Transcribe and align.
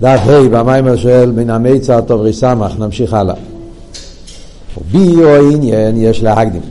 דף 0.00 0.20
ה' 0.26 0.48
במיימר 0.48 0.96
של 0.96 1.32
מן 1.36 1.50
המיצר 1.50 2.00
טוב 2.00 2.20
ריסמך, 2.20 2.78
נמשיך 2.78 3.14
הלאה. 3.14 3.34
ביו 4.92 5.52
עניין 5.52 5.96
יש 5.96 6.22
להקדים. 6.22 6.62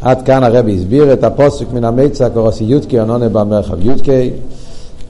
עד 0.00 0.22
כאן 0.22 0.44
הרבי 0.44 0.74
הסביר 0.74 1.12
את 1.12 1.24
הפוסק 1.24 1.66
מן 1.72 1.84
המיצר 1.84 2.28
קורסי 2.28 2.64
יודקי 2.64 2.98
ענונה 2.98 3.28
במרחב 3.28 3.86
יודקי. 3.86 4.30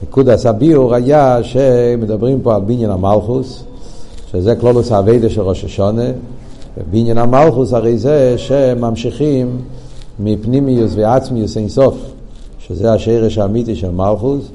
נקודס 0.03 0.45
הביור 0.45 0.95
היה 0.95 1.39
שמדברים 1.43 2.39
פה 2.41 2.55
על 2.55 2.61
בניין 2.61 2.89
המלכוס, 2.89 3.63
שזה 4.31 4.55
כלולוס 4.55 4.91
האביידה 4.91 5.29
של 5.29 5.41
ראש 5.41 5.63
השונה. 5.63 6.11
ובניין 6.77 7.17
המלכוס 7.17 7.73
הרי 7.73 7.97
זה 7.97 8.35
שממשיכים 8.37 9.57
מפנימיוס 10.19 10.91
ועצמיוס 10.95 11.57
אינסוף, 11.57 11.95
שזה 12.59 12.93
השרש 12.93 13.37
האמיתי 13.37 13.75
של 13.75 13.91
מלכוס, 13.91 14.45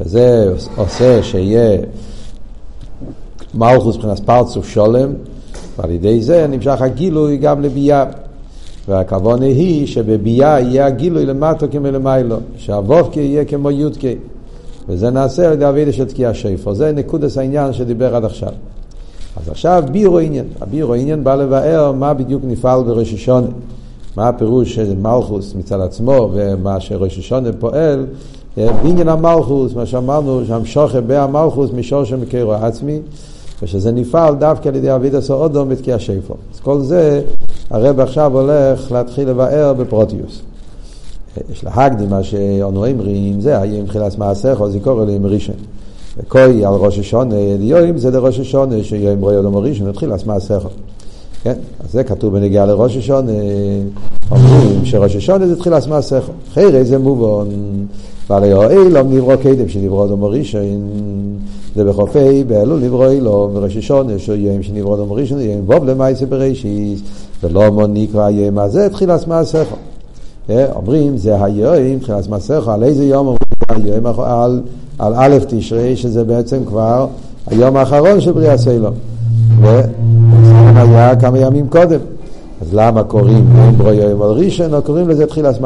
וזה 0.00 0.52
עושה 0.76 1.22
שיהיה 1.22 1.78
מלכוס 3.54 3.96
מבחינת 3.96 4.20
פרצוף 4.20 4.68
שולם, 4.68 5.12
ועל 5.78 5.90
ידי 5.90 6.20
זה 6.20 6.46
נמשך 6.46 6.82
הגילוי 6.82 7.36
גם 7.36 7.62
לביאה. 7.62 8.04
והכוונה 8.88 9.46
היא 9.46 9.86
שבביאה 9.86 10.60
יהיה 10.60 10.86
הגילוי 10.86 11.26
למטו 11.26 11.66
כמלמיילו, 11.70 12.36
שהוובקי 12.56 13.20
יהיה 13.20 13.44
כמו 13.44 13.70
יודקי. 13.70 14.14
וזה 14.88 15.10
נעשה 15.10 15.46
על 15.46 15.52
ידי 15.52 15.68
אבידה 15.68 15.92
של 15.92 16.04
תקיע 16.04 16.34
שיפו. 16.34 16.74
זה 16.74 16.92
נקודס 16.92 17.38
העניין 17.38 17.72
שדיבר 17.72 18.16
עד 18.16 18.24
עכשיו. 18.24 18.48
אז 19.36 19.48
עכשיו 19.48 19.84
בירו 19.92 20.18
עניין. 20.18 20.44
הבירו 20.60 20.94
עניין 20.94 21.24
בא 21.24 21.34
לבאר 21.34 21.92
מה 21.92 22.14
בדיוק 22.14 22.42
נפעל 22.46 22.82
בראש 22.82 23.14
השונה. 23.14 23.46
מה 24.16 24.28
הפירוש 24.28 24.74
של 24.74 24.94
מלכוס 24.96 25.54
מצד 25.54 25.80
עצמו 25.80 26.30
ומה 26.32 26.80
שראש 26.80 27.18
השונה 27.18 27.52
פועל. 27.58 28.06
בעניין 28.56 29.08
המלכוס, 29.08 29.74
מה 29.74 29.86
שאמרנו, 29.86 30.42
שהמשוכר 30.46 31.00
בהמלכוס 31.00 31.70
משור 31.70 32.04
שמקרו 32.04 32.52
עצמי. 32.52 32.98
ושזה 33.62 33.92
נפעל 33.92 34.34
דווקא 34.34 34.68
על 34.68 34.76
ידי 34.76 34.94
אבידס 34.94 35.30
אודום 35.30 35.68
בתקיע 35.68 35.98
שיפו. 35.98 36.34
אז 36.54 36.60
כל 36.60 36.80
זה 36.80 37.22
הרב 37.70 38.00
עכשיו 38.00 38.38
הולך 38.38 38.92
להתחיל 38.92 39.28
לבאר 39.28 39.72
בפרוטיוס. 39.72 40.42
יש 41.52 41.64
להקדים 41.64 42.10
מה 42.10 42.22
שאנו 42.22 42.86
אומרים, 42.86 43.40
זה 43.40 43.60
היה 43.60 43.78
עם 43.78 43.86
תחילת 43.86 44.18
מעשיך, 44.18 44.60
אז 44.60 44.74
יקור 44.74 45.02
אליהם 45.02 45.26
ראשון. 45.26 45.54
וכוי 46.18 46.64
על 46.64 46.74
ראש 46.74 46.98
השונה, 46.98 47.34
יום 47.60 47.98
זה 47.98 48.10
לראש 48.10 48.40
השונה, 48.40 48.84
שיום 48.84 49.20
רואי 49.20 49.38
אדום 49.38 49.56
ראשון, 49.56 49.88
התחילת 49.88 50.26
מעשיך. 50.26 50.68
כן, 51.42 51.54
אז 51.84 51.92
זה 51.92 52.04
כתוב 52.04 52.38
בנגיעה 52.38 52.66
לראש 52.66 52.96
השונה, 52.96 53.32
אומרים 54.30 54.84
שראש 54.84 55.16
השונה 55.16 55.46
זה 55.46 55.56
תחילת 55.56 55.86
מעשיך. 55.86 56.30
אחרי 56.52 56.84
זה 56.84 56.98
מובן, 56.98 57.46
בעלי 58.28 58.52
האילום 58.52 59.12
נברוא 59.12 59.36
קדם 59.36 59.68
שנברוא 59.68 60.04
אדום 60.04 60.24
ראשון. 60.24 60.88
זה 61.76 61.84
בחופי 61.84 62.44
באלול 62.44 62.80
נברוא 62.80 63.08
אילום, 63.08 63.50
וראש 63.54 63.76
השונה 63.76 64.18
שיום 64.18 64.62
שנברוא 64.62 64.94
אדום 64.94 65.12
ראשון, 65.12 65.40
יום 65.40 65.66
בוב 65.66 65.84
למעשה 65.84 66.26
בראשיס, 66.26 67.00
ולא 67.42 67.70
מון 67.70 67.94
נקרא 67.94 68.30
יום 68.30 68.58
הזה 68.58 68.88
תחילת 68.88 69.28
מעשיך. 69.28 69.68
אומרים 70.50 71.16
זה 71.16 71.44
היום, 71.44 71.98
תחילת 71.98 72.28
מעשיך, 72.28 72.68
על 72.68 72.84
איזה 72.84 73.04
יום 73.04 73.26
אומרים 73.26 73.86
היום 73.86 74.06
על, 74.06 74.60
על 74.98 75.12
א' 75.16 75.38
תשרי, 75.48 75.96
שזה 75.96 76.24
בעצם 76.24 76.64
כבר 76.66 77.06
היום 77.46 77.76
האחרון 77.76 78.20
של 78.20 78.32
בריאה. 78.32 78.54
וזה 78.54 79.82
היה 80.74 81.16
כמה 81.16 81.38
ימים 81.38 81.68
קודם. 81.68 82.00
אז 82.60 82.74
למה 82.74 83.02
קוראים 83.02 83.44
ברוא 83.76 83.92
יום 83.92 84.22
ראשון, 84.22 84.74
או 84.74 84.82
קוראים 84.82 85.08
לזה 85.08 85.26
תחילת 85.26 85.60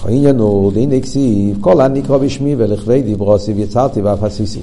מעשיך? 0.00 0.06
העניין 0.06 0.38
הוא, 0.38 0.72
דין 0.72 1.00
כסיב, 1.00 1.58
כל 1.60 1.80
הנקרא 1.80 2.18
בשמי 2.18 2.54
ולכבי 2.58 3.02
דיברוסיב 3.02 3.58
יצרתי 3.58 4.00
ואף 4.02 4.22
עשיסיב. 4.22 4.62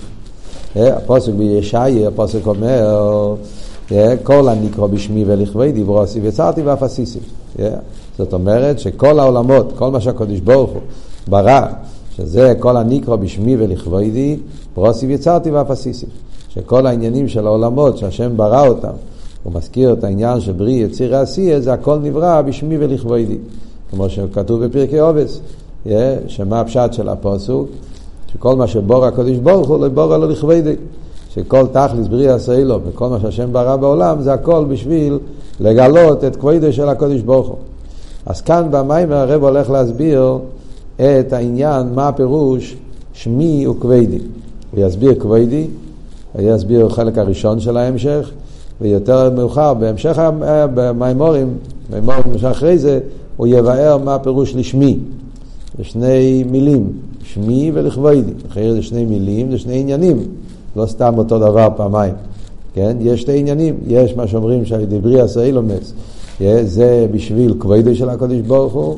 הפוסק 0.76 1.32
בישעיה, 1.32 2.08
הפוסק 2.08 2.48
אומר, 2.48 3.36
כל 4.24 4.50
הנקרא 4.50 4.88
בשמי 4.88 5.24
ולכבי 5.28 5.72
דיברוסיב 5.72 6.26
יצרתי 6.26 6.62
ואף 6.62 6.84
עשיסיב. 6.84 7.22
זאת 8.18 8.34
אומרת 8.34 8.80
שכל 8.80 9.20
העולמות, 9.20 9.74
כל 9.78 9.92
מה 9.92 10.02
שהקדוש 10.02 10.40
ברוך 10.40 10.72
הוא 10.72 10.82
ברא, 11.28 11.62
שזה 12.16 12.54
כל 12.60 12.78
הנקרא 12.78 13.16
בשמי 13.16 13.56
ולכבודי, 13.60 14.38
ברוסיב 14.76 15.10
יצרתי 15.10 15.52
ואף 15.52 15.72
עשיסיב. 15.72 16.10
שכל 16.50 16.88
העניינים 16.88 17.28
של 17.28 17.48
העולמות 17.48 17.98
שהשם 17.98 18.38
ברא 18.38 18.68
אותם, 18.68 18.94
הוא 19.44 19.54
מזכיר 19.54 19.94
את 19.94 20.04
העניין 20.04 20.42
של 20.42 20.52
בריא 20.52 20.86
יציר 20.86 21.16
עשייה, 21.16 21.60
זה 21.62 21.74
הכל 21.74 22.00
נברא 22.04 22.42
בשמי 22.42 22.78
ולכבודי. 22.78 23.38
כמו 23.92 24.10
שכתוב 24.10 24.66
בפרקי 24.66 25.00
עובס, 25.00 25.40
שמה 26.28 26.60
הפשט 26.60 26.94
של 26.94 27.10
הפוסוק, 27.10 27.68
שכל 28.34 28.56
מה 28.56 28.68
שבור 28.68 29.06
הקדוש 29.06 29.38
ברוך 29.38 29.68
הוא, 29.68 29.86
לבור 29.86 30.18
לו 30.18 30.28
לכבדי. 30.28 30.76
שכל 31.38 31.68
תכלס 31.72 32.08
בריא 32.08 32.32
עשה 32.32 32.64
וכל 32.86 33.10
מה 33.10 33.20
שהשם 33.20 33.54
ברא 33.54 33.76
בעולם, 33.76 34.22
זה 34.22 34.34
הכל 34.34 34.66
בשביל 34.70 35.20
לגלות 35.60 36.24
את 36.24 36.36
כבודו 36.36 36.74
של 36.74 36.90
הקדוש 36.90 37.22
ברוך 37.22 37.48
הוא. 37.48 37.58
אז 38.26 38.42
כאן 38.42 38.68
במיימר 38.72 39.16
הרב 39.16 39.44
הולך 39.44 39.70
להסביר 39.70 40.38
את 40.96 41.34
העניין, 41.34 41.88
מה 41.96 42.08
הפירוש 42.08 42.78
שמי 43.14 43.68
וכבדי. 43.68 44.20
הוא 44.72 44.86
יסביר 44.86 45.16
כבדי, 45.20 45.68
הוא 46.34 46.56
יסביר 46.56 46.90
חלק 46.90 47.18
הראשון 47.18 47.60
של 47.60 47.78
ההמשך, 47.78 48.32
ויותר 48.82 49.30
מאוחר, 49.30 49.74
בהמשך 49.74 50.20
המימורים, 50.20 51.54
מימורים 51.90 52.38
שאחרי 52.38 52.78
זה, 52.78 53.00
הוא 53.38 53.48
יבאר 53.48 53.98
מה 53.98 54.16
הפירוש 54.16 54.56
לשמי. 54.56 54.98
זה 55.78 55.84
שני 55.84 56.44
מילים, 56.52 56.92
שמי 57.24 57.72
ולכבודי. 57.74 58.32
אחרי 58.52 58.74
זה 58.74 58.82
שני 58.82 59.06
מילים, 59.06 59.52
זה 59.52 59.58
שני 59.58 59.80
עניינים. 59.80 60.18
לא 60.76 60.86
סתם 60.86 61.14
אותו 61.18 61.40
דבר 61.40 61.68
פעמיים. 61.76 62.14
כן? 62.74 62.98
יש 63.00 63.22
שתי 63.22 63.40
עניינים. 63.40 63.76
יש 63.88 64.16
מה 64.16 64.28
שאומרים 64.28 64.66
שהדברי 64.66 65.22
עשה 65.22 65.44
אילומס. 65.44 65.94
זה 66.64 67.08
בשביל 67.12 67.54
כבודי 67.60 67.96
של 67.96 68.10
הקדוש 68.10 68.42
ברוך 68.42 68.74
הוא, 68.74 68.96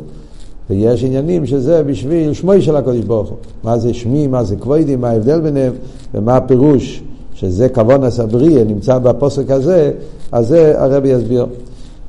ויש 0.70 1.04
עניינים 1.04 1.46
שזה 1.46 1.84
בשביל 1.84 2.34
שמוי 2.34 2.62
של 2.62 2.76
הקדוש 2.76 3.00
ברוך 3.06 3.30
הוא. 3.30 3.38
מה 3.64 3.78
זה 3.78 3.94
שמי, 3.94 4.28
מה 4.28 4.44
זה 4.44 4.56
כבודי, 4.56 4.96
מה 4.96 5.10
ההבדל 5.10 5.40
ביניהם, 5.40 5.74
ומה 6.14 6.38
הפירוש 6.38 7.04
שזה 7.34 7.70
כבון 7.70 8.04
הסבריה, 8.04 8.64
נמצא 8.64 8.98
בפוסק 8.98 9.52
הזה, 9.52 9.92
אז 10.32 10.48
זה 10.48 10.82
הרבי 10.82 11.10
יסביר. 11.10 11.46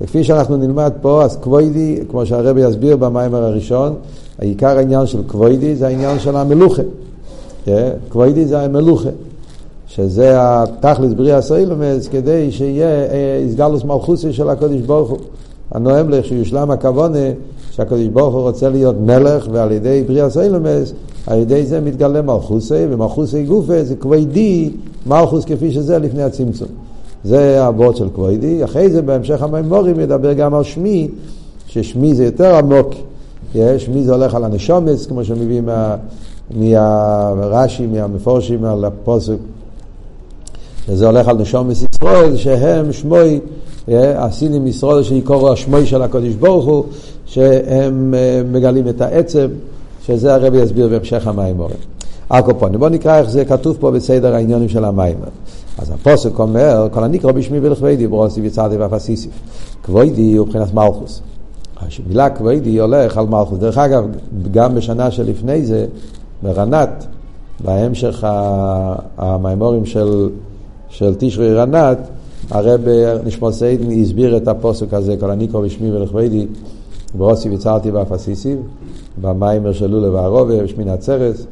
וכפי 0.00 0.24
שאנחנו 0.24 0.56
נלמד 0.56 0.92
פה, 1.00 1.24
אז 1.24 1.36
כבודי, 1.42 1.98
כמו 2.10 2.26
שהרבי 2.26 2.60
יסביר 2.60 2.96
במיימר 2.96 3.44
הראשון, 3.44 3.94
העיקר 4.38 4.78
העניין 4.78 5.06
של 5.06 5.22
כבודי 5.28 5.76
זה 5.76 5.86
העניין 5.86 6.18
של 6.18 6.36
המלוכה. 6.36 6.82
כבודי 8.10 8.46
זה 8.46 8.60
המלוכה. 8.60 9.10
שזה 9.86 10.34
התכלס 10.38 11.12
בריאה 11.12 11.36
הסוילומס, 11.36 12.08
כדי 12.08 12.52
שיהיה 12.52 13.06
איסגלוס 13.42 13.84
מלכוסי 13.84 14.32
של 14.32 14.48
הקדוש 14.48 14.80
ברוך 14.80 15.10
הוא. 15.10 15.18
הנואם 15.70 16.10
לך 16.10 16.24
שיושלם 16.24 16.70
הכוונה 16.70 17.18
שהקדוש 17.70 18.06
ברוך 18.06 18.34
הוא 18.34 18.42
רוצה 18.42 18.68
להיות 18.68 18.96
מלך, 19.00 19.48
ועל 19.52 19.72
ידי 19.72 20.04
בריאה 20.06 20.26
הסוילומס, 20.26 20.92
על 21.26 21.38
ידי 21.38 21.66
זה 21.66 21.80
מתגלה 21.80 22.22
מלכוסי, 22.22 22.86
ומלכוסי 22.90 23.42
גופה 23.42 23.84
זה 23.84 23.96
כבודי, 23.96 24.70
מלכוס 25.06 25.44
כפי 25.44 25.72
שזה 25.72 25.98
לפני 25.98 26.22
הצמצום. 26.22 26.68
זה 27.24 27.66
הוורד 27.66 27.96
של 27.96 28.08
כבודי. 28.14 28.64
אחרי 28.64 28.90
זה 28.90 29.02
בהמשך 29.02 29.42
המימורים 29.42 30.00
ידבר 30.00 30.32
גם 30.32 30.54
על 30.54 30.62
שמי, 30.62 31.08
ששמי 31.66 32.14
זה 32.14 32.24
יותר 32.24 32.56
עמוק. 32.56 32.94
שמי 33.78 34.04
זה 34.04 34.12
הולך 34.12 34.34
על 34.34 34.44
הנשומץ, 34.44 35.06
כמו 35.06 35.24
שמביאים 35.24 35.68
מהרש"י, 36.50 37.86
מהמפורשים, 37.86 38.64
על 38.64 38.84
הפוסק. 38.84 39.36
וזה 40.88 41.06
הולך 41.06 41.28
על 41.28 41.36
נשומץ 41.36 41.84
ישראל, 41.94 42.36
שהם 42.36 42.92
שמוי, 42.92 43.40
הסינים 43.88 44.66
ישראל 44.66 45.02
שיקורו 45.02 45.52
השמוי 45.52 45.86
של 45.86 46.02
הקדוש 46.02 46.34
ברוך 46.34 46.64
הוא, 46.64 46.84
שהם 47.26 48.14
מגלים 48.52 48.88
את 48.88 49.00
העצם, 49.00 49.46
שזה 50.06 50.34
הרבי 50.34 50.58
יסביר 50.58 50.88
בהמשך 50.88 51.26
המימורים. 51.26 51.76
הקופונים. 52.30 52.80
בואו 52.80 52.90
נקרא 52.90 53.18
איך 53.18 53.30
זה 53.30 53.44
כתוב 53.44 53.76
פה 53.80 53.90
בסדר 53.90 54.34
העניונים 54.34 54.68
של 54.68 54.84
המיימר. 54.84 55.28
אז 55.80 55.90
הפוסק 55.90 56.38
אומר, 56.38 56.88
כל 56.92 57.04
הנקרא 57.04 57.32
בשמי 57.32 57.58
ולכבדי, 57.58 58.06
ברוסיב 58.06 58.44
יצרתי 58.44 58.76
ואף 58.76 58.92
אסיסיף. 58.92 59.32
כבודי 59.82 60.36
הוא 60.36 60.46
מבחינת 60.46 60.74
מלכוס. 60.74 61.22
המילה 62.06 62.30
כבודי 62.30 62.80
הולך 62.80 63.18
על 63.18 63.26
מלכוס. 63.26 63.58
דרך 63.58 63.78
אגב, 63.78 64.04
גם 64.50 64.74
בשנה 64.74 65.10
שלפני 65.10 65.64
זה, 65.64 65.86
ברנת, 66.42 67.06
בהמשך 67.64 68.24
המימורים 69.16 69.86
של, 69.86 70.28
של 70.88 71.14
תשרי 71.18 71.54
רנת, 71.54 71.98
הרב 72.50 72.80
נשמע 73.24 73.52
סיידן 73.52 74.00
הסביר 74.00 74.36
את 74.36 74.48
הפוסק 74.48 74.94
הזה, 74.94 75.16
כל 75.20 75.30
הנקרא 75.30 75.60
בשמי 75.60 75.92
ולכבדי, 75.92 76.46
ברוסיב 77.14 77.52
יצרתי 77.52 77.90
ואף 77.90 78.12
אסיסיף, 78.12 78.58
במיימר 79.20 79.72
של 79.72 79.86
לולה 79.86 80.10
וערובה, 80.12 80.62
בשמין 80.62 80.88
עצרס. 80.88 81.46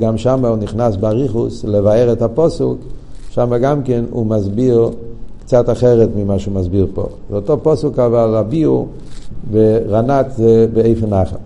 גם 0.00 0.18
שם 0.18 0.44
הוא 0.44 0.56
נכנס 0.56 0.96
באריכוס 0.96 1.64
לבאר 1.64 2.12
את 2.12 2.22
הפוסוק, 2.22 2.78
שם 3.36 3.56
גם 3.60 3.82
כן 3.82 4.04
הוא 4.10 4.26
מסביר 4.26 4.90
קצת 5.40 5.70
אחרת 5.70 6.08
ממה 6.16 6.38
שהוא 6.38 6.54
מסביר 6.54 6.86
פה. 6.94 7.06
זה 7.30 7.36
אותו 7.36 7.58
פוסוק 7.62 7.98
אבל 7.98 8.34
הביאו 8.34 8.86
ורנת 9.52 10.26
זה 10.36 10.66
באיפן 10.72 11.12
אחת, 11.12 11.38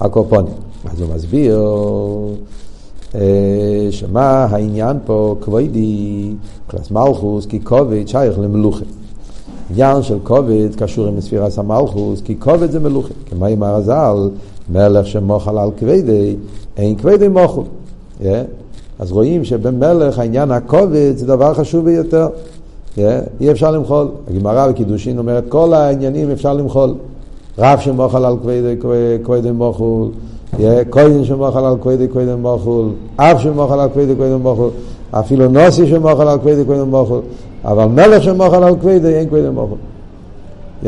הקופונים. 0.00 0.52
אז 0.92 1.00
הוא 1.00 1.08
מסביר 1.14 1.60
שמה 3.90 4.46
העניין 4.50 4.96
פה 5.06 5.36
כבודי, 5.40 6.32
קלס 6.66 6.90
מלכוס, 6.90 7.46
כי 7.46 7.64
כובד 7.64 8.08
שייך 8.08 8.38
למלוכה. 8.38 8.84
עניין 9.70 10.02
של 10.02 10.18
כובד 10.22 10.74
קשור 10.76 11.06
עם 11.06 11.20
ספירס 11.20 11.58
המלכוס, 11.58 12.20
כי 12.20 12.36
כובד 12.38 12.70
זה 12.70 12.80
מלוכה. 12.80 13.14
כמו 13.30 13.46
עם 13.46 13.62
הרז"ל, 13.62 14.30
מלך 14.72 15.06
שמוחל 15.06 15.58
על 15.58 15.70
כבדי, 15.76 16.36
אין 16.76 16.96
כבדי 16.96 17.28
מוחל. 17.28 17.60
אז 19.02 19.12
רואים 19.12 19.44
שבמלך 19.44 20.18
העניין 20.18 20.50
הכובד 20.50 21.12
זה 21.16 21.26
דבר 21.26 21.54
חשוב 21.54 21.84
ביותר. 21.84 22.28
Yeah. 22.96 23.00
אי 23.40 23.50
אפשר 23.50 23.70
למחול. 23.70 24.08
הגמרא 24.30 24.68
בקידושין 24.68 25.18
אומרת, 25.18 25.44
כל 25.48 25.74
העניינים 25.74 26.30
אפשר 26.30 26.54
למחול. 26.54 26.94
רב 27.58 27.78
שמוחל 27.80 28.24
על 28.24 28.36
כבדי, 28.42 28.76
כבדי 29.24 29.50
מוחל. 29.50 30.08
כהן 30.90 31.24
שמוחל 31.24 31.64
על 31.64 31.76
כבדי 31.82 32.08
כהן 32.12 32.28
מוחל, 32.28 32.88
אב 33.18 33.38
שמוחל 33.38 33.80
על 33.80 33.88
כבדי 33.94 34.16
כהן 34.16 34.32
מוחל, 34.32 34.68
אפילו 35.10 35.48
נוסי 35.48 35.86
שמוחל 35.86 36.28
על 36.28 36.38
כבדי 36.38 36.64
כהן 36.66 36.80
מוחל, 36.80 37.20
אבל 37.64 37.84
מלך 37.84 38.22
שמוחל 38.22 38.62
על 38.62 38.76
כבדי 38.76 39.14
אין 39.14 39.30
כהן 39.30 39.48
מוחל. 39.48 39.76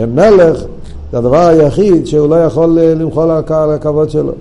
מלך 0.07 0.65
זה 1.13 1.19
הדבר 1.19 1.47
היחיד 1.47 2.07
שהוא 2.07 2.29
לא 2.29 2.35
יכול 2.45 2.79
למחול 2.81 3.31
על 3.49 3.73
הכבוד 3.73 4.11
שלו. 4.11 4.33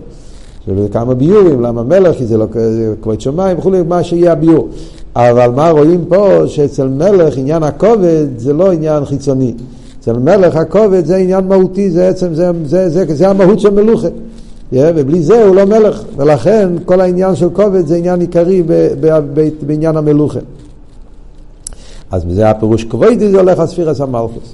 זה 0.67 0.87
כמה 0.91 1.13
ביורים, 1.13 1.61
למה 1.61 1.83
מלך? 1.83 2.17
כי 2.17 2.25
זה 2.25 2.37
לא 2.37 2.45
כבוד 3.01 3.21
שמיים 3.21 3.57
וכולי, 3.57 3.81
מה 3.81 4.03
שיהיה 4.03 4.31
הביור. 4.31 4.67
אבל 5.15 5.51
מה 5.55 5.69
רואים 5.69 6.05
פה? 6.07 6.43
שאצל 6.47 6.87
מלך 6.87 7.37
עניין 7.37 7.63
הכובד 7.63 8.25
זה 8.37 8.53
לא 8.53 8.71
עניין 8.71 9.05
חיצוני. 9.05 9.53
אצל 9.99 10.13
מלך 10.13 10.55
הכובד 10.55 11.05
זה 11.05 11.15
עניין 11.15 11.47
מהותי, 11.47 11.91
זה 11.91 12.07
עצם, 12.07 12.33
זה, 12.33 12.51
זה, 12.65 12.89
זה, 12.89 13.05
זה, 13.05 13.15
זה 13.15 13.29
המהות 13.29 13.59
של 13.59 13.69
מלוכה. 13.69 14.07
Yeah, 14.07 14.75
ובלי 14.95 15.23
זה 15.23 15.45
הוא 15.45 15.55
לא 15.55 15.65
מלך, 15.65 16.03
ולכן 16.17 16.69
כל 16.85 17.01
העניין 17.01 17.35
של 17.35 17.49
כובד 17.49 17.87
זה 17.87 17.95
עניין 17.95 18.21
עיקרי 18.21 18.63
בעניין 19.65 19.97
המלוכה. 19.97 20.39
אז 22.11 22.25
בזה 22.25 22.49
הפירוש 22.49 22.83
כבודי 22.83 23.29
זה 23.29 23.39
הולך 23.39 23.59
על 23.59 23.67
ספירס 23.67 24.01
המלכוס. 24.01 24.53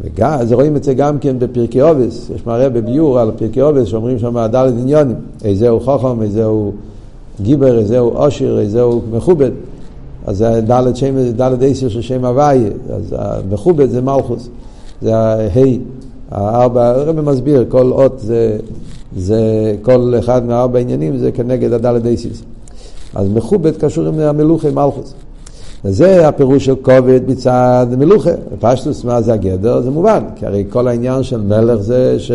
וגם, 0.00 0.32
אז 0.32 0.52
רואים 0.52 0.76
את 0.76 0.84
זה 0.84 0.94
גם 0.94 1.18
כן 1.18 1.38
בפרקי 1.38 1.82
אובס, 1.82 2.30
יש 2.34 2.46
מראה 2.46 2.68
בביור 2.68 3.20
על 3.20 3.30
פרקי 3.36 3.62
אובס 3.62 3.86
שאומרים 3.88 4.18
שם 4.18 4.46
דלת 4.50 4.74
עניונים, 4.78 5.16
איזהו 5.44 5.80
חוכם, 5.80 6.22
איזהו 6.22 6.72
גיבר, 7.40 7.78
איזהו 7.78 8.08
עושר, 8.08 8.58
איזהו 8.60 9.02
מכובד. 9.12 9.50
אז 10.26 10.44
דלת 10.66 10.96
שם, 10.96 11.30
דלת 11.30 11.58
עשר 11.62 11.88
של 11.88 12.00
שם 12.00 12.24
הוויה, 12.24 12.70
אז 12.90 13.14
המכובד 13.18 13.90
זה 13.90 14.02
מלכוס, 14.02 14.48
זה 15.02 15.16
ההי. 15.16 15.78
הארבע, 16.30 16.88
הרב 16.88 17.20
מסביר, 17.20 17.64
כל 17.68 17.92
אות 17.92 18.18
זה, 18.18 18.58
זה, 19.16 19.74
כל 19.82 20.14
אחד 20.18 20.46
מהארבע 20.46 20.78
עניינים 20.78 21.18
זה 21.18 21.32
כנגד 21.32 21.72
הדלת 21.72 22.02
דייסיס. 22.02 22.42
אז 23.14 23.28
מכובד 23.28 23.76
קשור 23.76 24.06
עם 24.06 24.18
המלוכה, 24.18 24.70
מלכוס. 24.70 25.14
וזה 25.84 26.28
הפירוש 26.28 26.64
של 26.64 26.74
כובד 26.82 27.20
מצד 27.28 27.86
מלוכה. 27.98 28.30
פשטוס, 28.60 29.04
מה 29.04 29.22
זה 29.22 29.32
הגדר? 29.32 29.80
זה 29.80 29.90
מובן, 29.90 30.24
כי 30.36 30.46
הרי 30.46 30.64
כל 30.70 30.88
העניין 30.88 31.22
של 31.22 31.40
מלך 31.40 31.80
זה 31.80 32.16
ש... 32.18 32.30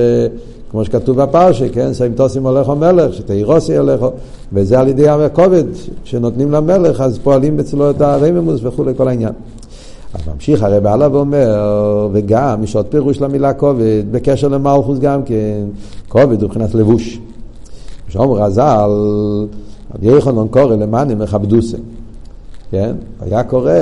כמו 0.71 0.85
שכתוב 0.85 1.21
בפרשה, 1.21 1.69
כן? 1.69 1.93
שאים 1.93 2.13
תוסים 2.13 2.45
הולך 2.45 2.69
מלך, 2.69 3.13
שתאירוסי 3.13 3.77
הולך, 3.77 4.05
וזה 4.53 4.79
על 4.79 4.87
ידי 4.87 5.09
הכובד 5.09 5.63
שנותנים 6.03 6.51
למלך, 6.51 7.01
אז 7.01 7.19
פועלים 7.23 7.59
אצלו 7.59 7.89
את 7.89 8.01
הרממוס 8.01 8.59
וכולי, 8.63 8.93
כל 8.97 9.07
העניין. 9.07 9.33
אז 10.13 10.21
ממשיך 10.33 10.63
הרב 10.63 10.87
הלאה 10.87 11.11
ואומר, 11.11 12.07
וגם 12.11 12.63
יש 12.63 12.75
עוד 12.75 12.85
פירוש 12.85 13.21
למילה 13.21 13.53
כובד, 13.53 14.03
בקשר 14.11 14.47
למלכוס 14.47 14.99
גם 14.99 15.23
כן, 15.23 15.65
כובד 16.09 16.41
הוא 16.41 16.49
מבחינת 16.49 16.75
לבוש. 16.75 17.19
שאומר 18.07 18.41
רז"ל, 18.41 18.91
רבי 19.95 20.17
יחנון 20.17 20.47
קורא 20.47 20.75
למאנים 20.75 21.19
מכבדוסה, 21.19 21.77
כן? 22.71 22.91
היה 23.21 23.43
קורא 23.43 23.73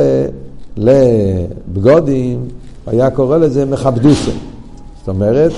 לבגודים, 0.77 2.39
היה 2.87 3.09
קורא 3.09 3.37
לזה 3.37 3.65
מכבדוסה. 3.65 4.31
זאת 4.99 5.07
אומרת, 5.07 5.51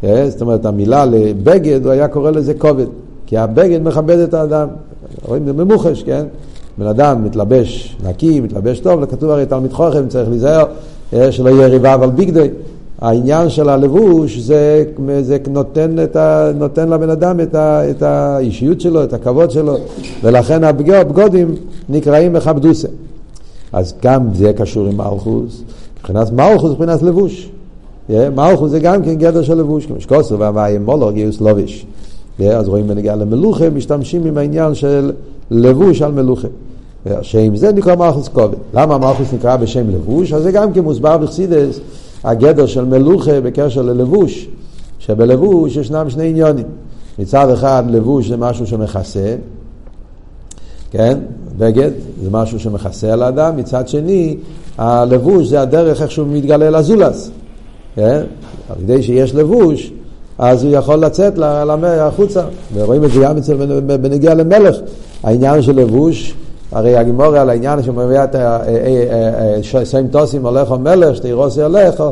כן? 0.00 0.30
זאת 0.30 0.40
אומרת, 0.40 0.66
המילה 0.66 1.04
לבגד, 1.04 1.84
הוא 1.84 1.92
היה 1.92 2.08
קורא 2.08 2.30
לזה 2.30 2.54
כובד, 2.54 2.86
כי 3.26 3.38
הבגד 3.38 3.82
מכבד 3.82 4.18
את 4.18 4.34
האדם. 4.34 4.68
רואים, 5.26 5.46
זה 5.46 5.52
ממוחש, 5.52 6.02
כן? 6.02 6.26
בן 6.78 6.86
אדם 6.86 7.24
מתלבש 7.24 7.96
נקי, 8.04 8.40
מתלבש 8.40 8.80
טוב, 8.80 9.04
כתוב 9.04 9.30
הרי 9.30 9.46
תלמיד 9.46 9.72
חוכם 9.72 10.08
צריך 10.08 10.28
להיזהר 10.28 10.64
אה, 11.12 11.32
שלא 11.32 11.50
יהיה 11.50 11.66
ריבה 11.66 11.92
על 11.92 12.10
ביגדוי. 12.10 12.48
העניין 13.00 13.48
של 13.48 13.68
הלבוש 13.68 14.38
זה, 14.38 14.84
זה 15.20 15.36
נותן, 15.50 15.96
ה, 16.16 16.50
נותן 16.54 16.88
לבן 16.88 17.10
אדם 17.10 17.40
את, 17.40 17.54
ה, 17.54 17.90
את 17.90 18.02
האישיות 18.02 18.80
שלו, 18.80 19.04
את 19.04 19.12
הכבוד 19.12 19.50
שלו, 19.50 19.76
ולכן 20.22 20.64
הבגודים 20.64 21.54
נקראים 21.90 22.32
מכבדוסה. 22.32 22.88
אז 23.72 23.94
גם 24.02 24.34
זה 24.34 24.52
קשור 24.52 24.86
עם 24.86 24.96
מלכוס, 24.96 25.62
מבחינת 25.98 26.32
מלכוס 26.32 26.70
מבחינת 26.70 27.02
לבוש. 27.02 27.50
מלכוס 28.08 28.70
זה 28.70 28.80
גם 28.80 29.02
כן 29.02 29.14
גדר 29.14 29.42
של 29.42 29.54
לבוש, 29.54 29.86
כמו 29.86 30.00
שקוסר 30.00 30.36
והוואי 30.38 30.78
מולו 30.78 31.12
גיוס 31.12 31.40
לובש. 31.40 31.86
אה, 32.40 32.56
אז 32.56 32.68
רואים 32.68 32.88
בנגיעה 32.88 33.16
למלוכה, 33.16 33.70
משתמשים 33.70 34.24
עם 34.26 34.38
העניין 34.38 34.74
של 34.74 35.12
לבוש 35.50 36.02
על 36.02 36.12
מלוכה. 36.12 36.48
השם 37.06 37.56
זה 37.56 37.72
נקרא 37.72 37.94
מלכוס 37.94 38.28
כובד. 38.28 38.56
למה 38.74 38.98
מלכוס 38.98 39.32
נקרא 39.32 39.56
בשם 39.56 39.90
לבוש? 39.90 40.32
אז 40.32 40.42
זה 40.42 40.52
גם 40.52 40.72
כן 40.72 40.80
מוסבר 40.80 41.18
בחסידס, 41.18 41.80
הגדר 42.24 42.66
של 42.66 42.84
מלוכה 42.84 43.40
בקשר 43.40 43.82
ללבוש, 43.82 44.48
שבלבוש 44.98 45.76
ישנם 45.76 46.10
שני 46.10 46.28
עניונים. 46.28 46.66
מצד 47.18 47.50
אחד 47.50 47.84
לבוש 47.88 48.28
זה 48.28 48.36
משהו 48.36 48.66
שמכסה, 48.66 49.36
כן? 50.90 51.18
בגד 51.60 51.90
זה 52.22 52.30
משהו 52.30 52.58
שמכסה 52.58 53.12
על 53.12 53.22
האדם, 53.22 53.56
מצד 53.56 53.88
שני 53.88 54.36
הלבוש 54.78 55.48
זה 55.48 55.60
הדרך 55.60 56.02
איך 56.02 56.10
שהוא 56.10 56.28
מתגלה 56.32 56.70
לזולס, 56.70 57.30
כן? 57.96 58.22
על 58.70 58.76
ידי 58.82 59.02
שיש 59.02 59.34
לבוש 59.34 59.92
אז 60.38 60.64
הוא 60.64 60.72
יכול 60.72 60.96
לצאת 60.96 61.38
החוצה, 61.84 62.42
ורואים 62.74 63.04
את 63.04 63.10
זה 63.10 63.20
גם 63.20 63.36
אצל 63.36 63.80
בנגיע 63.80 64.34
למלך, 64.34 64.76
העניין 65.22 65.62
של 65.62 65.76
לבוש, 65.76 66.34
הרי 66.72 66.96
הגימור 66.96 67.36
על 67.36 67.50
העניין 67.50 67.82
שמביא 67.82 68.18
את 68.24 68.36
סיים 69.84 70.08
טוסים 70.08 70.46
הולך 70.46 70.70
המלך, 70.70 71.16
שתירוסי 71.16 71.62
הולך, 71.62 72.04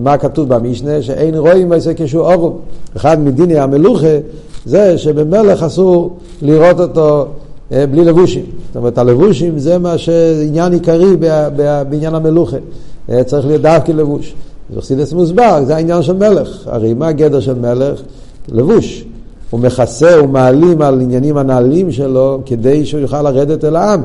מה 0.00 0.18
כתוב 0.18 0.48
במשנה? 0.48 1.02
שאין 1.02 1.34
רואים 1.34 1.72
את 1.72 1.80
זה 1.80 1.94
כשהוא 1.96 2.32
אורום. 2.32 2.58
אחד 2.96 3.20
מדיני 3.20 3.58
המלוכה 3.58 4.16
זה 4.66 4.98
שבמלך 4.98 5.62
אסור 5.62 6.16
לראות 6.42 6.80
אותו 6.80 7.20
אה, 7.20 7.43
בלי 7.70 8.04
לבושים. 8.04 8.44
זאת 8.66 8.76
אומרת, 8.76 8.98
הלבושים 8.98 9.58
זה 9.58 9.78
מה 9.78 9.98
שעניין 9.98 10.72
עיקרי 10.72 11.16
בעניין 11.88 12.14
המלוכה. 12.14 12.56
אה, 13.10 13.24
צריך 13.24 13.46
להיות 13.46 13.62
דווקא 13.62 13.92
לבוש. 13.92 14.34
בחסידס 14.76 15.12
מוסבר, 15.12 15.64
זה 15.66 15.76
העניין 15.76 16.02
של 16.02 16.12
מלך. 16.12 16.48
הרי 16.66 16.94
מה 16.94 17.08
הגדר 17.08 17.40
של 17.40 17.54
מלך? 17.54 18.00
לבוש. 18.48 19.04
הוא 19.50 19.60
מכסה, 19.60 20.14
הוא 20.14 20.28
מעלים 20.28 20.82
על 20.82 21.00
עניינים 21.00 21.36
הנעלים 21.36 21.92
שלו 21.92 22.40
כדי 22.46 22.86
שהוא 22.86 23.00
יוכל 23.00 23.22
לרדת 23.22 23.64
אל 23.64 23.76
העם. 23.76 24.00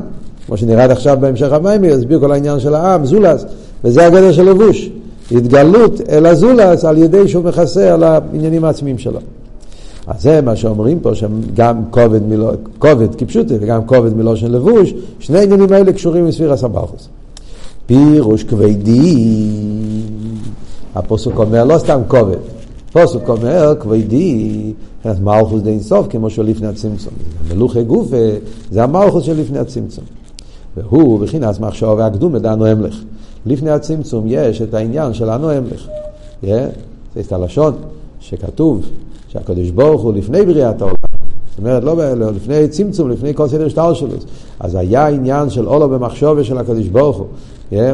כמו 0.46 0.58
שנראה 0.58 0.86
עכשיו 0.86 1.18
בהמשך 1.22 1.52
המים, 1.52 1.84
יסביר 1.84 2.20
כל 2.20 2.32
העניין 2.32 2.60
של 2.60 2.76
העם, 2.76 3.06
זולס, 3.06 3.46
וזה 3.84 4.06
הגדר 4.06 4.32
של 4.32 4.50
לבוש. 4.50 4.90
התגלות 5.32 6.02
אל 6.10 6.26
הזולס 6.26 6.86
על 6.86 6.98
ידי 6.98 7.28
שהוא 7.28 7.44
מכסה 7.44 7.94
על 7.94 8.04
העניינים 8.04 8.66
העצמיים 8.66 8.98
שלו. 8.98 9.20
אז 10.10 10.22
זה 10.22 10.42
מה 10.42 10.56
שאומרים 10.56 11.00
פה, 11.00 11.16
שגם 11.16 11.82
כובד, 11.90 12.24
מלו, 12.24 12.50
כובד 12.80 13.16
כפשוטי 13.16 13.54
וגם 13.60 13.86
כובד 13.86 14.18
מלושן 14.18 14.52
לבוש, 14.52 14.94
שני 15.20 15.38
העניינים 15.38 15.74
האלה 15.74 15.94
קשורים 15.94 16.28
לספיר 16.28 16.54
הסבחוס. 16.54 17.10
פירוש 17.86 18.44
כבדי, 18.44 19.50
הפוסק 20.96 21.38
אומר 21.38 21.64
לא 21.64 21.78
סתם 21.78 22.00
כובד, 22.08 22.38
פוסק 22.92 23.30
אומר 23.30 23.76
כבדי, 23.80 24.74
מלכוס 25.22 25.62
די 25.62 25.70
אינסוף 25.70 26.08
כמו 26.10 26.30
שהוא 26.30 26.46
לפני 26.46 26.68
הצמצום. 26.68 27.14
מלוכי 27.54 27.84
גופה 27.84 28.18
זה 28.72 28.84
המלכוס 28.84 29.24
של 29.24 29.40
לפני 29.40 29.60
הצמצום. 29.60 30.04
והוא 30.78 31.20
בחינס 31.20 31.60
מחשוב 31.60 32.00
והקדום 32.00 32.38
דנו 32.38 32.66
המלך. 32.66 32.96
לפני 33.46 33.72
הצמצום 33.72 34.24
יש 34.28 34.62
את 34.62 34.74
העניין 34.74 35.14
של 35.14 35.30
אנו 35.30 35.52
המלך. 35.52 35.88
זה 36.44 36.70
את 37.20 37.32
הלשון 37.32 37.74
שכתוב 38.20 38.86
שהקדוש 39.34 39.70
ברוך 39.70 40.02
הוא 40.02 40.14
לפני 40.14 40.46
בריאת 40.46 40.82
העולם. 40.82 40.96
זאת 41.50 41.60
אומרת, 41.60 41.84
לא, 41.84 42.14
לא 42.14 42.32
לפני 42.32 42.68
צמצום, 42.68 43.10
לפני 43.10 43.34
כל 43.34 43.48
סדר 43.48 43.68
שטר 43.68 43.94
שלו. 43.94 44.10
אז 44.60 44.76
היה 44.76 45.08
עניין 45.08 45.50
של 45.50 45.68
אולו 45.68 45.90
במחשוב 45.90 46.44
של 46.44 46.58
הקדוש 46.58 46.88
ברוך 46.88 47.18
הוא. 47.18 47.28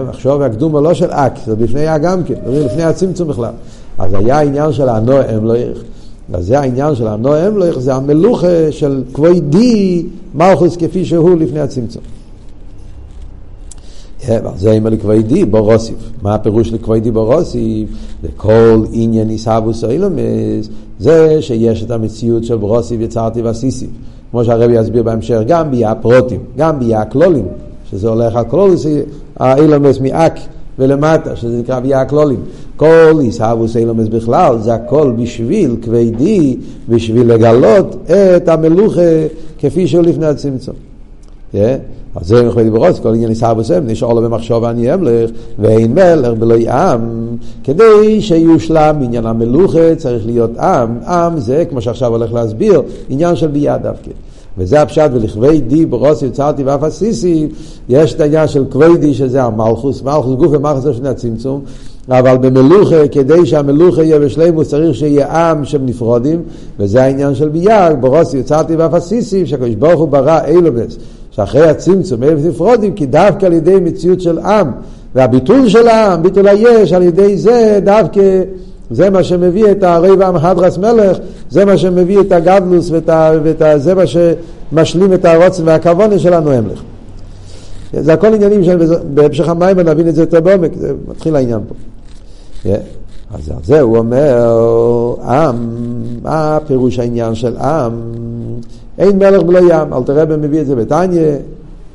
מחשוב 0.10 0.42
והקדומה 0.42 0.82
לא 0.82 0.94
של 0.94 1.12
אק, 1.12 1.34
זה 1.46 1.56
לפני 1.60 1.86
גם 2.01 2.24
כן, 2.24 2.34
לפני 2.48 2.84
הצמצום 2.84 3.27
בכלל. 3.27 3.54
אז 3.98 4.13
היה 4.13 4.39
עניין 4.39 4.74
של 4.74 4.89
הנוע 4.89 5.22
אמלויך. 5.38 5.84
אז 6.34 6.46
זה 6.46 6.60
העניין 6.60 6.96
של 6.96 7.08
הנוע 7.08 7.48
אמלויך, 7.48 7.80
זה 7.80 7.96
המלוכה 7.96 8.72
של 8.72 9.04
כבודי 9.13 10.06
מלכוס 10.36 10.77
כפי 10.77 11.06
שהוא 11.06 11.36
לפני 11.36 11.60
הצמצום. 11.60 12.01
זה 14.58 14.72
עם 14.72 14.88
לכבודי 14.88 15.46
בורוסיף. 15.46 16.12
מה 16.22 16.36
הפירוש 16.36 16.74
לכבודי 16.74 17.12
בורוסיף? 17.12 17.89
לכל 18.24 18.84
עניין 18.91 19.29
עיסאוווס 19.29 19.84
אילומס, 19.84 20.70
זה 21.00 21.41
שיש 21.41 21.84
את 21.84 21.91
המציאות 21.91 22.44
של 22.44 22.55
בורוסיף 22.55 23.01
יצרתי 23.01 23.41
ועשיסי. 23.41 23.88
כמו 24.32 24.46
שהרבי 24.46 24.79
יסביר 24.79 25.03
בהמשך, 25.03 25.39
גם 25.48 25.72
ביאה 25.72 25.91
הפרוטים, 25.91 26.39
גם 26.58 26.79
ביאה 26.79 27.01
הכלולים, 27.01 27.46
שזה 27.91 28.10
הולך 28.10 28.36
על 28.36 28.44
כלולוס, 28.44 28.86
האילומס 29.38 30.00
מאק 30.00 30.39
ולמטה, 30.79 31.36
שזה 31.36 31.60
נקרא 31.60 31.79
ביאה 31.79 32.01
הכלולים. 32.01 32.39
כל 32.75 33.20
איסהבוס 33.20 33.77
אילומס 33.77 34.08
בכלל, 34.08 34.60
זה 34.60 34.74
הכל 34.74 35.13
בשביל 35.17 35.75
כבדי, 35.82 36.58
בשביל 36.89 37.27
לגלות 37.27 37.96
את 38.38 38.50
המלוכה 38.50 39.01
כפי 39.60 39.88
שהוא 39.88 40.03
לפני 40.03 40.25
הצמצום. 40.25 40.75
Yeah. 41.53 41.58
אז 42.16 42.28
זה 42.28 42.44
מכבדי 42.44 42.70
ברוץ, 42.70 43.00
כל 43.00 43.14
עניין 43.14 43.30
איסהבוס 43.30 43.72
הם, 43.72 43.88
נשאר 43.88 44.14
לו 44.14 44.22
במחשוב 44.22 44.64
אני 44.64 44.94
אמלך, 44.94 45.30
ואין 45.60 45.94
מלך 45.94 46.34
בלא 46.40 46.56
עם, 46.56 47.28
כדי 47.64 48.22
שיושלם 48.22 48.96
עניין 49.02 49.26
המלוכה 49.26 49.96
צריך 49.98 50.26
להיות 50.26 50.58
עם, 50.58 50.98
עם 51.08 51.40
זה, 51.40 51.64
כמו 51.70 51.82
שעכשיו 51.82 52.12
הולך 52.12 52.34
להסביר, 52.34 52.82
עניין 53.10 53.36
של 53.36 53.48
ביאה 53.48 53.78
דווקא. 53.78 54.12
וזה 54.58 54.82
הפשט 54.82 55.10
ולכבי 55.14 55.62
די 55.62 55.86
ברוס 55.86 56.22
יצרתי 56.22 56.64
ואף 56.64 56.84
עשיסי, 56.84 57.48
יש 57.90 58.14
את 58.14 58.20
העניין 58.20 58.48
של 58.48 58.66
כבדי 58.72 59.14
שזה 59.14 59.44
המלכוס, 59.44 60.02
מלכוס 60.02 60.36
גוף 60.36 60.52
ומלכוס 60.52 60.86
לפני 60.86 61.10
הצמצום, 61.10 61.62
אבל 62.10 62.38
במלוכה, 62.38 63.08
כדי 63.08 63.46
שהמלוכה 63.46 64.04
יהיה 64.04 64.20
בשלימוס, 64.20 64.70
צריך 64.70 64.96
שיהיה 64.96 65.28
עם 65.28 65.66
שהם 65.66 65.86
נפרודים, 65.86 66.42
וזה 66.80 67.04
העניין 67.04 67.36
של 67.36 67.50
ביאה, 67.50 67.96
ברוס 67.96 68.34
יצרתי 68.34 68.76
ואף 68.76 68.94
עשיסי, 68.94 69.46
שהקדוש 69.46 69.76
ברוך 69.76 70.00
הוא 70.00 70.08
ברא 70.08 70.40
אילובס, 70.48 70.98
שאחרי 71.36 71.70
הצמצום 71.70 72.24
אלף 72.24 72.46
נפרודים, 72.46 72.94
כי 72.94 73.06
דווקא 73.06 73.46
על 73.46 73.54
ידי 73.54 73.75
מציאות 73.82 74.22
של 74.22 74.39
עם, 74.39 74.72
והביטול 75.15 75.70
של 75.70 75.88
העם, 75.88 76.24
ביטול 76.24 76.48
היש, 76.48 76.94
על 76.94 77.04
ידי 77.04 77.38
זה 77.38 77.80
דווקא 77.84 78.42
זה 78.92 79.10
מה 79.10 79.24
שמביא 79.24 79.72
את 79.72 79.84
הרבע 79.84 80.32
הדרס 80.42 80.77
מלך, 80.77 81.18
זה 81.50 81.65
מה 81.65 81.77
שמביא 81.77 82.20
את 82.20 82.32
הגדלוס 82.32 82.92
ואת, 82.92 83.10
ה, 83.10 83.32
ואת 83.44 83.62
ה, 83.62 83.77
זה 83.77 83.96
מה 83.96 84.04
שמשלים 84.08 85.13
את 85.13 85.25
הרוצן 85.25 85.63
והכוונה 85.65 86.20
שלנו 86.20 86.51
המלך. 86.51 86.82
זה 87.94 88.13
הכל 88.13 88.34
עניינים 88.34 88.63
שבהמשך 88.63 89.50
המים 89.50 89.80
נבין 89.80 90.08
את 90.08 90.15
זה 90.15 90.22
יותר 90.22 90.42
בעומק, 90.42 90.72
זה 90.75 90.94
מתחיל 91.08 91.36
העניין 91.36 91.60
פה. 91.68 91.75
Yeah. 92.65 92.77
אז 93.34 93.51
זה 93.63 93.82
הוא 93.82 93.98
אומר, 93.98 95.15
עם, 95.27 95.56
מה 96.24 96.58
פירוש 96.68 97.00
העניין 97.00 97.36
של 97.36 97.58
עם? 97.58 97.94
אין 98.98 99.18
מלך 99.18 99.44
בלא 99.44 99.60
ים, 99.60 99.94
אל 99.94 100.04
תראה 100.06 100.38
מביא 100.38 100.62
את 100.62 100.66
זה 100.66 100.75
בתניא, 100.75 101.36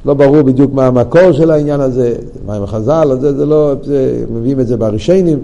לא 0.04 0.14
ברור 0.14 0.42
בדיוק 0.42 0.74
מה 0.74 0.86
המקור 0.86 1.32
של 1.32 1.50
העניין 1.50 1.80
הזה, 1.80 2.14
מה 2.46 2.56
עם 2.56 2.62
החז"ל, 2.62 3.16
זה, 3.20 3.36
זה 3.36 3.46
לא, 3.46 3.74
זה, 3.82 4.24
מביאים 4.34 4.60
את 4.60 4.66
זה 4.66 4.76
ברישיינים. 4.76 5.38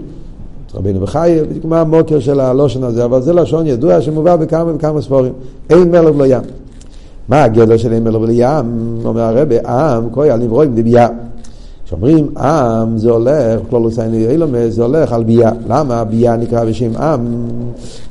רבינו 0.75 0.99
בחייב, 0.99 1.49
בדיוק 1.49 1.65
מה 1.65 1.81
המוקר 1.81 2.19
של 2.19 2.39
הלושן 2.39 2.83
הזה, 2.83 3.05
אבל 3.05 3.21
זה 3.21 3.33
לשון 3.33 3.67
ידוע 3.67 4.01
שמובא 4.01 4.35
בכמה 4.35 4.71
וכמה 4.75 5.01
ספורים. 5.01 5.33
אין 5.69 5.91
מלך 5.91 6.15
ולא 6.15 6.25
ים. 6.25 6.41
מה 7.29 7.43
הגדר 7.43 7.77
של 7.77 7.93
אין 7.93 8.03
מלך 8.03 8.21
ולא 8.21 8.31
ים? 8.31 8.99
אומר 9.05 9.21
הרבי, 9.21 9.59
עם, 9.59 10.09
כוי 10.11 10.29
על 10.29 10.39
נברואים 10.39 10.75
דבייה. 10.75 11.07
כשאומרים 11.87 12.37
עם 12.37 12.97
זה 12.97 13.11
הולך, 13.11 13.61
כלולוס 13.69 13.99
העיני 13.99 14.27
אילומס, 14.27 14.73
זה 14.73 14.83
הולך 14.83 15.11
על 15.11 15.23
בייה. 15.23 15.51
למה 15.67 16.03
בייה 16.03 16.37
נקרא 16.37 16.65
בשם 16.65 16.97
עם? 16.97 17.45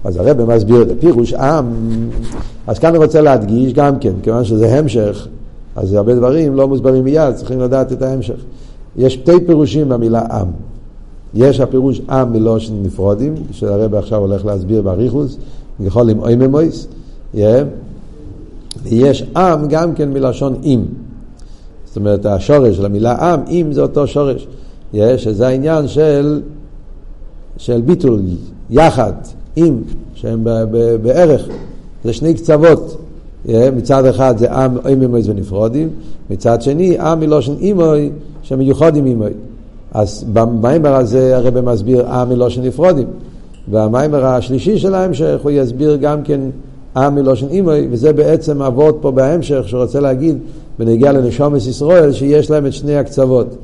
אז 0.04 0.16
הרב 0.16 0.44
מסביר 0.44 0.82
את 0.82 0.90
הפירוש 0.90 1.32
עם. 1.32 1.66
אז 2.66 2.78
כאן 2.78 2.88
אני 2.88 2.98
רוצה 2.98 3.20
להדגיש 3.20 3.72
גם 3.72 3.98
כן, 3.98 4.12
כיוון 4.22 4.44
שזה 4.44 4.78
המשך, 4.78 5.28
אז 5.76 5.92
הרבה 5.92 6.14
דברים 6.14 6.54
לא 6.54 6.68
מוסברים 6.68 7.04
מיד, 7.04 7.34
צריכים 7.34 7.60
לדעת 7.60 7.92
את 7.92 8.02
ההמשך. 8.02 8.44
יש 8.96 9.14
שתי 9.14 9.46
פירושים 9.46 9.88
במילה 9.88 10.22
עם. 10.30 10.46
יש 11.34 11.60
הפירוש 11.60 12.00
עם 12.10 12.32
מלושן 12.32 12.74
נפרודים, 12.82 13.34
שהרב 13.50 13.94
עכשיו 13.94 14.18
הולך 14.18 14.44
להסביר 14.44 14.82
באריכוס, 14.82 15.36
יכול 15.80 16.10
עם 16.10 16.18
אוי 16.18 16.36
ממויס, 16.36 16.86
ויש 18.82 19.22
עם 19.36 19.68
גם 19.68 19.94
כן 19.94 20.12
מלשון 20.12 20.54
עם. 20.62 20.84
זאת 21.96 22.00
אומרת, 22.00 22.26
השורש 22.26 22.76
של 22.76 22.84
המילה 22.84 23.12
עם, 23.12 23.40
עם 23.48 23.72
זה 23.72 23.82
אותו 23.82 24.06
שורש. 24.06 24.46
יש, 24.94 25.24
שזה 25.24 25.46
העניין 25.46 25.88
של, 25.88 26.42
של 27.56 27.80
ביטול, 27.80 28.20
יחד, 28.70 29.12
עם, 29.56 29.78
שהם 30.14 30.44
בערך, 31.02 31.48
זה 32.04 32.12
שני 32.12 32.34
קצוות. 32.34 32.96
מצד 33.48 34.04
אחד 34.04 34.38
זה 34.38 34.52
עם 34.52 34.76
אוי 34.84 34.94
ממויס 34.94 35.28
ונפרודים, 35.28 35.88
מצד 36.30 36.62
שני 36.62 36.98
עם 36.98 37.20
מלושן 37.20 37.54
אימוי 37.60 38.10
שמיוחדים 38.42 39.06
אימוי. 39.06 39.32
אז 39.92 40.24
במיימר 40.32 40.94
הזה 40.94 41.36
הרב 41.36 41.60
מסביר 41.60 42.06
עם 42.06 42.28
מלושן 42.28 42.62
נפרודים. 42.62 43.08
והמיימר 43.70 44.24
השלישי 44.24 44.78
של 44.78 44.94
ההמשך 44.94 45.40
הוא 45.42 45.50
יסביר 45.50 45.96
גם 45.96 46.22
כן 46.22 46.40
עם 46.96 47.14
מלושן 47.14 47.48
אימוי, 47.48 47.88
וזה 47.90 48.12
בעצם 48.12 48.62
אבות 48.62 48.98
פה 49.00 49.10
בהמשך 49.10 49.68
שרוצה 49.68 50.00
להגיד 50.00 50.38
בנגיע 50.78 51.12
לנשומס 51.12 51.66
ישראל 51.66 52.12
שיש 52.12 52.50
להם 52.50 52.66
את 52.66 52.72
שני 52.72 52.96
הקצוות. 52.96 53.56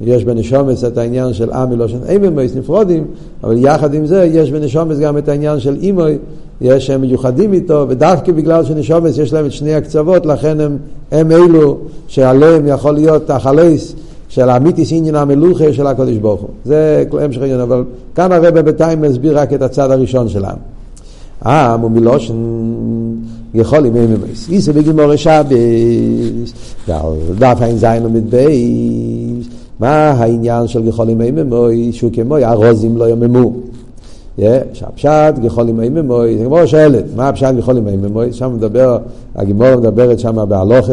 יש 0.00 0.24
בנשומס 0.24 0.84
את 0.84 0.98
העניין 0.98 1.32
של 1.32 1.52
עם 1.52 1.70
מלושן 1.70 1.98
אימוי 2.08 2.30
נפרודים, 2.56 3.04
אבל 3.44 3.56
יחד 3.58 3.94
עם 3.94 4.06
זה 4.06 4.24
יש 4.24 4.50
בנשומס 4.50 4.98
גם 4.98 5.18
את 5.18 5.28
העניין 5.28 5.60
של 5.60 5.76
אימוי, 5.80 6.18
יש 6.60 6.86
שהם 6.86 7.00
מיוחדים 7.00 7.52
איתו, 7.52 7.86
ודווקא 7.88 8.32
בגלל 8.32 8.64
שנשומס 8.64 9.18
יש 9.18 9.32
להם 9.32 9.46
את 9.46 9.52
שני 9.52 9.74
הקצוות, 9.74 10.26
לכן 10.26 10.60
הם, 10.60 10.76
הם 11.12 11.32
אלו 11.32 11.78
שעליהם 12.08 12.66
יכול 12.66 12.94
להיות 12.94 13.30
החלייס 13.30 13.94
של 14.28 14.48
האמיתיס 14.48 14.92
עניין 14.92 15.14
המלוכה 15.14 15.72
של 15.72 15.86
הקודש 15.86 16.16
ברוך 16.16 16.40
הוא. 16.40 16.50
זה 16.64 17.04
המשך 17.20 17.42
עניין, 17.42 17.60
אבל 17.60 17.84
כאן 18.14 18.32
הרב 18.32 18.60
בינתיים 18.60 19.00
מסביר 19.00 19.38
רק 19.38 19.52
את 19.52 19.62
הצד 19.62 19.90
הראשון 19.90 20.28
שלהם. 20.28 20.56
עם 21.44 21.82
הוא 21.82 21.90
מלשון 21.90 22.34
גחלים 23.54 23.96
עוממות. 23.96 24.48
איתא 24.48 24.72
בגמרא 24.72 25.18
שבת, 25.18 26.52
דף 27.38 27.58
עין 27.60 27.76
זין 27.76 28.02
עמוד 28.02 28.30
בית. 28.30 29.46
מה 29.80 30.10
העניין 30.10 30.66
של 30.66 30.82
גחלים 30.82 31.20
עוממות, 31.20 31.92
שהוא 31.92 32.10
כמו 32.14 32.36
ארזים 32.36 32.96
לא 32.96 33.08
עממוהו. 33.08 33.52
שהפשט 34.72 35.38
גחלים 35.42 35.80
עוממות, 35.80 36.38
זה 36.38 36.44
כמו 36.44 36.66
שואלת, 36.66 37.04
מה 37.16 37.28
הפשט 37.28 37.54
גחלים 37.56 37.88
עוממות? 37.88 38.32
שם 38.32 38.54
מדבר, 38.54 38.98
הגמרא 39.36 39.76
מדברת 39.76 40.18
שם 40.18 40.44
בהלכה, 40.48 40.92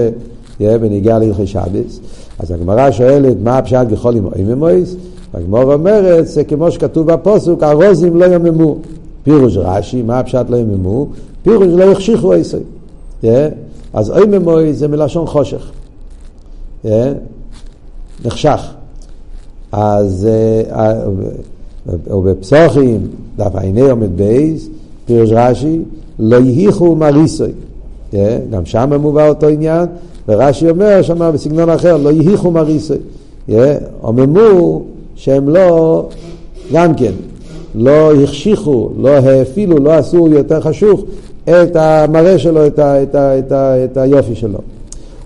בנוגע 0.60 1.20
להלכות 1.20 1.48
שבת. 1.48 2.00
אז 2.40 2.52
הגמרא 2.52 2.92
שואלת, 2.92 3.36
מה 3.44 3.58
הפשט 3.58 3.88
גחלים 3.89 4.27
עוממות? 4.36 4.96
הגמרא 5.34 5.74
אומרת, 5.74 6.28
זה 6.28 6.44
כמו 6.44 6.72
שכתוב 6.72 7.12
בפסוק, 7.12 7.63
ארזים 7.63 8.16
לא 8.16 8.26
עממוהו. 8.25 8.75
פירוש 9.24 9.58
רש"י, 9.58 10.02
מה 10.02 10.20
הפשט 10.20 10.46
לא 10.50 10.58
עממוהו? 10.58 11.08
פירוש 11.48 11.68
לא 11.68 11.84
יחשיכו 11.84 12.34
עשי. 12.34 12.58
אז 13.94 14.12
עוממות 14.12 14.77
זה 14.77 14.88
מלשון 14.88 15.27
חושך. 15.27 15.72
נחשך. 18.25 18.62
אז 19.72 20.27
ובפסחים, 22.08 23.08
דף 23.38 23.56
ע״ה 23.56 23.82
עמוד 23.82 24.18
ב׳, 24.18 24.70
פירוש 25.06 25.30
רש"י, 25.32 25.80
לא 26.20 26.38
יהיכו 26.38 26.96
מריסוי. 26.96 27.51
גם 28.50 28.66
שם 28.66 28.94
מובא 29.01 29.30
אותו 29.30 29.48
עניין, 29.48 29.86
ורש"י 30.27 30.70
אומר 30.70 31.01
שם 31.01 31.32
בסגנון 31.34 31.70
אחר, 31.70 31.98
לא 31.98 32.10
יהיכו 32.10 32.51
מריסי. 32.51 32.94
עוממו 34.01 34.82
שהם 35.16 35.50
לא, 35.50 36.06
גם 36.74 36.96
כן, 36.96 37.12
לא 37.75 38.16
החשיכו, 38.24 38.89
לא 38.98 39.10
האפילו, 39.10 39.77
לא 39.77 39.92
עשו 39.92 40.27
יותר 40.27 40.62
חשוך 40.62 41.04
את 41.50 41.75
המראה 41.75 42.39
שלו, 42.39 42.68
את, 42.68 42.80
ה, 42.80 43.04
את, 43.04 43.16
ה, 43.16 43.39
את, 43.39 43.51
ה, 43.51 43.84
את 43.84 43.98
היופי 43.98 44.36
שלו. 44.36 44.60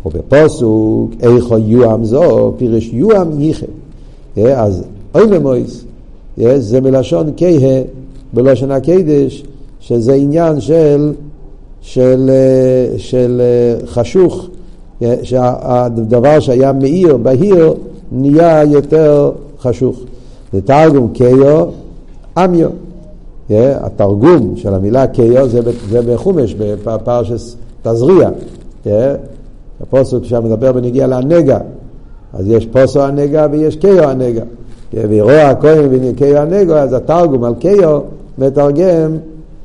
ובפוסוק, 0.05 1.11
איכו 1.21 1.57
יואם 1.57 2.05
זו, 2.05 2.53
פירש 2.57 2.89
יואם 2.93 3.41
ייכה. 3.41 3.65
אז 4.55 4.83
אוי 5.15 5.39
ממויס, 5.39 5.83
זה 6.57 6.81
מלשון 6.81 7.31
כהה, 7.37 7.81
בלשון 8.33 8.71
הקדש, 8.71 9.43
שזה 9.79 10.13
עניין 10.13 10.61
של, 10.61 11.13
של, 11.81 12.31
של, 12.97 12.97
של 12.97 13.41
חשוך. 13.85 14.47
שהדבר 15.23 16.39
שהיה 16.39 16.73
מאיר, 16.73 17.17
בהיר, 17.17 17.73
נהיה 18.11 18.63
יותר 18.63 19.31
חשוך. 19.59 19.99
זה 20.53 20.61
תרגום 20.61 21.11
קיו, 21.13 21.65
אמיו. 22.37 22.69
התרגום 23.49 24.53
של 24.55 24.73
המילה 24.73 25.07
קיו 25.07 25.49
זה, 25.49 25.61
זה 25.89 26.01
בחומש, 26.01 26.53
בפרשס 26.53 27.55
תזריע. 27.83 28.29
הפוסק 29.81 30.23
שם 30.23 30.43
מדבר 30.43 30.71
בנגיע 30.71 31.07
לנגע. 31.07 31.59
אז 32.33 32.47
יש 32.47 32.65
פוסו 32.65 33.01
הנגע 33.01 33.47
ויש 33.51 33.75
קיו 33.75 34.03
הנגע. 34.03 34.43
וירוע 34.93 35.41
הכהן 35.41 35.89
וקיו 35.91 36.37
הנגע, 36.37 36.83
אז 36.83 36.93
התרגום 36.93 37.43
על 37.43 37.53
קיו 37.59 37.99
מתרגם 38.37 39.17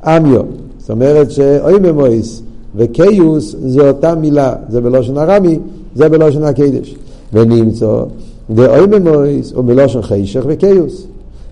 אמיו. 0.03 0.41
זאת 0.79 0.89
אומרת 0.89 1.31
שאוי 1.31 1.79
ממויס. 1.79 2.41
וקיוס 2.75 3.55
זה 3.59 3.87
אותה 3.87 4.15
מילה, 4.15 4.55
זה 4.69 4.81
בלושן 4.81 5.17
הרמי, 5.17 5.59
זה 5.95 6.09
בלושן 6.09 6.43
הקדש. 6.43 6.95
ונמצא, 7.33 8.03
ואוי 8.49 8.99
ממויס 8.99 9.53
הוא 9.53 9.65
מלושן 9.65 10.01
חישך 10.01 10.43
וקיוס. 10.47 11.07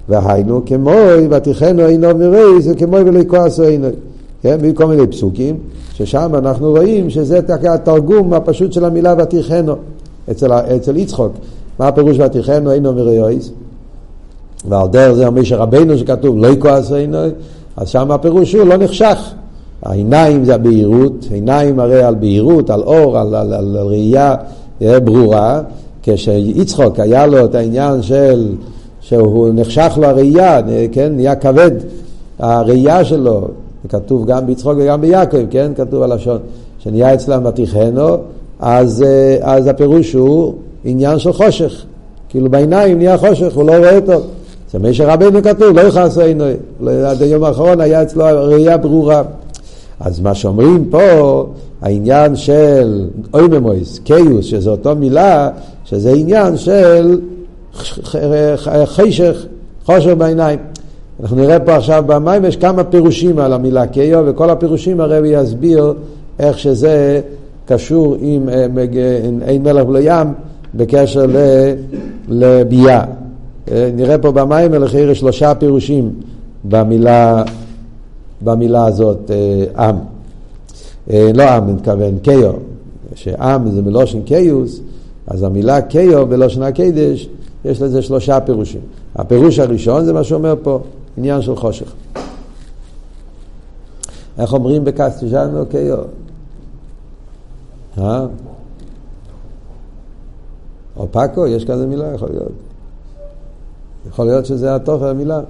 והיינו 0.10 0.62
כמוי, 0.66 1.28
ותיכנו 1.32 1.88
אינו 1.88 2.08
מרייס, 2.18 2.68
וכמוי 2.70 3.02
ולא 3.02 3.20
כועסו 3.28 3.64
אינו. 3.64 3.88
כן, 4.42 4.58
בכל 4.62 4.86
מיני 4.86 5.08
פסוקים, 5.08 5.58
ששם 5.94 6.36
אנחנו 6.36 6.70
רואים 6.70 7.10
שזה 7.10 7.40
התרגום 7.74 8.34
הפשוט 8.34 8.74
של 8.74 8.86
המילה 8.86 9.16
ותיכנו 9.18 9.76
אצל, 10.32 10.52
אצל 10.52 10.98
יצחוק. 10.98 11.32
מה 11.80 11.88
הפירוש 11.88 12.20
ותיכנו 12.20 12.72
אינו 12.72 12.94
מריועס? 12.94 13.52
ועל 14.70 14.88
דרך 14.88 15.14
זה 15.14 15.30
משה 15.30 15.56
רבנו 15.56 15.98
שכתוב 15.98 16.38
לא 16.38 16.48
יכעס 16.48 16.92
אינו, 16.92 17.18
אז 17.78 17.90
שם 17.90 18.12
הפירוש 18.12 18.56
הוא 18.56 18.68
לא 18.68 18.78
נחשך. 18.78 19.32
העיניים 19.84 20.46
זה 20.46 20.56
הבהירות, 20.56 21.28
עיניים 21.32 21.80
הרי 21.80 22.04
על 22.04 22.16
בהירות, 22.16 22.70
על 22.70 22.82
אור, 22.82 23.18
על, 23.18 23.36
על, 23.36 23.54
על, 23.54 23.78
על 23.78 23.88
ראייה 23.88 24.36
ברורה. 24.82 25.62
כשיצחוק 26.04 27.00
היה 27.00 27.28
לו 27.28 27.46
את 27.46 27.56
העניין 27.56 28.02
של, 28.02 28.56
שהוא 29.08 29.50
נחשך 29.54 29.98
לו 29.98 30.08
הראייה, 30.08 30.62
כן, 30.92 31.14
נהיה 31.16 31.36
כבד 31.36 31.72
הראייה 32.40 33.06
שלו, 33.06 33.48
כתוב 33.90 34.26
גם 34.26 34.48
ביצחוק 34.48 34.74
וגם 34.78 35.02
ביעקב, 35.02 35.38
כן, 35.50 35.72
כתוב 35.76 36.04
הלשון, 36.04 36.38
שנהיה 36.80 37.14
אצלם 37.14 37.46
ותיכנו, 37.46 38.18
אז, 38.60 39.04
אה, 39.04 39.38
אז 39.42 39.68
הפירוש 39.68 40.14
הוא 40.14 40.54
עניין 40.86 41.20
של 41.20 41.34
חושך, 41.34 41.84
כאילו 42.30 42.50
בעיניים 42.50 42.98
נהיה 42.98 43.18
חושך, 43.18 43.56
הוא 43.56 43.64
לא 43.64 43.78
רואה 43.78 44.02
טוב. 44.06 44.24
זה 44.72 44.80
משה 44.80 45.14
רבינו 45.14 45.44
כתוב, 45.44 45.78
לא 45.78 45.82
יכעס 45.82 46.18
עינו, 46.18 46.44
עד 47.06 47.22
היום 47.22 47.44
האחרון 47.44 47.82
היה 47.82 48.02
אצלו 48.04 48.26
ראייה 48.26 48.78
ברורה. 48.78 49.24
אז 50.00 50.20
מה 50.20 50.36
שאומרים 50.36 50.86
פה, 50.90 51.46
העניין 51.82 52.36
של 52.36 53.06
אויממויס, 53.34 54.00
קיוס, 54.00 54.46
שזו 54.46 54.72
אותו 54.72 54.96
מילה, 54.96 55.50
שזה 55.86 56.12
עניין 56.12 56.58
של 56.58 57.20
חשך, 58.86 59.46
חושר 59.86 60.16
בעיניים. 60.16 60.60
אנחנו 61.20 61.36
נראה 61.36 61.60
פה 61.60 61.76
עכשיו 61.76 62.04
במים, 62.08 62.46
יש 62.46 62.58
כמה 62.58 62.84
פירושים 62.84 63.40
על 63.40 63.54
המילה 63.54 63.88
קיו, 63.88 64.24
וכל 64.28 64.50
הפירושים 64.50 65.02
הרבי 65.02 65.28
יסביר 65.28 65.94
איך 66.40 66.60
שזה 66.60 67.22
קשור 67.66 68.16
עם 68.20 68.50
אין 69.42 69.64
מלך 69.64 69.88
ולא 69.88 70.00
ים 70.02 70.28
בקשר 70.74 71.26
לביאה. 72.30 73.04
אה, 73.72 73.90
נראה 73.96 74.18
פה 74.18 74.32
במים 74.32 74.74
לכיר 74.74 75.14
שלושה 75.14 75.56
פירושים 75.56 76.12
במילה, 76.64 77.44
במילה 78.42 78.86
הזאת, 78.86 79.32
אה, 79.32 79.88
עם. 79.88 79.96
אה, 81.10 81.32
לא 81.34 81.44
עם, 81.44 81.64
אני 81.64 81.74
מתכוון, 81.74 82.18
קיו, 82.18 82.52
שעם 83.16 83.72
זה 83.72 83.82
מלושן 83.82 84.22
קיוס, 84.22 84.80
אז 85.28 85.44
המילה 85.44 85.82
קיו 85.82 86.28
בלושן 86.28 86.62
הקדש, 86.62 87.30
יש 87.66 87.82
לזה 87.82 88.02
שלושה 88.02 88.40
פירושים. 88.40 88.82
הפירוש 89.16 89.60
הראשון 89.60 90.06
זה 90.06 90.14
מה 90.14 90.24
שאומר 90.24 90.56
פה, 90.64 90.80
עניין 91.18 91.42
של 91.42 91.56
חושך. 91.56 91.94
איך 94.38 94.54
אומרים 94.54 94.84
בקסטיג'אנו 94.84 95.66
קיו? 95.66 95.98
אה? 97.98 98.26
או 100.98 101.08
פאקו, 101.12 101.48
יש 101.48 101.66
כזה 101.66 101.88
מילה? 101.88 102.14
יכול 102.14 102.30
להיות. 102.30 102.52
יכול 104.08 104.26
להיות 104.26 104.46
שזה 104.46 104.76
התוכן 104.76 105.06
המילה. 105.06 105.42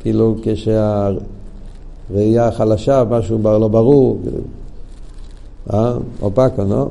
כאילו 0.00 0.36
כשהראייה 0.42 1.22
חלשה, 2.52 3.04
משהו 3.10 3.38
לא 3.42 3.68
ברור. 3.68 4.18
אה? 5.72 5.94
או 6.22 6.34
פאקו, 6.34 6.64
נו? 6.64 6.90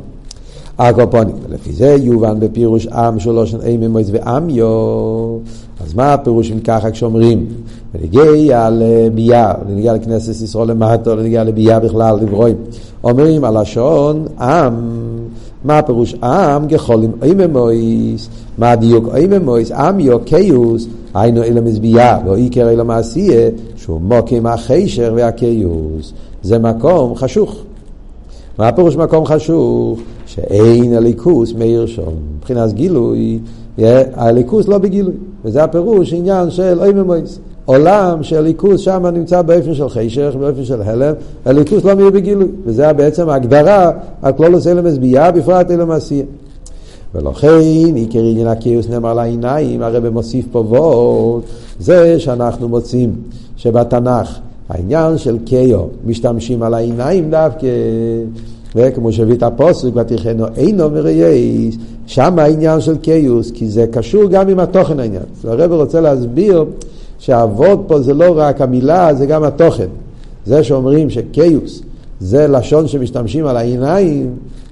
הקופונים. 0.77 1.35
לפי 1.49 1.73
זה 1.73 1.95
יובן 2.01 2.39
בפירוש 2.39 2.87
עם 2.87 3.19
שלוש 3.19 3.55
אימי 3.65 3.87
מויס 3.87 4.07
ועמיו. 4.11 4.67
אז 5.83 5.93
מה 5.93 6.13
הפירוש 6.13 6.51
אם 6.51 6.59
ככה 6.59 6.91
כשאומרים? 6.91 7.45
ונגיע 7.95 8.69
לביאה, 8.71 9.53
ונגיע 9.67 9.93
לכנסת 9.93 10.43
ישראל 10.43 10.67
למטו, 10.67 11.11
ונגיע 11.11 11.43
לביאה 11.43 11.79
בכלל, 11.79 12.15
לברואים. 12.21 12.55
אומרים 13.03 13.43
הלשון 13.43 14.25
עם, 14.39 14.73
מה 15.63 15.77
הפירוש 15.79 16.15
עם? 16.23 16.67
גחולים 16.67 17.11
אימי 17.23 17.47
מויס. 17.47 18.29
מה 18.57 18.71
הדיוק 18.71 19.15
אימי 19.15 19.37
מויס? 19.37 19.71
עמיו 19.71 20.19
קיוס. 20.19 20.87
היינו 21.13 21.43
אילם 21.43 21.65
מזבייה, 21.65 22.19
לא 22.25 22.35
עיקר 22.35 22.69
אילם 22.69 22.87
מעשייה, 22.87 23.49
שהוא 23.75 24.01
מוקים 24.01 24.45
החשר 24.45 25.13
והקיוס. 25.15 26.13
זה 26.43 26.59
מקום 26.59 27.15
חשוך. 27.15 27.55
מה 28.57 28.67
הפירוש 28.67 28.95
מקום 28.95 29.25
חשוך? 29.25 29.99
שאין 30.33 30.93
הליכוס 30.93 31.53
מאיר 31.53 31.85
שם. 31.85 32.11
מבחינת 32.37 32.73
גילוי, 32.73 33.39
הליכוס 34.13 34.67
לא 34.67 34.77
בגילוי. 34.77 35.13
וזה 35.45 35.63
הפירוש 35.63 36.13
עניין 36.13 36.49
של 36.49 36.79
אוי 36.79 36.93
ממויס. 36.93 37.39
עולם 37.65 38.23
שהליכוס 38.23 38.81
שם 38.81 39.05
נמצא 39.13 39.41
באופן 39.41 39.73
של 39.73 39.89
חשך, 39.89 40.35
באופן 40.39 40.63
של 40.63 40.81
הלם, 40.81 41.13
הליכוס 41.45 41.83
לא 41.83 41.95
מאיר 41.95 42.09
בגילוי. 42.09 42.47
וזה 42.65 42.93
בעצם 42.93 43.29
ההגדרה 43.29 43.91
על 44.21 44.33
כלולוס 44.33 44.67
אלם 44.67 44.85
הסבייה, 44.85 45.31
בפרט 45.31 45.71
אלם 45.71 45.91
עשייה. 45.91 46.25
ולכן 47.15 47.95
עיקר 47.95 48.19
עניין 48.19 48.47
הקיוס 48.47 48.89
נאמר 48.89 49.13
לעיניים, 49.13 49.81
הרב 49.81 50.09
מוסיף 50.09 50.45
פה 50.51 50.63
ועוד, 50.69 51.41
זה 51.79 52.19
שאנחנו 52.19 52.69
מוצאים 52.69 53.15
שבתנ"ך 53.55 54.39
העניין 54.69 55.17
של 55.17 55.37
קיו, 55.45 55.81
משתמשים 56.05 56.63
על 56.63 56.73
העיניים 56.73 57.31
דווקא, 57.31 57.67
וכמו 58.75 59.11
שהביא 59.11 59.35
את 59.35 59.43
הפוסק, 59.43 59.89
ותכנו 59.95 60.45
אינו 60.57 60.89
מרייס, 60.89 61.75
שם 62.05 62.39
העניין 62.39 62.81
של 62.81 62.97
קיוס, 62.97 63.51
כי 63.51 63.69
זה 63.69 63.85
קשור 63.91 64.29
גם 64.29 64.49
עם 64.49 64.59
התוכן 64.59 64.99
העניין. 64.99 65.23
הרב 65.43 65.71
רוצה 65.71 66.01
להסביר 66.01 66.65
שהאבות 67.19 67.83
פה 67.87 68.01
זה 68.01 68.13
לא 68.13 68.33
רק 68.37 68.61
המילה, 68.61 69.13
זה 69.13 69.25
גם 69.25 69.43
התוכן. 69.43 69.87
זה 70.45 70.63
שאומרים 70.63 71.09
שקיוס 71.09 71.81
זה 72.21 72.47
לשון 72.47 72.87
שמשתמשים 72.87 73.45
על 73.45 73.57
העיניים, 73.57 74.29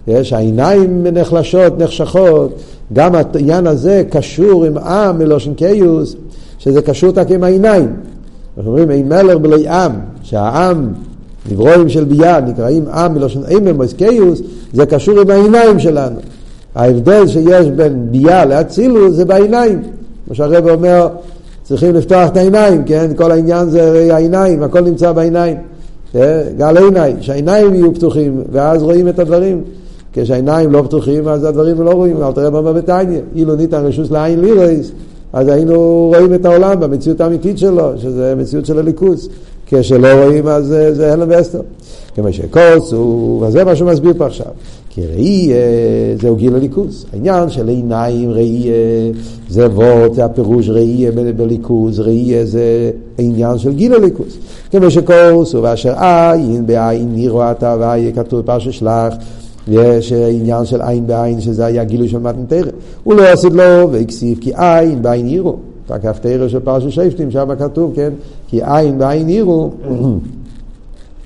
יש 0.08 0.34
העיניים 0.34 1.08
נחלשות, 1.08 1.78
נחשכות, 1.78 2.52
גם 2.94 3.16
העניין 3.16 3.68
הזה 3.68 4.04
קשור 4.10 4.66
עם 4.66 4.78
עם 4.78 5.18
מלושן 5.18 5.54
קיוס, 5.54 6.16
שזה 6.60 6.82
קשור 6.82 7.12
רק 7.16 7.32
עם 7.32 7.44
העיניים. 7.44 7.94
אנחנו 8.58 8.72
אומרים, 8.72 8.92
אין 8.92 9.10
מלך 9.10 9.38
בלי 9.38 9.70
עם, 9.70 9.92
שהעם, 10.24 10.94
נברואים 11.52 11.90
של 11.90 12.04
ביה, 12.04 12.42
נקראים 12.42 12.88
עם 12.88 13.14
מלושן 13.14 13.40
אימם 13.48 13.76
מוסקיוס, 13.76 14.42
זה 14.74 14.86
קשור 14.86 15.20
עם 15.20 15.30
העיניים 15.30 15.80
שלנו. 15.80 16.20
ההבדל 16.76 17.28
שיש 17.28 17.68
בין 17.68 18.08
ביה 18.12 18.46
לאצילוס 18.46 19.16
זה 19.16 19.26
בעיניים. 19.26 19.82
כמו 20.26 20.36
שהרב 20.36 20.70
אומר, 20.70 21.08
צריכים 21.64 21.96
לפתוח 21.96 22.30
את 22.30 22.38
העיניים, 22.38 22.84
כן? 22.84 23.12
כל 23.16 23.32
העניין 23.32 23.70
זה 23.70 24.10
העיניים, 24.14 24.64
הכל 24.64 24.82
נמצא 24.82 25.12
בעיניים. 25.12 25.58
אה, 26.16 26.44
גל 26.58 26.78
עיניי, 26.78 27.16
שהעיניים 27.22 27.74
יהיו 27.74 27.94
פתוחים, 27.94 28.44
ואז 28.52 28.84
רואים 28.84 29.08
את 29.08 29.20
הדברים. 29.20 29.62
כשהעיניים 30.14 30.72
לא 30.72 30.82
פתוחים, 30.82 31.28
אז 31.28 31.44
הדברים 31.44 31.82
לא 31.82 31.92
רואים. 31.92 32.24
אל 32.24 32.32
תראה 32.32 32.50
במה 32.50 32.74
בתניא, 32.74 33.20
אילו 33.36 33.56
ניתן 33.56 33.86
רשוס 33.86 34.12
לעין 34.12 34.42
לירייס, 34.42 34.92
אז 35.34 35.48
היינו 35.48 36.12
רואים 36.16 36.34
את 36.34 36.46
העולם 36.46 36.80
במציאות 36.80 37.22
האמיתית 37.22 37.58
שלו, 37.58 37.92
שזה 37.98 38.34
מציאות 38.38 38.66
של 38.66 38.80
הליכוס. 38.80 39.30
כשלא 39.70 40.08
רואים 40.24 40.48
אז 40.48 40.66
זה, 40.92 41.14
הלם 41.14 41.28
ואסתר. 41.30 41.62
כמו 42.16 42.28
שכוסו, 42.34 43.44
וזה 43.48 43.64
מה 43.64 43.76
שהוא 43.76 43.92
מסביר 43.92 44.14
פה 44.18 44.26
עכשיו. 44.26 44.46
כי 44.90 45.02
ראייה 45.08 45.56
זהו 46.22 46.36
גיל 46.36 46.56
הליכוס. 46.56 47.06
העניין 47.14 47.50
של 47.50 47.68
עיניים 47.68 48.32
ראייה 48.32 48.74
זה 49.50 49.68
וורד, 49.68 50.14
זה 50.14 50.26
הפירוש 50.26 50.70
ראייה 50.70 51.12
בליכוס, 51.12 52.00
ראייה 52.00 52.46
זה 52.46 52.92
עניין 53.18 53.58
של 53.58 53.74
גיל 53.74 53.94
הליכוס. 53.94 54.38
כמו 54.72 54.92
שכוסו, 54.92 55.64
ואשר 55.64 55.94
עין 55.98 56.66
בעין 56.66 57.10
נראו 57.16 57.52
אתה 57.52 57.76
והיה 57.80 58.12
כתוב 58.12 58.42
פרשת 58.42 58.74
שלח. 58.74 59.14
יש 59.68 60.14
עניין 60.14 60.66
של 60.66 60.82
עין 60.82 61.08
בעין, 61.08 61.42
שזה 61.42 61.66
היה 61.66 61.84
גילוי 61.84 62.08
של 62.08 62.20
מתנתרא. 62.20 62.72
הוא 63.04 63.14
לא 63.14 63.24
עשית 63.24 63.54
לו, 63.54 63.90
והכסיף 63.92 64.40
כי 64.40 64.52
עין 64.56 65.02
בעין 65.02 65.28
יראו. 65.28 65.56
תקף 65.88 66.20
תרא 66.22 66.48
של 66.48 66.60
פרשת 66.60 66.92
שפטים, 66.92 67.32
שם 67.32 67.50
כתוב, 67.60 67.92
כן? 67.96 68.14
כי 68.50 68.60
עין 68.64 68.98
בעין 68.98 69.30
יראו, 69.30 69.70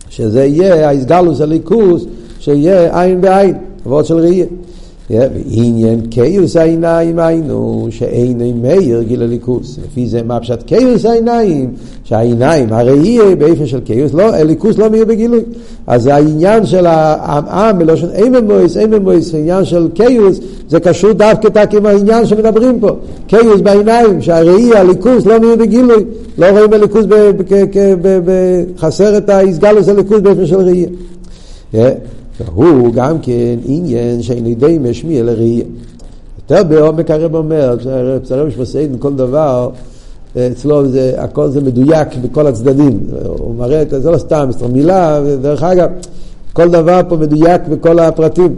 שזה 0.09 0.45
יהיה 0.45 0.89
האיסגלוס 0.89 1.41
הליכוס, 1.41 2.05
שיהיה 2.39 3.01
עין 3.01 3.21
בעין, 3.21 3.55
עבוד 3.85 4.05
של 4.05 4.15
ראייה. 4.15 4.45
ועניין 5.09 6.01
קיוס 6.09 6.55
העיניים 6.55 7.19
היינו 7.19 7.87
שאין 7.89 8.61
מאיר 8.61 9.01
גיל 9.01 9.23
הליכוס. 9.23 9.79
לפי 9.85 10.07
זה 10.07 10.23
מה 10.23 10.39
פשט 10.39 10.63
קיוס 10.63 11.05
העיניים? 11.05 11.71
שהעיניים, 12.03 12.73
הראייה 12.73 13.35
באיפה 13.35 13.65
של 13.65 13.79
קיוס, 13.79 14.13
לא, 14.13 14.35
הליכוס 14.35 14.77
לא 14.77 14.89
מאיר 14.89 15.05
בגילוי. 15.05 15.41
אז 15.87 16.07
העניין 16.07 16.65
של 16.65 16.85
העם 16.87 17.79
בלושן 17.79 18.07
אימן 18.15 18.45
מויס, 18.45 18.77
אימן 18.77 19.01
מויס, 19.01 19.33
העניין 19.33 19.65
של 19.65 19.87
קיוס, 19.93 20.39
זה 20.69 20.79
קשור 20.79 21.11
דווקא 21.11 21.49
רק 21.55 21.73
עם 21.73 21.85
העניין 21.85 22.25
שמדברים 22.25 22.79
פה. 22.79 22.89
קיוס 23.27 23.61
בעיניים, 23.61 24.21
שהראייה, 24.21 24.79
הליכוס 24.79 25.25
לא 25.25 25.39
מאיר 25.39 25.55
בגילוי. 25.55 26.03
לא 26.37 26.45
רואים 26.45 26.73
הליכוס, 26.73 27.05
חסר 28.77 29.17
את 29.17 29.29
האיסגלוס 29.29 29.89
הליכוס 29.89 30.19
באיפה 30.19 30.45
של 30.45 30.55
ראייה. 30.55 30.87
והוא 32.39 32.93
גם 32.93 33.19
כן 33.19 33.55
עניין 33.65 34.21
שאין 34.21 34.43
לידי 34.43 34.77
משמיע 34.81 35.23
לראייה. 35.23 35.65
יותר 36.37 36.63
בעומק 36.63 37.11
הרב 37.11 37.35
אומר, 37.35 37.75
הרב 38.31 38.49
שמסעידן 38.49 38.95
כל 38.99 39.13
דבר, 39.13 39.69
אצלו 40.37 40.87
זה, 40.87 41.13
הכל 41.17 41.49
זה 41.49 41.61
מדויק 41.61 42.07
בכל 42.21 42.47
הצדדים. 42.47 42.99
הוא 43.39 43.55
מראה, 43.55 43.81
את 43.81 43.89
זה 43.89 44.11
לא 44.11 44.17
סתם, 44.17 44.49
זאת 44.51 44.69
מילה, 44.69 45.19
דרך 45.41 45.63
אגב, 45.63 45.89
כל 46.53 46.69
דבר 46.69 47.01
פה 47.09 47.17
מדויק 47.17 47.61
בכל 47.69 47.99
הפרטים. 47.99 48.55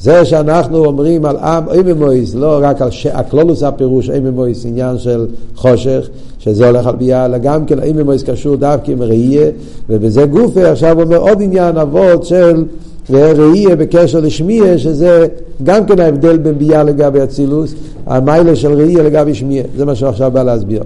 זה 0.00 0.24
שאנחנו 0.24 0.84
אומרים 0.84 1.24
על 1.24 1.36
עם 1.36 1.68
איממויס, 1.68 2.34
לא 2.34 2.58
רק 2.62 2.82
על 2.82 2.88
הכלולוס 3.12 3.62
הפירוש 3.62 4.10
איממויס, 4.10 4.66
עניין 4.66 4.98
של 4.98 5.26
חושך, 5.54 6.08
שזה 6.38 6.66
הולך 6.66 6.86
על 6.86 6.96
ביאה, 6.96 7.24
אלא 7.24 7.38
גם 7.38 7.66
כן 7.66 7.82
איממויס 7.82 8.22
קשור 8.22 8.56
דווקא 8.56 8.90
עם 8.90 9.02
ראייה, 9.02 9.50
ובזה 9.90 10.26
גופה 10.26 10.70
עכשיו 10.70 11.02
אומר 11.02 11.16
עוד 11.16 11.42
עניין 11.42 11.76
אבות 11.76 12.24
של 12.24 12.64
ראייה 13.10 13.76
בקשר 13.76 14.20
לשמייה, 14.20 14.78
שזה 14.78 15.26
גם 15.62 15.86
כן 15.86 16.00
ההבדל 16.00 16.36
בין 16.36 16.58
ביאה 16.58 16.82
לגבי 16.82 17.22
אצילוס, 17.22 17.74
המיילה 18.06 18.56
של 18.56 18.72
ראייה 18.72 19.02
לגבי 19.02 19.34
שמייה, 19.34 19.62
זה 19.76 19.84
מה 19.84 19.94
שעכשיו 19.94 20.30
בא 20.30 20.42
להסביר. 20.42 20.82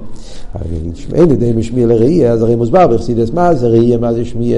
אין 1.14 1.30
ידי 1.30 1.52
משמיע 1.56 1.86
לראייה, 1.86 2.32
אז 2.32 2.42
הרי 2.42 2.56
מוסבר 2.56 2.86
בחסידס 2.86 3.30
מה 3.30 3.54
זה 3.54 3.68
ראייה, 3.68 3.98
מה 3.98 4.12
זה 4.12 4.24
שמיע, 4.24 4.56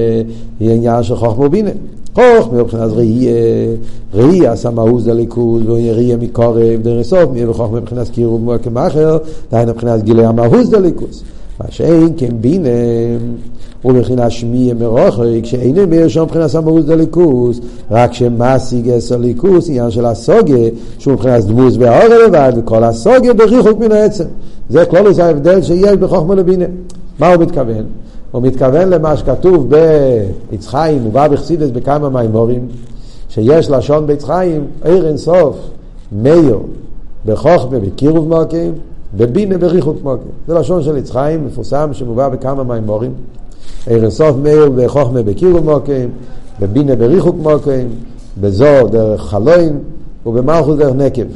היא 0.61 0.70
עניין 0.70 1.03
של 1.03 1.16
חוכמה 1.16 1.46
ובינה. 1.46 1.70
חוכמה 2.14 2.62
מבחינת 2.62 2.90
ראייה, 2.90 3.33
ראייה 4.14 4.53
עשה 4.53 4.70
מהוז 4.70 5.09
הליכוז, 5.09 5.62
וראייה 5.66 6.16
מקורב, 6.16 6.83
דרך 6.83 7.07
סוף, 7.07 7.31
וחוכמה 7.48 7.81
מבחינת 7.81 8.09
קירוב 8.09 8.40
מועקם 8.44 8.79
אחר, 8.79 9.18
דהיינו 9.53 9.72
מבחינת 9.72 10.03
גילי 10.03 10.24
המהוז 10.24 10.72
הליכוז. 10.72 11.22
מה 11.61 11.66
שאין 11.70 12.09
כן 12.16 12.31
בינה 12.40 12.68
ובבחינת 13.85 14.31
שמיע 14.31 14.75
מרוחק, 14.75 15.23
כשאין 15.42 15.79
אומר 15.79 16.09
שם 16.09 16.23
מבחינת 16.23 16.55
המהוז 16.55 16.90
הליכוז, 16.90 17.61
רק 17.90 18.12
שמשיג 18.12 18.90
אס 18.90 19.12
הליכוז, 19.12 19.70
עניין 19.70 19.90
של 19.90 20.07
הסוגיה, 20.07 20.68
שהוא 20.99 21.14
מבחינת 21.14 21.44
דמוס 21.44 21.77
והאור 21.79 22.14
לבד, 22.27 22.53
וכל 22.57 22.85
הסוגיה 22.85 23.35
בריחוק 23.35 23.81
מן 23.81 23.92
העצם. 23.92 24.25
זה 24.68 24.85
כלולוס 24.85 25.18
ההבדל 25.18 25.62
שיש 25.62 25.92
בחוכמה 25.92 26.35
לבינה. 26.35 26.64
מה 27.18 27.35
הוא 27.35 27.42
מתכוון? 27.42 27.85
הוא 28.31 28.42
מתכוון 28.42 28.88
למה 28.88 29.16
שכתוב 29.16 29.70
בעץ 29.70 30.66
חיים, 30.66 31.03
הוא 31.03 31.12
בא 31.12 31.29
בחסידס 31.29 31.70
בכמה 31.70 32.09
מימורים, 32.09 32.68
שיש 33.29 33.70
לשון 33.70 34.07
בעץ 34.07 34.25
חיים, 34.25 34.64
עיר 34.85 35.09
אינסוף, 35.09 35.57
מאיר, 36.23 36.59
בחוכמה 37.27 37.79
בקירוב 37.79 38.29
מוקים, 38.29 38.73
ובינה 39.16 39.59
בריחוק 39.59 39.97
מוקים. 40.03 40.31
זה 40.49 40.55
לשון 40.55 40.83
של 40.83 40.97
עץ 40.97 41.11
חיים, 41.11 41.47
מפורסם, 41.47 41.88
שמובא 41.92 42.29
בכמה 42.29 42.62
מימורים. 42.62 43.11
עיר 43.87 44.03
אינסוף 44.03 44.37
מאיר 44.42 44.70
בחוכמה 44.77 45.22
בקירוב 45.22 45.64
מוקים, 45.64 46.11
ובינה 46.61 46.96
בריחוק 46.96 47.37
מוקים, 47.42 47.88
בזו 48.40 48.88
דרך 48.90 49.20
חלוין, 49.20 49.79
ובמלכוס 50.27 50.79
דרך 50.79 50.94
נקב. 50.94 51.27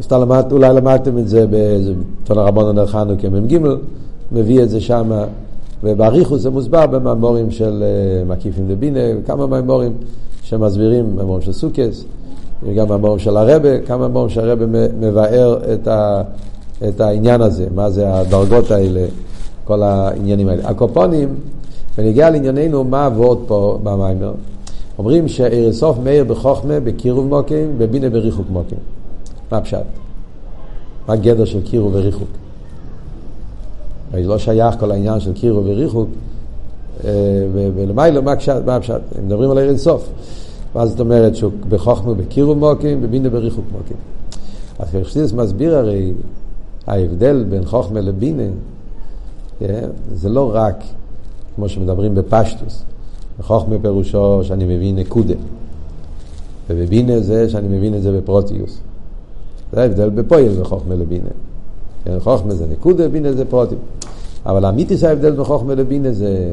סתם 0.00 0.20
למד, 0.20 0.44
אולי 0.52 0.74
למדתם 0.74 1.18
את 1.18 1.28
זה 1.28 1.46
בתון 1.50 2.38
הרבון 2.38 2.68
הנר 2.68 2.86
חנוכה 2.86 3.28
מ"ג, 3.28 3.58
מביא 4.32 4.62
את 4.62 4.70
זה 4.70 4.80
שם, 4.80 5.10
ובאריכוס 5.84 6.40
זה 6.40 6.50
מוסבר 6.50 6.86
במאמורים 6.86 7.50
של 7.50 7.82
אה, 7.82 8.24
מקיפים 8.24 8.68
דבינה, 8.68 9.00
כמה 9.26 9.46
מאמורים 9.46 9.92
שמסבירים, 10.42 11.16
מאמורים 11.16 11.42
של 11.42 11.52
סוכס, 11.52 12.04
וגם 12.62 12.88
מאמורים 12.88 13.18
של 13.18 13.36
הרבה, 13.36 13.80
כמה 13.80 13.98
מאמורים 13.98 14.28
שהרבה 14.28 14.66
מבאר 15.00 15.58
את, 15.74 15.88
ה, 15.88 16.22
את 16.88 17.00
העניין 17.00 17.40
הזה, 17.40 17.66
מה 17.74 17.90
זה 17.90 18.14
הדרגות 18.14 18.70
האלה, 18.70 19.06
כל 19.66 19.82
העניינים 19.82 20.48
האלה. 20.48 20.68
הקופונים, 20.68 21.34
ונגיע 21.98 22.30
לענייננו, 22.30 22.84
מה 22.84 23.06
עבוד 23.06 23.44
פה 23.46 23.78
במיימר? 23.82 24.32
אומרים 24.98 25.28
שאירסוף 25.28 25.98
מאיר 25.98 26.24
בחוכמה, 26.24 26.80
בקירוב 26.80 27.26
מוקים, 27.26 27.78
בבינה 27.78 28.10
בריחוק 28.10 28.46
מוקים. 28.50 28.78
מה 29.52 29.58
הפשט? 29.58 29.82
מה 31.08 31.14
הגדר 31.14 31.44
של 31.44 31.62
קירוב 31.62 31.94
וריחוק? 31.94 32.28
הרי 34.12 34.24
לא 34.24 34.38
שייך 34.38 34.74
כל 34.80 34.90
העניין 34.90 35.20
של 35.20 35.32
קירוב 35.32 35.66
וריחוק, 35.66 36.08
אה, 37.04 37.10
ולמיילא 37.52 38.22
מה 38.66 38.76
הפשט? 38.76 39.00
מדברים 39.24 39.50
על 39.50 39.58
ערן 39.58 39.76
סוף. 39.76 40.08
מה 40.74 40.86
זאת 40.86 41.00
אומרת 41.00 41.36
שהוא 41.36 41.52
בחוכמה 41.68 42.14
בקירוב 42.14 42.58
מוקים, 42.58 43.02
בבינה 43.02 43.30
בריחוק 43.30 43.64
מוקים. 43.72 43.96
אז 44.78 44.88
כשחסידס 44.88 45.32
מסביר 45.32 45.76
הרי 45.76 46.12
ההבדל 46.86 47.44
בין 47.48 47.64
חוכמה 47.64 48.00
לבינה, 48.00 48.42
זה 50.14 50.28
לא 50.28 50.50
רק 50.54 50.84
כמו 51.54 51.68
שמדברים 51.68 52.14
בפשטוס. 52.14 52.82
בחוכמה 53.38 53.76
פירושו 53.82 54.40
שאני 54.42 54.64
מבין 54.64 54.96
נקודה. 54.96 55.34
ובבינה 56.70 57.20
זה 57.20 57.48
שאני 57.48 57.78
מבין 57.78 57.94
את 57.94 58.02
זה 58.02 58.18
בפרוטיוס. 58.18 58.80
זה 59.72 59.82
ההבדל 59.82 60.10
בפועל 60.10 60.48
בחוכמה 60.60 60.94
לבינה. 60.94 61.28
כן, 62.04 62.20
חוכמה 62.20 62.54
זה 62.54 62.66
נקודה, 62.66 63.08
בינה 63.08 63.32
זה 63.32 63.44
פרוטים. 63.44 63.78
אבל 64.46 64.64
האמיתיס 64.64 65.04
ההבדל 65.04 65.30
בין 65.30 65.44
חוכמה 65.44 65.74
לבינה 65.74 66.12
זה 66.12 66.52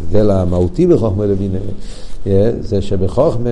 ההבדל 0.00 0.30
המהותי 0.30 0.86
בחוכמה 0.86 1.26
לבינה, 1.26 1.58
זה 2.60 2.82
שבחוכמה 2.82 3.50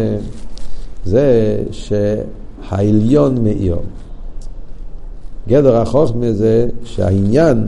זה 1.05 1.59
שהעליון 1.71 3.45
מאיר. 3.45 3.77
גדר 5.49 5.77
החוכמה 5.77 6.33
זה 6.33 6.69
שהעניין 6.85 7.67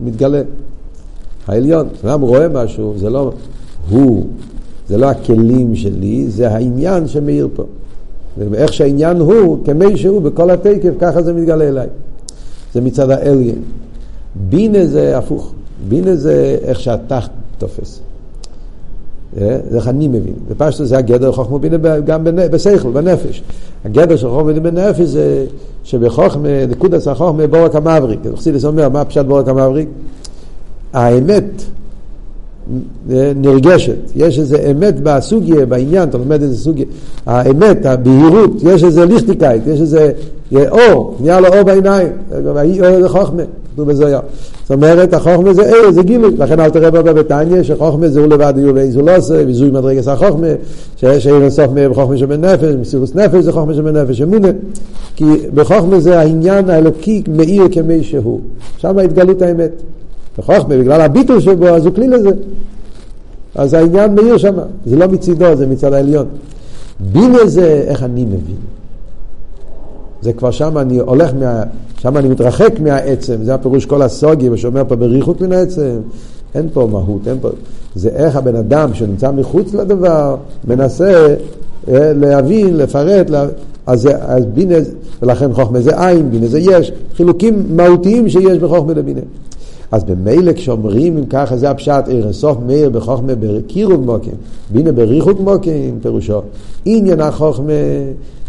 מתגלה. 0.00 0.42
העליון, 1.48 1.88
כשאדם 1.98 2.20
רואה 2.20 2.48
משהו, 2.48 2.94
זה 2.96 3.10
לא 3.10 3.32
הוא, 3.90 4.26
זה 4.88 4.98
לא 4.98 5.10
הכלים 5.10 5.76
שלי, 5.76 6.30
זה 6.30 6.50
העניין 6.50 7.08
שמאיר 7.08 7.48
פה. 7.54 7.64
ואיך 8.38 8.72
שהעניין 8.72 9.16
הוא, 9.16 9.58
כמי 9.64 9.96
שהוא, 9.96 10.22
בכל 10.22 10.50
התקף, 10.50 10.92
ככה 10.98 11.22
זה 11.22 11.32
מתגלה 11.32 11.68
אליי. 11.68 11.86
זה 12.74 12.80
מצד 12.80 13.10
האליין. 13.10 13.62
בינה 14.48 14.86
זה 14.86 15.18
הפוך. 15.18 15.52
בינה 15.88 16.16
זה 16.16 16.58
איך 16.62 16.80
שהתחת 16.80 17.30
תופס. 17.58 18.00
אה? 19.40 19.58
איך 19.74 19.88
אני 19.88 20.08
מבין. 20.08 20.34
ופשטו 20.48 20.84
זה 20.84 20.98
הגדר 20.98 21.32
חוכמה 21.32 21.58
בינה 21.58 22.00
גם 22.00 22.24
בשכל, 22.24 22.90
בנפש. 22.90 23.42
הגדר 23.84 24.16
של 24.16 24.28
חוכמה 24.28 24.52
בינה 24.52 24.60
בנפש 24.60 25.00
זה 25.00 25.46
שבחוכמה, 25.84 26.66
נקודת 26.68 27.06
החוכמה 27.06 27.46
בורק 27.46 27.74
המבריק. 27.74 28.20
חסידס 28.36 28.64
אומר, 28.64 28.88
מה 28.88 29.04
פשט 29.04 29.24
בורק 29.24 29.48
המבריק? 29.48 29.88
האמת 30.92 31.62
נרגשת, 33.36 33.96
יש 34.16 34.38
איזה 34.38 34.70
אמת 34.70 35.00
בסוגיה, 35.02 35.66
בעניין, 35.66 36.08
אתה 36.08 36.18
לומד 36.18 36.42
איזה 36.42 36.56
סוגיה, 36.56 36.84
האמת, 37.26 37.86
הבהירות, 37.86 38.50
יש 38.62 38.84
איזה 38.84 39.04
ליכטיקאית, 39.04 39.66
יש 39.66 39.80
איזה 39.80 40.12
אור, 40.56 41.16
נהיה 41.20 41.40
לו 41.40 41.48
אור 41.48 41.62
בעיניים, 41.62 42.08
זה 43.00 43.08
חוכמה, 43.08 43.42
כתוב 43.72 43.88
בזויה. 43.88 44.20
זאת 44.62 44.70
אומרת, 44.70 45.14
החוכמה 45.14 45.54
זה 45.54 45.76
אור, 45.76 45.92
זה 45.92 46.02
גילוי, 46.02 46.34
לכן 46.38 46.60
אל 46.60 46.70
תראה 46.70 46.90
בבא 46.90 47.12
בתניא, 47.12 47.62
שחוכמה 47.62 48.08
זה 48.08 48.20
הוא 48.20 48.28
לבד 48.28 48.54
יהיו 48.56 48.74
ואין 48.74 48.90
זו 48.90 49.02
לא 49.02 49.16
עושה, 49.16 49.42
וזוי 49.46 49.70
מדרגס 49.70 50.08
החוכמה, 50.08 50.46
שיש 50.96 51.26
עיר 51.26 51.42
אינסוף 51.42 51.66
בחוכמה 51.74 52.16
שבנפש, 52.16 52.74
מסירוס 52.80 53.14
נפש 53.14 53.44
זה 53.44 53.52
חוכמה 53.52 53.74
שבנפש 53.74 54.22
אמונה, 54.22 54.48
כי 55.16 55.24
בחוכמה 55.54 56.00
זה 56.00 56.18
העניין 56.18 56.70
האלוקי 56.70 57.22
מאיר 57.28 57.64
כמי 57.72 58.02
שהוא, 58.02 58.40
שם 58.78 58.98
התגלות 58.98 59.42
האמת. 59.42 59.70
וחוכמה, 60.38 60.76
בגלל 60.76 61.00
הביטול 61.00 61.40
שבו, 61.40 61.68
אז 61.68 61.86
הוא 61.86 61.94
כלי 61.94 62.08
לזה. 62.08 62.30
אז 63.54 63.74
העניין 63.74 64.14
מאיר 64.14 64.38
שם, 64.38 64.54
זה 64.86 64.96
לא 64.96 65.06
מצידו, 65.06 65.56
זה 65.56 65.66
מצד 65.66 65.92
העליון. 65.92 66.26
בינה 67.12 67.46
זה 67.46 67.84
איך 67.86 68.02
אני 68.02 68.24
מבין. 68.24 68.56
זה 70.24 70.32
כבר 70.32 70.50
שם 70.50 70.78
אני 70.78 70.98
הולך, 70.98 71.34
מה, 71.40 71.62
שם 71.98 72.16
אני 72.16 72.28
מתרחק 72.28 72.80
מהעצם, 72.80 73.34
זה 73.42 73.54
הפירוש 73.54 73.86
כל 73.86 74.02
הסוגי, 74.02 74.50
ושאומר 74.50 74.82
פה 74.88 74.96
בריחוק 74.96 75.40
מן 75.40 75.52
העצם. 75.52 75.96
אין 76.54 76.68
פה 76.72 76.88
מהות, 76.92 77.28
אין 77.28 77.36
פה... 77.40 77.48
זה 77.94 78.08
איך 78.08 78.36
הבן 78.36 78.56
אדם 78.56 78.94
שנמצא 78.94 79.30
מחוץ 79.32 79.74
לדבר, 79.74 80.36
מנסה 80.68 81.26
אה, 81.88 82.12
להבין, 82.14 82.76
לפרט, 82.76 83.30
לה... 83.30 83.46
אז, 83.86 84.08
אז 84.20 84.44
בינה, 84.44 84.74
ולכן 85.22 85.52
חוכמה 85.52 85.80
זה 85.80 86.06
עין, 86.06 86.30
בינה 86.30 86.46
זה 86.46 86.58
יש, 86.58 86.92
חילוקים 87.14 87.64
מהותיים 87.76 88.28
שיש 88.28 88.58
בחוכמה 88.58 88.94
לבינה. 88.94 89.20
אז 89.92 90.04
במילא 90.04 90.52
כשאומרים 90.52 91.18
אם 91.18 91.26
ככה 91.26 91.56
זה 91.56 91.70
הפשט 91.70 92.08
עיר 92.08 92.32
סוף 92.32 92.58
מאיר 92.66 92.90
בחוכמה 92.90 93.34
בקירוב 93.40 94.04
מוקים, 94.04 94.34
בינה 94.70 94.92
בריחוק 94.92 95.40
מוקים 95.40 95.98
פירושו 96.02 96.40
עניין 96.84 97.20
החוכמה 97.20 97.72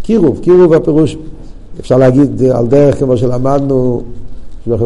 קירוב, 0.01 0.39
קירוב 0.39 0.73
הפירוש 0.73 1.17
אפשר 1.79 1.97
להגיד 1.97 2.43
על 2.43 2.67
דרך 2.67 2.99
כמו 2.99 3.17
שלמדנו 3.17 4.03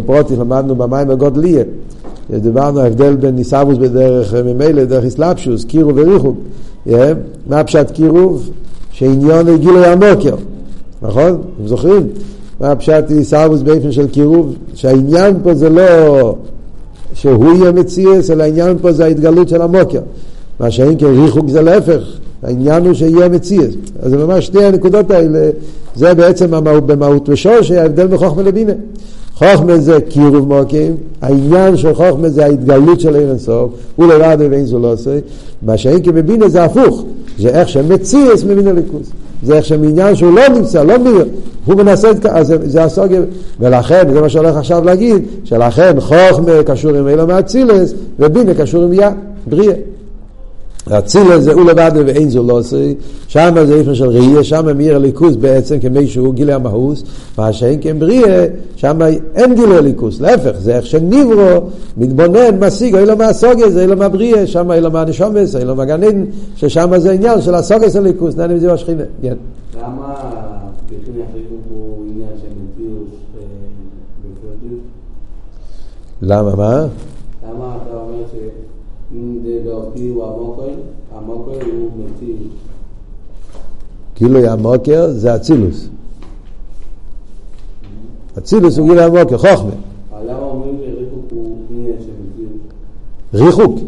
פרוטי 0.05 0.35
למדנו 0.35 0.75
במים 0.75 1.09
הגודליה 1.09 1.63
דיברנו 2.29 2.79
ההבדל 2.79 3.15
בין 3.15 3.35
ניסבוס 3.35 3.77
בדרך 3.77 4.33
ממילא 4.33 4.83
דרך 4.83 5.05
אסלאפשוס, 5.05 5.65
קירוב 5.65 5.93
וריחוק 5.95 6.37
מה 7.47 7.59
הפשט 7.59 7.91
קירוב? 7.91 8.49
שעניון 8.91 9.45
לגילוי 9.45 9.85
המוקר 9.85 10.35
נכון? 11.01 11.41
אתם 11.55 11.67
זוכרים? 11.67 12.07
מה 12.59 12.71
הפשט 12.71 13.11
איסאוווס 13.11 13.61
באופן 13.61 13.91
של 13.91 14.07
קירוב, 14.07 14.55
שהעניין 14.73 15.37
פה 15.43 15.53
זה 15.53 15.69
לא 15.69 16.35
שהוא 17.13 17.55
יהיה 17.55 17.71
מציאס, 17.71 18.31
אלא 18.31 18.43
העניין 18.43 18.77
פה 18.81 18.91
זה 18.91 19.05
ההתגלות 19.05 19.49
של 19.49 19.61
המוקר. 19.61 20.01
מה 20.59 20.71
שאין 20.71 20.97
כריחוק 20.97 21.49
זה 21.49 21.61
להפך, 21.61 22.18
העניין 22.43 22.85
הוא 22.85 22.93
שיהיה 22.93 23.29
מציאס. 23.29 23.73
אז 24.01 24.11
זה 24.11 24.17
ממש 24.17 24.45
שתי 24.45 24.63
הנקודות 24.63 25.11
האלה, 25.11 25.49
זה 25.95 26.13
בעצם 26.13 26.53
המהות, 26.53 26.85
במהות 26.87 27.29
ושורש 27.29 27.71
ההבדל 27.71 28.07
בחוכמה 28.07 28.43
לבינה. 28.43 28.73
חוכמה 29.35 29.77
זה 29.77 29.97
קירוב 30.09 30.47
מוקים, 30.47 30.95
העניין 31.21 31.77
של 31.77 31.93
חוכמה 31.93 32.29
זה 32.29 32.45
ההתגלות 32.45 32.99
של 32.99 33.15
עיר 33.15 33.29
אינסוף, 33.29 33.71
הוא 33.95 34.07
לבד 34.07 34.37
ואין 34.39 34.65
זו 34.65 34.79
לא 34.79 34.93
עושה, 34.93 35.19
מה 35.61 35.77
שאין 35.77 36.03
כבבינה 36.03 36.49
זה 36.49 36.63
הפוך, 36.63 37.03
זה 37.39 37.49
איך 37.49 37.69
שמציאס 37.69 38.43
מבין 38.43 38.67
הליכוז. 38.67 39.11
זה 39.43 39.57
איך 39.57 39.65
שמעניין 39.65 40.15
שהוא 40.15 40.35
לא 40.35 40.47
נמצא, 40.47 40.83
לא 40.83 40.97
מיר, 40.97 41.25
הוא 41.65 41.75
מנסה 41.75 42.11
את 42.11 42.25
זה, 42.41 42.57
זה 42.63 42.83
הסוגיה, 42.83 43.21
ולכן, 43.59 44.13
זה 44.13 44.21
מה 44.21 44.29
שהולך 44.29 44.55
עכשיו 44.55 44.85
להגיד, 44.85 45.21
שלכן 45.43 45.99
חוכמה 45.99 46.63
קשור 46.65 46.95
עם 46.95 47.07
אילו 47.07 47.27
מאצילס, 47.27 47.93
ובינה 48.19 48.53
קשור 48.53 48.83
עם 48.83 48.93
יא, 48.93 49.07
בריאה. 49.47 49.73
אצילס 50.91 51.43
זה 51.43 51.53
הוא 51.53 51.65
לבד 51.65 51.91
ואין 52.05 52.29
זו 52.29 52.43
לא 52.43 52.59
עושה, 52.59 52.91
שם 53.27 53.55
זה 53.65 53.75
איפה 53.75 53.95
של 53.95 54.07
ראייה, 54.07 54.43
שם 54.43 54.77
מאיר 54.77 54.95
הליכוס 54.95 55.35
בעצם 55.35 55.79
כמי 55.79 56.07
שהוא 56.07 56.33
גילי 56.33 56.53
המהוס, 56.53 57.03
מה 57.37 57.53
שאין 57.53 57.79
כן 57.81 57.99
בריאה, 57.99 58.45
שם 58.75 58.99
אין 59.35 59.55
גילי 59.55 59.77
הליכוס, 59.77 60.21
להפך, 60.21 60.51
זה 60.59 60.75
איך 60.75 60.85
שניברו, 60.85 61.69
מתבונן, 61.97 62.63
משיג, 62.63 62.95
אילו 62.95 63.17
מהסוגיה, 63.17 63.69
זה 63.69 63.81
אילו 63.81 63.97
מהבריאה, 63.97 64.47
שם 64.47 64.71
אילו 64.71 64.91
מהנשומס, 64.91 65.55
אילו 65.55 65.75
מהגנין, 65.75 66.25
ששם 66.55 66.97
זה 66.97 67.11
עניין 67.11 67.41
של 67.41 67.55
הסוגיה 67.55 67.89
של 67.89 67.99
הליכוס, 67.99 68.35
נהנה 68.35 68.53
מזה 68.53 68.73
בשכינה, 68.73 69.03
כן. 69.21 69.35
למה 69.77 70.13
בכלל 70.85 71.15
יחליטו 71.15 71.55
פה 71.69 72.03
עניין 72.09 72.29
של 72.41 72.47
מציאות 72.47 73.07
בפרטיות? 74.21 74.81
למה, 76.21 76.55
מה? 76.55 76.85
למה 77.49 77.77
אתה 77.83 77.95
אומר 77.95 78.23
שאם 78.31 78.39
זה 78.39 78.39
באופי 78.39 78.47
הוא 78.47 78.47
המוקר, 78.47 78.47
המוקר 78.47 78.47
הוא 78.47 78.47
מציאות? 78.51 78.69
גילוי 84.17 84.47
המוקר 84.47 85.09
זה 85.09 85.35
אצילוס. 85.35 85.87
אצילוס 88.37 88.77
הוא 88.77 88.87
גילוי 88.87 89.03
המוקר, 89.03 89.37
חוכמה. 89.37 89.71
אבל 90.11 90.29
למה 90.29 90.41
אומרים 90.41 90.77
שריחוק 90.77 91.25
הוא 91.31 91.57
עניין 91.69 91.97
של 91.99 92.11
מציאות? 92.23 92.61
ריחוק. 93.33 93.79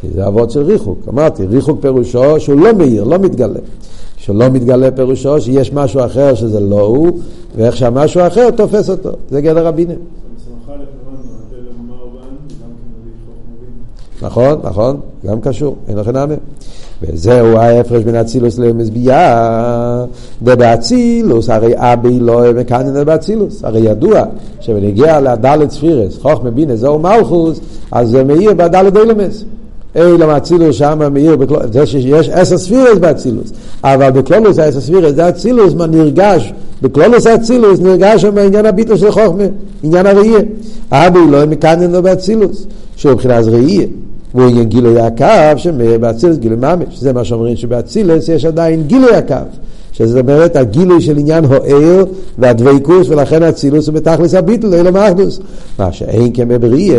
כי 0.00 0.08
זה 0.08 0.26
אבות 0.26 0.50
של 0.50 0.62
ריחוק. 0.62 0.98
אמרתי, 1.08 1.46
ריחוק 1.46 1.80
פירושו 1.80 2.40
שהוא 2.40 2.60
לא 2.60 2.72
מאיר, 2.72 3.04
לא 3.04 3.18
מתגלה. 3.18 3.60
שלא 4.16 4.48
מתגלה 4.48 4.90
פירושו 4.90 5.40
שיש 5.40 5.72
משהו 5.72 6.04
אחר 6.04 6.34
שזה 6.34 6.60
לא 6.60 6.80
הוא, 6.80 7.08
ואיך 7.56 7.76
שהמשהו 7.76 8.20
האחר 8.20 8.50
תופס 8.50 8.90
אותו. 8.90 9.10
זה 9.30 9.40
גדר 9.40 9.66
הבינה. 9.66 9.94
שמחה 9.94 10.72
לפנינו, 10.72 11.18
התלם 11.46 11.88
מר 11.88 11.94
בן, 11.94 12.18
וגם 12.18 12.58
כן 12.58 12.88
מביא 13.00 13.12
חוך 13.26 13.36
מבין. 13.48 13.72
נכון, 14.22 14.58
נכון, 14.64 14.96
גם 15.26 15.40
קשור, 15.40 15.76
אין 15.88 15.98
לכם 15.98 16.10
נאמן. 16.10 16.34
וזהו 17.02 17.56
ההפרש 17.56 18.04
בין 18.04 18.14
אצילוס 18.14 18.58
למזביעה. 18.58 20.04
דבאצילוס, 20.42 21.50
הרי 21.50 21.72
אבי 21.76 22.20
לא 22.20 22.42
מקנן 22.56 23.04
באצילוס. 23.04 23.64
הרי 23.64 23.80
ידוע 23.80 24.24
שבנגיע 24.60 25.20
לדלת 25.20 25.70
ספירס, 25.70 26.18
חוכמה 26.22 26.50
בינה 26.50 26.76
זהו 26.76 26.98
מלכוס, 26.98 27.60
אז 27.92 28.08
זה 28.08 28.24
מאיר 28.24 28.54
בדלת 28.54 28.96
אילמס. 28.96 29.44
אילם 29.96 30.30
אצילוס 30.30 30.76
שם 30.76 31.12
מאיר, 31.12 31.36
זה 31.72 31.86
שיש 31.86 32.28
עשר 32.28 32.58
ספירס 32.58 32.98
באצילוס, 32.98 33.52
אבל 33.84 34.10
בקלולוס 34.10 34.58
העשר 34.58 34.80
ספירס 34.80 35.14
זה 35.14 35.28
אצילוס, 35.28 35.74
מה 35.74 35.86
נרגש, 35.86 36.52
בקלולוס 36.82 37.26
האצילוס 37.26 37.80
נרגש 37.80 38.22
שם 38.22 38.38
העניין 38.38 38.66
הביטל 38.66 38.96
של 38.96 39.10
חוכמה, 39.10 39.44
עניין 39.82 40.06
הראייה. 40.06 40.40
אבי 40.90 41.18
לא 41.30 41.46
מקנן 41.46 41.90
לו 41.90 42.02
באצילוס, 42.02 42.66
שהוא 42.96 43.12
מבחינת 43.12 43.44
ראייה. 43.44 43.86
והוא 44.34 44.48
עניין 44.48 44.68
גילוי 44.68 45.00
הקו, 45.00 45.58
שבאצילוס 45.58 46.38
גילוי 46.38 46.58
ממש. 46.58 46.98
זה 46.98 47.12
מה 47.12 47.24
שאומרים 47.24 47.56
שבאצילוס 47.56 48.28
יש 48.28 48.44
עדיין 48.44 48.82
גילוי 48.82 49.14
הקו. 49.14 49.34
שזה 49.92 50.20
אומרת 50.20 50.56
הגילוי 50.56 51.00
של 51.00 51.18
עניין 51.18 51.44
הוער 51.44 52.04
והדבקוס 52.38 53.08
ולכן 53.08 53.42
האצילוס 53.42 53.86
הוא 53.86 53.94
בתכלס 53.94 54.34
הביטל, 54.34 54.74
אילו 54.74 54.92
מאחדוס. 54.92 55.40
מה 55.78 55.92
שאין 55.92 56.30
כן 56.34 56.48
בבריאה, 56.48 56.96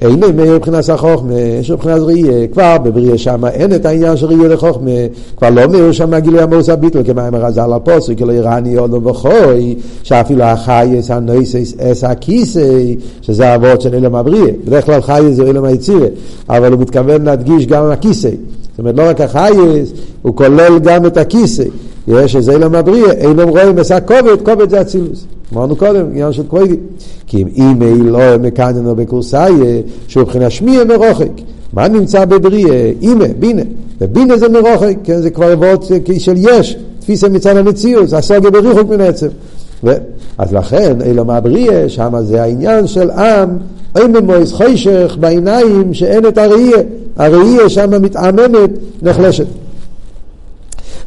אין 0.00 0.20
מאיר 0.36 0.56
מבחינת 0.56 0.88
החוכמה, 0.88 1.34
יש 1.40 1.70
מבחינת 1.70 2.00
ראייה, 2.00 2.46
כבר 2.46 2.76
בבריאה 2.84 3.18
שם 3.18 3.44
אין 3.44 3.74
את 3.74 3.86
העניין 3.86 4.16
של 4.16 4.26
ראייה 4.26 4.48
לחוכמה, 4.48 4.90
כבר 5.36 5.50
לא 5.50 5.66
מאיר 5.66 5.92
שם 5.92 6.14
הגילוי 6.14 6.42
המוס 6.42 6.68
הביטל, 6.68 7.02
כמים 7.04 7.34
הרזל 7.34 7.72
הפוסק, 7.72 8.16
כאילו 8.16 8.30
איראני 8.30 8.76
עוד 8.76 8.94
ובכוי, 8.94 9.76
שאפילו 10.02 10.44
החייס, 10.44 11.10
הנויסס, 11.10 11.74
אס 11.78 12.04
הכיסי, 12.04 12.96
שזה 13.22 13.48
האבות 13.48 13.80
של 13.80 13.94
אילם 13.94 14.14
הבריאה. 14.14 14.50
בדרך 14.64 14.86
כלל 14.86 15.02
חייס 15.02 15.36
זה 15.36 15.42
אילם 15.42 15.64
היצירה, 15.64 16.06
אבל 16.48 16.72
הוא 16.72 16.80
מתכוון 16.80 17.24
להדגיש 17.24 17.66
גם 17.66 17.84
הכיסי. 17.90 18.28
זאת 18.28 18.78
אומרת, 18.78 18.94
לא 18.98 19.08
רק 19.08 19.20
החייס, 19.20 19.92
הוא 20.22 20.36
כולל 20.36 20.78
גם 20.78 21.06
את 21.06 21.16
הכיסא. 21.16 21.64
יש 22.08 22.36
איזה 22.36 22.52
אילם 22.52 22.74
הבריא, 22.74 23.12
אילם 23.20 23.48
רואים 23.48 23.78
עשה 23.78 24.00
כובד, 24.00 24.42
כובד 24.44 24.70
זה 24.70 24.80
אצילוס. 24.80 25.26
אמרנו 25.54 25.76
קודם, 25.76 26.06
עניין 26.10 26.32
של 26.32 26.42
כבודי. 26.48 26.76
כי 27.26 27.42
אם 27.42 27.48
אימי 27.56 28.10
לא 28.10 28.38
מקננו 28.40 28.96
בקורסאיה, 28.96 29.80
שהוא 30.08 30.22
מבחינה 30.22 30.50
שמיע 30.50 30.84
מרוחק. 30.84 31.30
מה 31.72 31.88
נמצא 31.88 32.24
בבריאה? 32.24 32.92
אימה, 33.02 33.24
בינה. 33.38 33.62
ובינה 34.00 34.38
זה 34.38 34.48
מרוחק, 34.48 34.96
כן, 35.04 35.20
זה 35.20 35.30
כבר 35.30 35.46
עבוד 35.46 35.84
של 36.18 36.34
יש, 36.36 36.76
תפיסה 37.00 37.28
מצד 37.28 37.56
המציאות, 37.56 38.08
זה 38.08 38.18
הסוגיה 38.18 38.50
בריחוק 38.50 38.90
מן 38.90 39.00
עצם. 39.00 39.28
ו... 39.84 39.92
אז 40.38 40.52
לכן, 40.52 40.96
אילם 41.04 41.30
הבריאה, 41.30 41.88
שם 41.88 42.14
זה 42.22 42.42
העניין 42.42 42.86
של 42.86 43.10
עם, 43.10 43.48
אין 43.96 44.12
במויס 44.12 44.52
חושך 44.52 45.16
בעיניים 45.20 45.94
שאין 45.94 46.26
את 46.26 46.38
הראייה. 46.38 46.78
הראייה 47.16 47.68
שם 47.68 48.02
מתעממת, 48.02 48.70
נחלשת. 49.02 49.46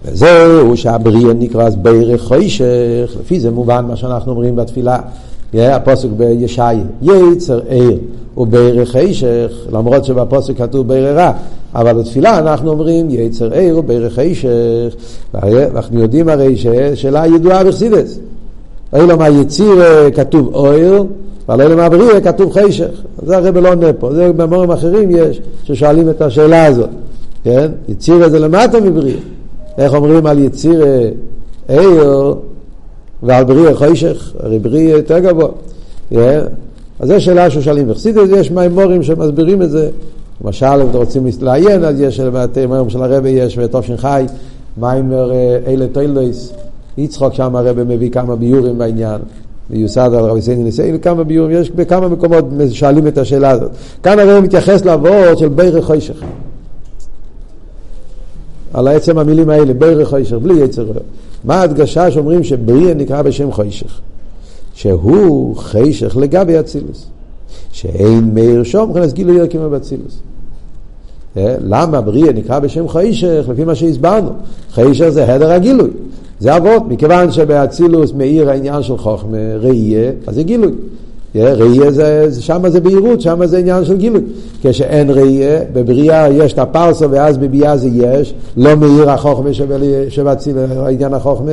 וזהו 0.05 0.77
שהבריאה 0.77 1.33
נקרא 1.33 1.63
אז 1.63 1.75
בירך 1.75 2.21
חושך, 2.21 3.15
לפי 3.19 3.39
זה 3.39 3.51
מובן 3.51 3.85
מה 3.87 3.95
שאנחנו 3.95 4.31
אומרים 4.31 4.55
בתפילה. 4.55 4.99
הפוסק 5.53 6.09
בישעיה, 6.17 6.83
יצר 7.01 7.59
עיר 7.69 7.97
ובירך 8.37 8.89
חשך, 8.89 9.51
למרות 9.71 10.05
שבפוסק 10.05 10.57
כתוב 10.57 10.87
בירך 10.87 11.17
רע, 11.17 11.31
אבל 11.75 11.93
בתפילה 11.93 12.39
אנחנו 12.39 12.71
אומרים 12.71 13.07
יצר 13.09 13.53
עיר 13.53 13.77
ובירך 13.77 14.19
חשך, 14.19 14.95
ואנחנו 15.33 15.99
יודעים 15.99 16.29
הרי 16.29 16.55
ששאלה 16.57 17.27
ידועה 17.27 17.63
בחסידס. 17.63 18.19
אילם 18.95 19.21
היציר 19.21 19.81
אה, 19.81 20.11
כתוב 20.11 20.55
אויר, 20.55 21.03
ועל 21.49 21.61
אילם 21.61 21.79
הבריאה 21.79 22.21
כתוב 22.21 22.51
חשך. 22.51 22.89
זה 23.25 23.37
הרי 23.37 23.61
לא 23.61 23.69
עונה 23.69 23.93
פה, 23.93 24.13
זה 24.13 24.33
במורים 24.33 24.71
אחרים 24.71 25.09
יש, 25.11 25.41
ששואלים 25.63 26.09
את 26.09 26.21
השאלה 26.21 26.65
הזאת. 26.65 26.89
כן? 27.43 27.71
יציר 27.89 28.29
זה 28.29 28.39
למטה 28.39 28.79
מבריאה. 28.79 29.19
איך 29.77 29.93
אומרים 29.93 30.25
על 30.25 30.39
יציר 30.39 30.85
עיר 31.67 32.35
ועל 33.23 33.43
בריאה 33.43 33.75
חשך? 33.75 34.33
הרי 34.39 34.59
בריאה 34.59 34.91
יותר 34.91 35.19
גבוה. 35.19 35.47
Yeah. 36.11 36.15
אז 36.99 37.07
זו 37.07 37.21
שאלה 37.21 37.49
ששואלים 37.49 37.87
בחסידס, 37.87 38.29
יש 38.35 38.51
מימורים 38.51 39.03
שמסבירים 39.03 39.61
את 39.61 39.71
זה. 39.71 39.89
למשל, 40.43 40.65
אם 40.65 40.89
אתם 40.89 40.97
רוצים 40.97 41.25
לעיין, 41.41 41.83
אז 41.83 42.01
יש 42.01 42.19
בתי 42.19 42.59
מימורים 42.59 42.89
של 42.89 43.03
הרבי, 43.03 43.29
יש 43.29 43.57
בתופשין 43.57 43.97
חי, 43.97 44.25
מיימר 44.77 45.31
אלה 45.67 45.87
טיילויס, 45.87 46.53
יצחוק 46.97 47.33
שם 47.33 47.55
הרבי 47.55 47.81
מביא 47.83 48.11
כמה 48.11 48.35
ביורים 48.35 48.77
בעניין. 48.77 49.21
מיוסד 49.69 50.09
על 50.13 50.25
רבי 50.25 50.41
סייני 50.41 50.63
ניסיין, 50.63 50.97
כמה 50.97 51.23
ביורים, 51.23 51.57
יש 51.61 51.71
בכמה 51.71 52.07
מקומות 52.07 52.45
שואלים 52.71 53.07
את 53.07 53.17
השאלה 53.17 53.49
הזאת. 53.49 53.71
כאן 54.03 54.19
הרבי 54.19 54.39
מתייחס 54.47 54.85
לעבוד 54.85 55.37
של 55.37 55.47
בירך 55.47 55.85
חשך. 55.85 56.23
על 58.73 58.87
עצם 58.87 59.17
המילים 59.17 59.49
האלה, 59.49 59.73
בירך 59.73 60.09
חושך, 60.09 60.33
בלי 60.33 60.53
יצר 60.53 60.83
רע. 60.83 61.01
מה 61.43 61.55
ההדגשה 61.55 62.11
שאומרים 62.11 62.43
שבריאה 62.43 62.93
נקרא 62.93 63.21
בשם 63.21 63.51
חושך? 63.51 63.99
שהוא 64.73 65.55
חשך 65.55 66.17
לגבי 66.17 66.59
אצילוס. 66.59 67.05
שאין 67.71 68.31
מאיר 68.33 68.63
שום 68.63 68.89
מבחינת 68.89 69.13
גילוי 69.13 69.35
עיר 69.35 69.47
כמו 69.47 69.69
באצילוס. 69.69 70.19
למה 71.35 72.01
בריאה 72.01 72.33
נקרא 72.33 72.59
בשם 72.59 72.87
חשך? 72.87 73.45
לפי 73.49 73.63
מה 73.63 73.75
שהסברנו. 73.75 74.29
חשך 74.71 75.09
זה 75.09 75.33
הדר 75.33 75.51
הגילוי. 75.51 75.89
זה 76.39 76.57
אבות, 76.57 76.83
מכיוון 76.87 77.31
שבאצילוס 77.31 78.13
מאיר 78.13 78.49
העניין 78.49 78.83
של 78.83 78.97
חוכמה, 78.97 79.37
ראייה, 79.59 80.11
אז 80.27 80.35
זה 80.35 80.43
גילוי. 80.43 80.71
ראייה 81.35 81.91
זה, 81.91 82.27
שם 82.39 82.69
זה 82.69 82.81
בהירות, 82.81 83.21
שם 83.21 83.45
זה 83.45 83.57
עניין 83.57 83.85
של 83.85 83.97
גילוי. 83.97 84.21
כשאין 84.63 85.09
ראייה, 85.09 85.59
בבריאה 85.73 86.29
יש 86.29 86.53
את 86.53 86.59
הפרסה 86.59 87.05
ואז 87.11 87.37
בביאה 87.37 87.77
זה 87.77 87.89
יש, 87.93 88.33
לא 88.57 88.75
מאיר 88.75 89.11
החוכמה 89.11 89.49
שבציל 90.09 90.55
העניין 90.57 91.13
החוכמה, 91.13 91.51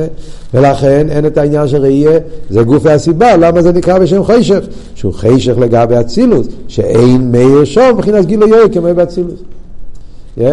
ולכן 0.53 1.07
אין 1.09 1.25
את 1.25 1.37
העניין 1.37 1.67
של 1.67 1.81
ראייה, 1.81 2.19
זה 2.49 2.63
גוף 2.63 2.83
והסיבה, 2.85 3.37
למה 3.37 3.61
זה 3.61 3.71
נקרא 3.71 3.99
בשם 3.99 4.23
חשך? 4.23 4.59
שהוא 4.95 5.13
חשך 5.13 5.57
לגבי 5.57 5.99
אצילוס, 5.99 6.47
שאין 6.67 7.31
מאיר 7.31 7.63
שום 7.63 7.89
מבחינת 7.93 8.25
גילוי 8.25 8.59
כמו 8.73 8.87
באצילוס. 8.95 9.39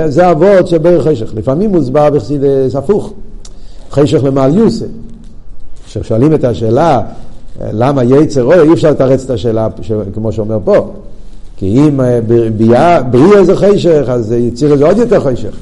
זה 0.06 0.30
אבות 0.30 0.68
של 0.68 0.78
בערך 0.78 1.06
חשך. 1.06 1.34
לפעמים 1.34 1.70
מוסבר 1.70 2.10
בחסידס 2.10 2.74
הפוך, 2.74 3.12
חשך 3.90 4.24
למעל 4.24 4.58
יוסף. 4.58 4.86
כששואלים 5.86 6.34
את 6.34 6.44
השאלה, 6.44 7.00
למה 7.72 8.04
יצר 8.04 8.42
רוע, 8.42 8.62
אי 8.62 8.72
אפשר 8.72 8.90
לתרץ 8.90 9.24
את 9.24 9.30
השאלה 9.30 9.68
כמו 10.14 10.32
שאומר 10.32 10.58
פה. 10.64 10.90
כי 11.56 11.66
אם 11.66 12.00
בריאה 13.10 13.44
זה 13.44 13.56
חשך, 13.56 14.04
אז 14.08 14.32
יציר 14.32 14.76
זה 14.76 14.86
עוד 14.86 14.98
יותר 14.98 15.20
חשך. 15.20 15.56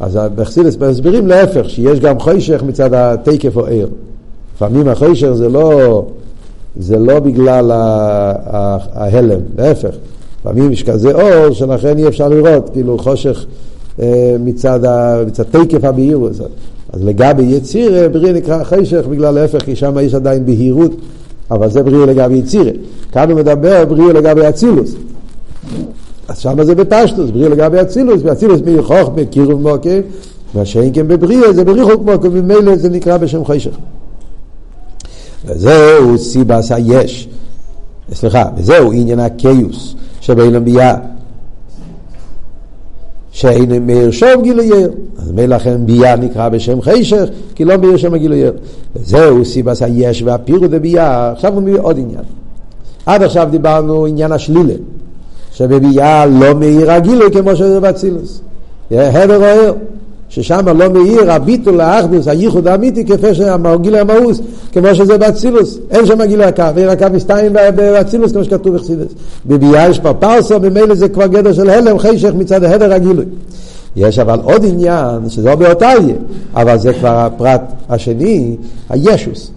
אז 0.00 0.18
בחסידס 0.34 0.76
מסבירים 0.76 1.26
להפך, 1.26 1.70
שיש 1.70 2.00
גם 2.00 2.20
חשך 2.20 2.62
מצד 2.62 2.94
התקף 2.94 3.56
או 3.56 3.66
ער. 3.66 3.86
לפעמים 4.56 4.88
החשך 4.88 5.32
זה 5.32 5.48
לא 5.48 6.02
זה 6.78 6.98
לא 6.98 7.20
בגלל 7.20 7.70
ההלם, 7.72 9.40
להפך. 9.58 9.94
לפעמים 10.40 10.72
יש 10.72 10.82
כזה 10.82 11.12
אור 11.12 11.54
שלכן 11.54 11.98
אי 11.98 12.08
אפשר 12.08 12.28
לראות, 12.28 12.70
כאילו 12.72 12.98
חושך 12.98 13.46
אה, 14.00 14.36
מצד, 14.40 14.80
מצד 15.26 15.44
תקף 15.50 15.84
הבהירות. 15.84 16.32
אז 16.96 17.04
לגבי 17.04 17.42
יצירה, 17.42 18.08
בריאה 18.08 18.32
נקרא 18.32 18.64
חשך, 18.64 19.06
בגלל 19.10 19.34
להפך, 19.34 19.64
כי 19.64 19.76
שם 19.76 19.96
יש 20.02 20.14
עדיין 20.14 20.46
בהירות, 20.46 20.92
אבל 21.50 21.70
זה 21.70 21.82
בריאה 21.82 22.06
לגבי 22.06 22.34
יצירה. 22.34 22.70
כאן 23.12 23.30
הוא 23.30 23.38
מדבר 23.40 23.84
בריאה 23.84 24.12
לגבי 24.12 24.48
אצילוס. 24.48 24.94
אז 26.28 26.38
שם 26.38 26.64
זה 26.64 26.74
בפשטוס, 26.74 27.30
בריאה 27.30 27.48
לגבי 27.48 27.80
אצילוס, 27.80 28.20
ואצילוס 28.24 28.60
מי 28.60 28.82
חוכמה, 28.82 29.24
קירוב 29.30 29.62
מוקר, 29.62 30.00
מה 30.54 30.62
כן 30.92 31.08
בבריאה 31.08 31.52
זה 31.52 31.64
בריחוק 31.64 32.02
מוקר, 32.02 32.30
ממילא 32.30 32.76
זה 32.76 32.88
נקרא 32.88 33.16
בשם 33.16 33.44
חשך. 33.44 33.76
וזהו 35.44 36.18
סיבס 36.18 36.72
היש, 36.72 37.28
סליחה, 38.12 38.44
וזהו 38.56 38.92
עניין 38.92 39.20
הקיוס 39.20 39.94
שבאילם 40.20 40.64
ביאה. 40.64 40.94
שאין 43.36 43.86
מאיר 43.86 44.10
שוב 44.10 44.42
גילוייר. 44.42 44.90
אז 45.18 45.32
מילא 45.32 45.56
לכן 45.56 45.86
ביה 45.86 46.16
נקרא 46.16 46.48
בשם 46.48 46.82
חשך, 46.82 47.24
כי 47.54 47.64
לא 47.64 47.76
מאיר 47.76 47.96
שם 47.96 48.14
הגילוייר. 48.14 48.52
וזהו 48.96 49.44
סיבס 49.44 49.82
היש 49.82 50.22
והפירוט 50.22 50.70
בביה. 50.70 51.32
עכשיו 51.32 51.54
הוא 51.54 51.62
מביא 51.62 51.80
עוד 51.80 51.98
עניין. 51.98 52.24
עד 53.06 53.22
עכשיו 53.22 53.48
דיברנו 53.50 54.06
עניין 54.06 54.32
השלילה, 54.32 54.74
שבביה 55.52 56.26
לא 56.26 56.54
מאיר 56.54 56.90
הגילוי 56.90 57.30
כמו 57.32 57.56
שזה 57.56 57.80
באצילוס. 57.80 58.40
הבר 58.90 59.36
אוהר, 59.36 59.72
ששם 60.36 60.78
לא 60.78 60.88
מאיר 60.88 61.32
הביטול 61.32 61.80
האחדוס, 61.80 62.28
הייחוד 62.28 62.68
האמיתי, 62.68 63.04
כפי 63.04 63.34
שהגילוי 63.34 64.00
המאוס, 64.00 64.40
כמו 64.72 64.94
שזה 64.94 65.18
באצילוס. 65.18 65.78
אין 65.90 66.06
שם 66.06 66.24
גילוי 66.24 66.44
הקו, 66.44 66.64
מאיר 66.74 66.90
הקו 66.90 67.06
מסתיים 67.12 67.52
באצילוס 67.52 68.32
כמו 68.32 68.44
שכתוב 68.44 68.76
בחסידס. 68.76 69.12
בביה 69.46 69.88
יש 69.88 69.98
פה 69.98 70.14
פרסו, 70.14 70.60
ממילא 70.60 70.94
זה 70.94 71.08
כבר 71.08 71.26
גדר 71.26 71.52
של 71.52 71.70
הלם, 71.70 71.98
חשך 71.98 72.30
מצד 72.34 72.64
ההדר 72.64 72.92
הגילוי. 72.92 73.24
יש 73.96 74.18
אבל 74.18 74.40
עוד 74.42 74.64
עניין, 74.64 75.28
שזה 75.28 75.48
לא 75.48 75.54
באותה 75.54 75.86
יהיה, 75.86 76.14
אבל 76.54 76.78
זה 76.78 76.92
כבר 76.92 77.08
הפרט 77.18 77.62
השני, 77.88 78.56
הישוס. 78.88 79.50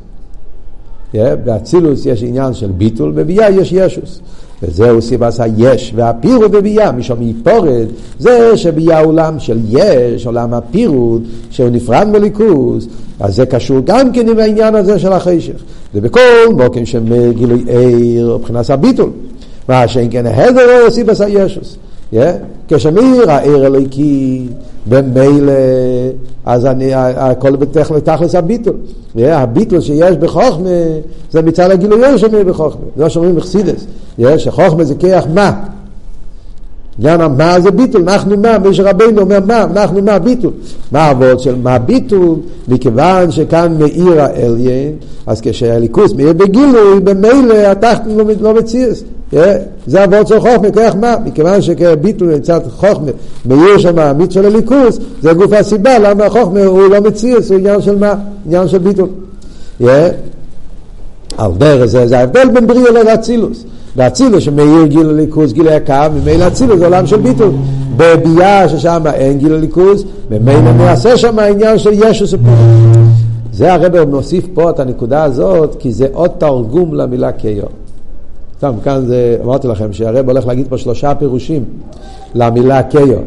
באצילוס 1.14 2.06
יש 2.06 2.24
עניין 2.24 2.54
של 2.54 2.68
ביטול, 2.68 3.12
בביאה 3.12 3.50
יש 3.50 3.72
ישוס. 3.72 4.20
וזהו 4.64 5.02
סיבס 5.02 5.40
היש 5.40 5.94
והפירוט 5.96 6.52
בביאה, 6.52 6.92
משום 6.92 7.18
יפורד, 7.22 7.88
זה 8.20 8.58
שביאה 8.58 9.00
עולם 9.00 9.40
של 9.40 9.60
יש, 9.70 10.26
עולם 10.26 10.54
הפירוט, 10.54 11.22
שהוא 11.50 11.70
נפרד 11.70 12.08
מליכוז, 12.08 12.88
אז 13.20 13.36
זה 13.36 13.46
קשור 13.46 13.80
גם 13.86 14.12
כן 14.12 14.30
עם 14.30 14.40
העניין 14.40 14.76
הזה 14.76 15.00
של 15.00 15.14
החשך. 15.14 15.64
ובכל 15.96 16.20
מוקם 16.58 16.86
שמגילוי 16.86 17.64
עיר, 17.68 18.38
מבחינת 18.38 18.70
הביטול. 18.70 19.10
מה 19.70 19.88
שאין 19.88 20.08
כן 20.12 20.26
הדר 20.26 20.86
או 20.86 20.92
סיבס 20.92 21.22
הישוס. 21.22 21.78
Yeah? 22.14 22.18
כשמאיר 22.68 23.32
העיר 23.32 23.66
אלוהיקי 23.66 24.48
במילא, 24.88 25.54
אז 26.46 26.66
אני, 26.66 26.94
הכל 26.94 27.56
בתכלס 27.56 28.36
הביטול. 28.36 28.76
Yeah? 29.16 29.20
הביטול 29.26 29.82
שיש 29.82 30.18
בחוכמה, 30.18 30.70
זה 31.32 31.42
מצד 31.42 31.72
הגילוי 31.72 32.18
שמאיר 32.18 32.44
בחוכמה. 32.44 32.82
זה 32.98 33.04
מה 33.04 33.10
שאומרים 33.10 33.36
בחסידס. 33.36 33.86
Yeah? 34.20 34.38
שחוכמה 34.38 34.84
זה 34.84 34.96
כיח 34.96 35.26
מה. 35.34 35.52
עניין 37.00 37.22
המה 37.22 37.60
זה 37.60 37.72
ביטול, 37.72 38.02
אנחנו 38.02 38.38
מה, 38.38 38.58
מי 38.58 38.74
שרבנו 38.74 39.22
אומר 39.22 39.40
מה, 39.46 39.64
אנחנו 39.64 40.02
מה 40.02 40.20
ביטול. 40.20 40.52
מה 40.92 41.00
העבוד 41.00 41.40
של 41.40 41.56
מה 41.56 41.80
ביטול? 41.80 42.36
מכיוון 42.68 43.32
שכאן 43.32 43.76
מאיר 43.80 44.22
האליין, 44.22 44.92
אז 45.28 45.42
כשהליכוס 45.42 46.14
מאיר 46.14 46.34
בגילוי, 46.34 47.00
במילא 47.04 47.54
התחתון 47.54 48.18
לא, 48.18 48.26
לא 48.42 48.54
מציאס. 48.54 49.04
זה 49.88 50.00
העבוד 50.00 50.28
של 50.28 50.40
חוכמה, 50.40 50.72
כוח 50.74 50.96
מה? 50.96 51.16
מכיוון 51.26 51.62
שביטול 51.62 52.28
נמצא 52.28 52.60
חוכמה, 52.78 53.12
מאיר 53.46 53.78
שם 53.78 54.00
המיץ 54.00 54.34
של 54.34 54.46
הליכוס, 54.46 55.00
זה 55.22 55.34
גוף 55.34 55.54
הסיבה 55.54 56.00
למה 56.00 56.26
החוכמה 56.26 56.64
הוא 56.64 56.88
לא 56.88 57.00
מציאס, 57.00 57.52
הוא 57.52 57.60
עניין 57.60 57.82
של 57.82 57.98
מה? 57.98 58.14
עניין 58.46 58.68
של 58.68 58.78
ביטול. 58.78 59.08
על 61.38 61.52
דרך 61.58 61.86
זה, 61.86 62.08
זה 62.08 62.20
ההבדל 62.20 62.50
בין 62.54 62.68
בריאה 62.68 63.04
לאצילוס. 63.04 63.64
באצילוס 63.96 64.44
שמאיר 64.44 64.86
גיל 64.86 65.10
הליכוז, 65.10 65.54
גיל 65.54 65.68
הקו, 65.68 65.94
ממילא 66.14 66.48
אצילוס 66.48 66.80
זה 66.80 66.86
עולם 66.86 67.08
של 67.08 67.18
ביטול. 67.18 67.52
בביאה 67.98 68.70
ששם 68.70 69.04
אין 69.14 69.38
גיל 69.38 69.54
הליכוז, 69.54 70.06
ממילא 70.32 70.72
נעשה 70.72 71.18
שם 71.18 71.40
העניין 71.40 71.78
של 71.78 71.92
ישוס 71.94 72.34
ופירוט. 72.34 72.98
זה 73.54 73.74
הרב 73.74 74.10
מוסיף 74.10 74.48
פה 74.54 74.70
את 74.70 74.80
הנקודה 74.80 75.24
הזאת, 75.24 75.76
כי 75.80 75.92
זה 75.92 76.08
עוד 76.14 76.30
תרגום 76.38 76.94
למילה 76.94 77.32
קיו. 77.32 77.64
סתם, 78.60 78.74
כאן 78.84 79.06
זה, 79.06 79.38
אמרתי 79.44 79.68
לכם 79.68 79.94
שהרב 79.94 80.30
הולך 80.30 80.48
להגיד 80.48 80.68
פה 80.70 80.78
שלושה 80.78 81.16
פירושים 81.16 81.66
למילה 82.36 82.84
קיו. 82.84 83.20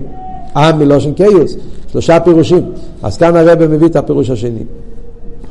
עם 0.56 0.78
מלושן 0.78 1.12
קיוס, 1.12 1.56
שלושה 1.92 2.20
פירושים. 2.20 2.72
אז 3.02 3.16
כאן 3.16 3.36
הרב 3.36 3.66
מביא 3.66 3.86
את 3.86 3.96
הפירוש 3.96 4.30
השני. 4.30 4.62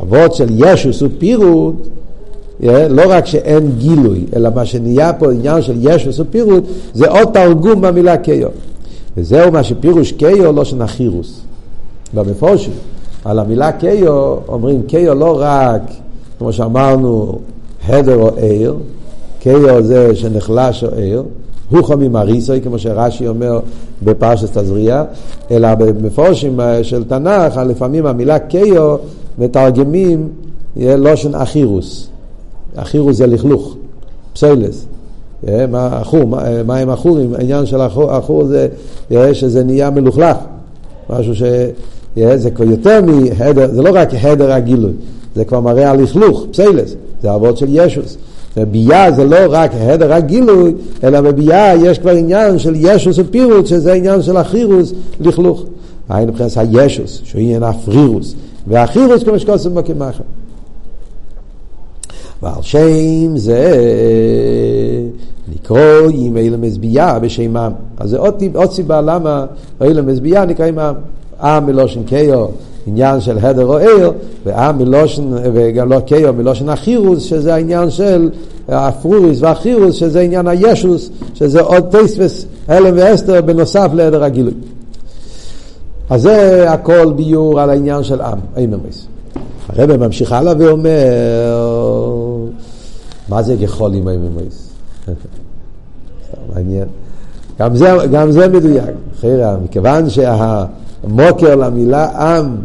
אבות 0.02 0.34
של 0.34 0.48
ישוס 0.56 1.02
ופירוט, 1.02 1.88
לא 2.89 3.02
רק 3.08 3.26
שאין 3.26 3.72
גילוי, 3.78 4.26
אלא 4.36 4.50
מה 4.56 4.65
שנהיה 4.65 5.13
פה 5.13 5.32
עניין 5.32 5.62
של 5.62 5.76
ישוס 5.82 6.20
ופירוט, 6.20 6.63
זה 6.94 7.10
עוד 7.10 7.30
תרגום 7.34 7.82
במילה 7.82 8.17
קיו. 8.17 8.50
וזהו 9.17 9.52
מה 9.52 9.63
שפירוש 9.63 10.12
קיו 10.12 10.52
לא 10.52 10.65
שנחיר,וס. 10.65 11.41
במפורשים, 12.13 12.74
על 13.26 13.39
המילה 13.39 13.72
קיו 13.72 14.36
אומרים 14.48 14.82
קיו 14.88 15.13
לא 15.13 15.38
רק, 15.41 15.82
כמו 16.39 16.54
שאמרנו, 16.54 17.39
הדר 17.88 18.15
או 18.15 18.30
עיר, 18.38 18.76
קיו 19.42 19.84
זה 19.84 20.16
שנחלש 20.16 20.84
או 20.84 20.90
עיר, 20.96 21.24
הוא 21.70 21.84
חומים 21.84 22.16
אריסוי, 22.16 22.62
כמו 22.62 22.80
שרש"י 22.80 23.28
אומר 23.28 23.60
בפרשת 24.04 24.58
תזריע, 24.58 25.04
אלא 25.52 25.76
במפורשים 25.76 26.60
של 26.84 27.04
תנ"ך, 27.04 27.58
לפעמים 27.58 28.06
המילה 28.06 28.40
קיו 28.40 28.96
מתרגמים 29.38 30.30
לושן 30.78 31.36
אחירוס. 31.36 32.08
אחירוס 32.76 33.18
זה 33.18 33.28
לכלוך, 33.28 33.76
מה, 35.70 36.02
מה 36.66 36.78
הם 36.78 36.90
אחורים? 36.90 37.34
העניין 37.34 37.66
של 37.66 37.82
אחור, 37.82 38.46
זה 38.46 38.68
שזה 39.34 39.64
נהיה 39.64 39.90
מלוכלך. 39.90 40.38
משהו 41.10 41.36
ש... 41.36 41.44
זה 42.36 42.52
כבר 42.52 42.66
יותר 42.66 43.00
מהדר, 43.02 43.68
זה 43.74 43.82
לא 43.82 43.90
רק 43.94 44.10
הדר 44.22 44.52
הגילוי, 44.52 44.92
זה 45.36 45.46
כבר 45.46 45.60
מראה 45.60 45.92
על 45.92 46.02
לכלוך, 46.04 46.46
פסיילס, 46.52 46.96
זה 47.22 47.36
אבות 47.36 47.58
של 47.58 47.68
ישוס. 47.70 48.18
בביאה 48.58 49.12
זה 49.12 49.26
לא 49.26 49.38
רק 49.50 49.72
הדר 49.74 50.14
הגילוי, 50.14 50.74
אלא 51.04 51.22
בביאה 51.22 51.76
יש 51.76 52.00
כבר 52.00 52.12
עניין 52.12 52.60
של 52.60 52.74
ישוס 52.76 53.20
ופירוט, 53.20 53.68
שזה 53.68 53.94
עניין 53.94 54.22
של 54.22 54.38
אחירוס, 54.38 54.94
לכלוך. 55.20 55.66
היינו 56.10 56.32
מבחינת 56.32 56.52
הישוס, 56.58 57.22
שהוא 57.24 57.42
עניין 57.42 57.64
הפרירוס, 57.64 58.36
והאחירוס 58.68 59.24
כמו 59.24 59.40
שקוסם 59.40 59.76
בקמחה. 59.76 60.24
ועל 62.44 62.62
שם 62.62 63.38
זה 63.38 63.76
לקרוא 65.54 66.10
עם 66.14 66.38
אילם 66.38 66.62
מזבייה 66.62 67.20
בשמם. 67.20 67.72
אז 67.98 68.10
זה 68.10 68.18
עוד, 68.18 68.44
עוד 68.54 68.72
סיבה 68.72 69.02
למה 69.02 69.46
אילם 69.82 70.08
מזבייה 70.08 70.46
נקראים 70.46 70.80
עם. 70.80 70.96
עם 71.42 71.66
מלושן 71.66 72.04
קיו, 72.04 72.46
עניין 72.88 73.22
של 73.22 73.38
הדר 73.38 73.65
או 73.65 73.78
עיר, 73.78 74.12
ועם 74.46 74.78
מלושן, 74.78 75.24
וגם 75.54 75.91
לא 75.91 76.00
קיו, 76.00 76.34
מלושן 76.34 76.70
החירוס, 76.70 77.24
שזה 77.24 77.54
העניין 77.54 77.89
של 77.89 78.30
הפרוריס 78.67 79.41
והחירוס, 79.41 79.96
שזה 79.96 80.22
עניין 80.22 80.48
הישוס, 80.48 81.10
שזה 81.34 81.62
עוד 81.62 81.91
טייספס, 81.91 82.46
הלם 82.67 82.94
ואסתר, 82.98 83.41
בנוסף 83.41 83.89
להדר 83.94 84.24
הגילוי. 84.24 84.54
אז 86.10 86.22
זה 86.22 86.72
הכל 86.72 87.13
ביור 87.15 87.60
על 87.60 87.70
העניין 87.70 88.04
של 88.04 88.22
עם, 88.22 88.39
איממס. 88.58 89.08
הרב 89.70 89.98
ממשיך 89.98 90.32
הלאה 90.32 90.54
ואומר, 90.58 90.89
מה 93.30 93.44
זה 93.44 93.56
גחולים 93.56 94.08
האיממס? 94.08 94.70
מעניין. 96.53 96.88
גם 97.60 97.76
זה, 97.76 97.89
גם 98.12 98.32
זה 98.32 98.47
מדויק. 98.47 98.84
חירה, 99.20 99.58
מכיוון 99.64 100.10
שהמוקר 101.02 101.56
למילה 101.56 102.06
עם 102.06 102.56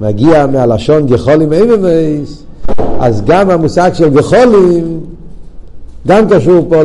מגיע 0.00 0.46
מהלשון 0.46 1.06
גחולים 1.06 1.52
איממס, 1.52 2.42
אז 3.00 3.22
גם 3.24 3.50
המושג 3.50 3.90
של 3.94 4.08
גחולים 4.08 5.00
גם 6.06 6.28
קשור 6.28 6.66
פה 6.68 6.82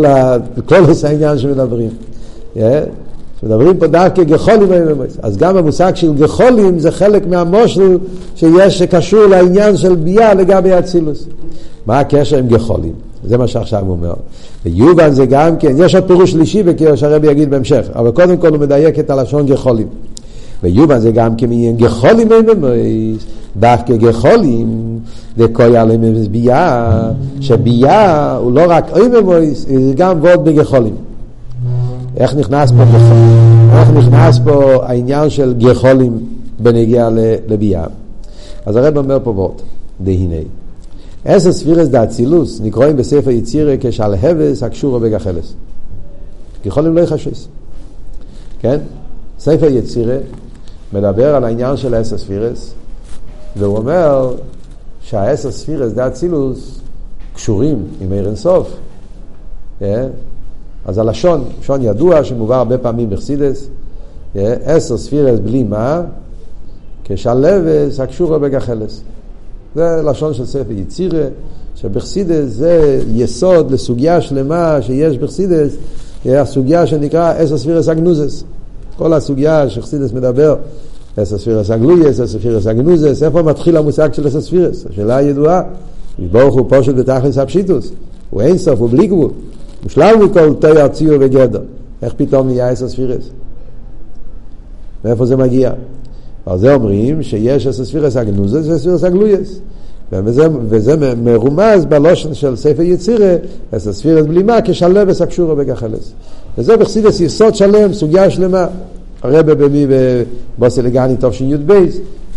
לכל 0.57 0.84
העניין 1.03 1.38
שמדברים. 1.38 1.89
Yeah. 2.55 2.59
מדברים 3.43 3.78
פה 3.78 3.88
דווקא 3.88 4.24
גחולים 4.24 4.72
האמץ. 4.72 5.18
אז 5.22 5.38
גם 5.38 5.57
המושג 5.57 5.95
של 5.95 6.14
גחולים 6.14 6.80
זה 6.80 6.91
חלק 6.91 7.28
מהמושל 7.28 7.97
שיש, 8.36 8.80
שקשור 8.80 9.26
לעניין 9.26 9.78
של 9.78 9.95
ביאה 9.95 10.34
לגבי 10.34 10.80
אצילוס. 10.80 11.28
מה 11.86 11.99
הקשר 11.99 12.38
עם 12.38 12.47
גחולים? 12.47 12.93
זה 13.28 13.38
מה 13.38 13.47
שעכשיו 13.47 13.82
הוא 13.86 13.91
אומר. 13.91 14.14
ויובן 14.66 15.12
זה 15.12 15.26
גם 15.26 15.57
כן, 15.57 15.74
יש 15.78 15.95
עוד 15.95 16.03
פירוש 16.03 16.32
שלישי 16.32 16.64
בקריאה 16.64 16.97
שהרבי 16.97 17.28
יגיד 17.28 17.49
בהמשך, 17.49 17.86
אבל 17.95 18.12
קודם 18.12 18.38
כל 18.38 18.47
הוא 18.47 18.57
מדייק 18.57 18.99
את 18.99 19.09
הלשון 19.09 19.45
גחולים. 19.45 19.88
ויובן 20.64 20.99
זה 20.99 21.12
גם 21.12 21.36
כמעניין 21.36 21.78
גחולים 21.78 22.30
ממויס, 22.30 23.26
דווקא 23.59 23.95
גחולים, 23.95 24.99
וקויה 25.38 25.86
לממס 25.86 26.28
ביאה, 26.28 27.01
שביאה 27.39 28.36
הוא 28.36 28.51
לא 28.51 28.62
רק 28.68 28.91
אוי 28.91 29.07
ממויס, 29.07 29.66
זה 29.66 29.93
גם 29.95 30.18
ועוד 30.22 30.45
בגחולים. 30.45 30.95
איך 32.18 32.36
נכנס 32.36 32.72
פה 32.72 32.84
גחולים? 32.86 33.70
איך 33.74 33.89
נכנס 33.89 34.39
פה 34.43 34.86
העניין 34.86 35.30
של 35.30 35.53
גחולים 35.57 36.20
בנגיע 36.59 37.09
לביאה? 37.47 37.86
אז 38.66 38.76
הרב 38.76 38.97
אומר 38.97 39.18
פה 39.24 39.30
ועוד, 39.30 39.62
דהנה. 40.01 40.36
עשר 41.26 41.51
ספירס 41.51 41.88
דאצילוס 41.88 42.62
נקראים 42.64 42.97
בספר 42.97 43.30
יצירה 43.30 43.76
כשעל 43.80 44.16
הבס 44.22 44.64
הקשורה 44.64 44.99
בגחלס. 44.99 45.53
יכולים 46.66 46.95
לא 46.95 47.01
יחשס. 47.01 47.47
כן? 48.59 48.78
ספר 49.39 49.66
יצירה 49.66 50.18
מדבר 50.94 51.36
על 51.36 51.44
העניין 51.44 51.78
של 51.78 51.96
עשר 51.96 52.18
ספירס, 52.18 52.74
והוא 53.58 53.78
אומר 53.78 54.36
שהעשר 55.02 55.52
ספירס 55.52 55.92
דאצילוס 55.92 56.80
קשורים 57.36 57.84
עם 58.02 58.12
אור 58.12 58.28
אין 58.28 58.45
סוף. 58.45 58.70
כן? 59.80 60.08
אז 60.86 60.98
הלשון, 60.98 61.44
לשון 61.60 61.82
ידוע 61.82 62.24
שמובא 62.24 62.56
הרבה 62.56 62.78
פעמים 62.78 63.10
בחסידות, 63.09 63.68
כן? 64.34 64.56
עשר 64.66 64.98
ספירות 64.97 65.39
בלימה, 65.39 66.01
כשלהבת 67.03 67.99
הקשורה 68.00 68.39
בגחלת. 68.39 69.01
זה 69.76 70.02
לשון 70.06 70.34
של 70.34 70.46
ספר 70.46 70.72
יצירה, 70.72 71.24
שבחסידות 71.76 72.45
זה 72.50 73.02
יסוד 73.14 73.72
לסוגיה 73.72 74.22
שלמה 74.22 74.82
שיש 74.82 75.18
בחסידות, 75.18 75.76
הסוגיה 76.26 76.88
שנקרא 76.88 77.34
עשר 77.38 77.58
ספירות 77.57 77.88
הגנוזות. 77.88 78.43
כל 78.98 79.14
הסוגיה 79.14 79.70
שחסידות 79.70 80.14
מדבר, 80.14 80.56
עשר 81.18 81.38
ספירות 81.38 81.70
הגלויות, 81.70 82.20
עשר 82.20 82.39
ספירות 82.39 82.68
הגנוזות, 82.68 83.24
איפה 83.24 83.42
מתחיל 83.42 83.78
המושג 83.78 84.14
של 84.14 84.28
עשר 84.28 84.42
ספירות? 84.41 84.86
השאלה 84.89 85.16
הידועה, 85.16 85.62
ברוך 86.32 86.56
הוא 86.56 86.70
פשוט 86.70 86.95
בתכלית 86.95 87.38
הפשיטות, 87.38 87.91
הוא 88.30 88.42
אין 88.42 88.58
סוף, 88.58 88.80
הוא 88.80 88.89
בלי 88.89 89.08
גבול, 89.08 89.30
הוא 89.84 89.89
מושלל 89.89 90.24
מכל 90.24 90.54
תואר 90.53 90.88
ציור 90.88 91.18
וגדר. 91.20 91.62
איך 92.02 92.14
פתאום 92.18 92.48
נהיה 92.48 92.70
עשר 92.70 92.89
ספירות? 92.89 93.30
מאיפה 95.06 95.26
זה 95.26 95.36
מגיע? 95.36 95.72
ועל 96.48 96.60
זה 96.60 96.74
אומרים 96.74 97.24
שיש 97.24 97.68
עשר 97.68 97.86
ספירות 97.86 98.18
הגנוזות 98.18 98.68
ועשר 98.68 98.78
ספירות 98.78 99.03
הגלויות. 99.03 99.59
וזה, 100.12 100.48
וזה 100.70 101.16
מרומז 101.16 101.86
בלשון 101.86 102.34
של 102.34 102.56
ספר 102.56 102.82
יצירה, 102.82 103.36
עשר 103.72 103.94
ספירות 103.93 104.26
בלימה, 104.26 104.58
כשלהבת 104.66 105.22
הקשורה 105.22 105.56
בגחלת. 105.55 106.14
וזה 106.58 106.78
בחסידות 106.78 107.20
יסוד 107.20 107.56
שלם, 107.56 107.93
סוגיה 107.93 108.30
שלמה. 108.30 108.68
הרבה 109.22 109.56
במי 109.56 109.86
בבאתי 110.57 110.90
לגני 110.90 111.16
תשי"ב 111.20 111.74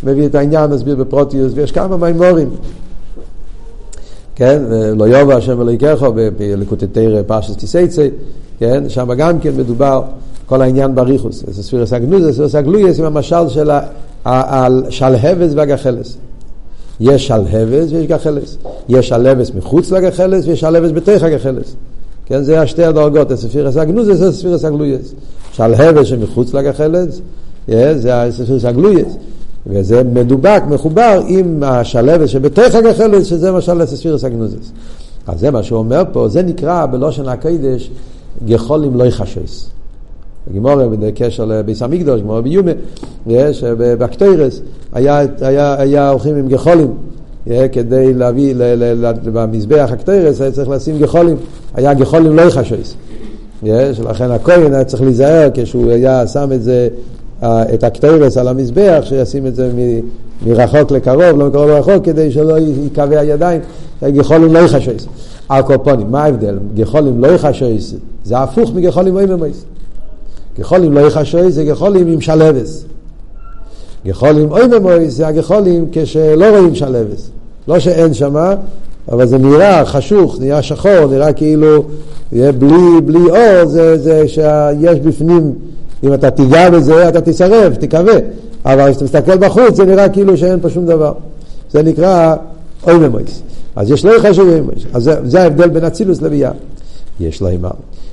מביא 0.04 0.26
את 0.26 0.34
העניין, 0.34 0.70
מסביר 0.70 0.96
בפרוטיוס, 0.96 1.52
ויש 1.54 1.72
כמה 1.72 1.96
מימורים. 1.96 2.50
כן, 4.34 4.62
ולא 4.68 5.04
יובע 5.04 5.36
השם 5.36 5.60
אלוהיכך 5.60 6.02
בלקוטי 6.38 6.86
תרא 6.86 7.22
פרשת 7.26 7.58
תיסייצי, 7.58 8.10
כן, 8.58 8.88
שם 8.88 9.14
גם 9.14 9.40
כן 9.40 9.56
מדובר 9.56 10.02
כל 10.46 10.62
העניין 10.62 10.94
בריחוס, 10.94 11.44
זה 11.46 11.62
ספירס 11.62 11.92
זה 12.20 12.32
ספירס 12.32 12.54
הגלויס 12.54 12.98
עם 12.98 13.04
המשל 13.04 13.48
של 13.48 13.70
השלהבס 14.24 15.52
והגחלס. 15.54 16.16
יש 17.00 17.26
שלהבס 17.26 17.92
ויש 17.92 18.06
גחלס. 18.06 18.56
יש 18.88 19.08
שלהבס 19.08 19.50
מחוץ 19.54 19.92
לגחלס 19.92 20.46
ויש 20.46 20.60
שלהבס 20.60 20.90
בתוך 20.90 21.22
הגחלס. 21.22 21.74
כן, 22.26 22.42
זה 22.42 22.60
השתי 22.60 22.84
הדרגות, 22.84 23.30
הספירס 23.30 23.76
הגנוז 23.76 24.06
זה 24.06 24.32
ספירס 24.32 24.64
הגלויס. 24.64 25.14
שלהבס 25.52 26.06
שמחוץ 26.06 26.54
לגחלס, 26.54 27.20
זה 27.68 28.22
הספירס 28.22 28.64
הגלויס. 28.64 29.16
וזה 29.66 30.02
מדובק, 30.04 30.62
מחובר 30.68 31.22
עם 31.28 31.62
השלהבס 31.62 32.30
שבתוך 32.30 32.74
הגחלס, 32.74 33.26
שזה 33.26 33.52
משל 33.52 33.80
הספירס 33.80 34.24
הגנוזס. 34.24 34.72
אז 35.26 35.40
זה 35.40 35.50
מה 35.50 35.62
שהוא 35.62 35.78
אומר 35.78 36.02
פה, 36.12 36.28
זה 36.28 36.42
נקרא 36.42 36.86
בלושן 36.86 37.28
הקודש 37.28 37.90
גחולים 38.46 38.96
לא 38.96 39.04
יחשס. 39.04 39.70
בגימורה, 40.48 40.88
בקשר 40.88 41.44
לביס 41.44 41.82
המקדוש, 41.82 42.20
גמורה 42.20 42.42
ביומה, 42.42 42.70
יש, 43.26 43.64
בקטוירס, 43.64 44.60
היה, 44.92 45.20
היה, 45.40 45.80
היה 45.80 46.10
הולכים 46.10 46.36
עם 46.36 46.48
גחולים, 46.48 46.94
כדי 47.72 48.14
להביא, 48.14 48.54
במזבח 49.32 49.88
הקטוירס 49.92 50.40
היה 50.40 50.50
צריך 50.50 50.68
לשים 50.68 50.98
גחולים, 50.98 51.36
היה 51.74 51.94
גחולים 51.94 52.36
לא 52.36 52.42
יחשויס. 52.42 52.94
לכן 54.08 54.30
הכהן 54.30 54.74
היה 54.74 54.84
צריך 54.84 55.02
להיזהר 55.02 55.48
כשהוא 55.54 55.90
היה 55.90 56.26
שם 56.26 56.52
את 56.52 56.62
זה, 56.62 56.88
את 57.42 57.84
הקטוירס 57.84 58.36
על 58.36 58.48
המזבח, 58.48 59.00
שישים 59.02 59.46
את 59.46 59.54
זה 59.54 59.70
מרחוק 60.46 60.90
לקרוב, 60.90 61.38
לא 61.38 61.46
מקרוב 61.48 61.68
לרחוק, 61.68 62.04
כדי 62.04 62.30
שלא 62.32 62.58
יקבע 62.58 63.20
הידיים, 63.20 63.60
גחולים 64.04 64.54
לא 64.54 64.58
יחשויס. 64.58 65.06
הקופונים, 65.50 66.10
מה 66.10 66.24
ההבדל? 66.24 66.58
גחולים 66.74 67.20
לא 67.20 67.28
יחשויס, 67.28 67.94
זה 68.24 68.38
הפוך 68.38 68.70
מגחולים 68.74 69.16
אוי 69.16 69.26
ממויס. 69.26 69.64
גחולים 70.58 70.92
לא 70.92 71.00
יחשוי 71.00 71.52
זה 71.52 71.64
גחולים 71.64 72.08
עם 72.08 72.20
שלבס. 72.20 72.84
גחולים 74.06 74.52
אוי 74.52 74.66
ממוי 74.66 75.10
זה 75.10 75.26
הגחולים 75.26 75.86
כשלא 75.92 76.46
רואים 76.50 76.74
שלבס. 76.74 77.30
לא 77.68 77.78
שאין 77.78 78.14
שמה, 78.14 78.54
אבל 79.12 79.26
זה 79.26 79.38
נראה 79.38 79.84
חשוך, 79.84 80.36
נראה 80.40 80.62
שחור, 80.62 81.06
נראה 81.10 81.32
כאילו 81.32 81.84
בלי, 82.32 83.00
בלי 83.04 83.18
אור, 83.18 83.66
זה, 83.66 83.98
זה 83.98 84.28
שיש 84.28 85.00
בפנים, 85.00 85.52
אם 86.04 86.14
אתה 86.14 86.30
תיגע 86.30 86.70
בזה 86.70 87.08
אתה 87.08 87.20
תישרף, 87.20 87.76
תקווה. 87.76 88.14
אבל 88.64 88.90
כשאתה 88.90 89.04
מסתכל 89.04 89.36
בחוץ 89.36 89.76
זה 89.76 89.84
נראה 89.84 90.08
כאילו 90.08 90.36
שאין 90.36 90.60
פה 90.60 90.70
שום 90.70 90.86
דבר. 90.86 91.12
זה 91.70 91.82
נקרא 91.82 92.36
אוי 92.86 92.94
ממויס. 92.94 93.42
אז 93.76 93.90
יש 93.90 94.04
אוי 94.04 94.60
ממויס. 94.60 94.82
אז 94.92 95.10
זה, 95.24 95.42
ההבדל 95.42 95.68
בין 95.68 95.84
אצילוס 95.84 96.22
לביאה. 96.22 96.50
יש 97.20 97.40
לו 97.40 97.48
אימר. 97.48 97.70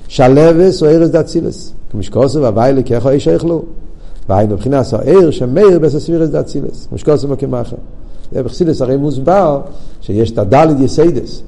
שלבס 0.08 0.84
או 0.84 0.88
ארז 0.88 1.10
דאצילס. 1.10 1.74
כמשקוסו 1.92 2.42
והווי 2.42 2.74
לקחו 2.74 3.10
איש 3.10 3.28
אכלו. 3.28 3.64
והיינו 4.32 4.54
מבחינת 4.54 4.94
העיר 4.94 5.32
שמאיר 5.32 5.80
בססבירס 5.80 6.30
דאצילס. 6.30 6.88
כמשקוסו 6.92 7.30
וכמאחר. 7.30 7.76
בחסידס 8.34 8.82
הרי 8.82 8.98
מוסבר 8.98 9.62
שיש 10.02 10.32
את 10.32 10.38
הדלת 10.38 10.80
יסיידס. 10.80 11.42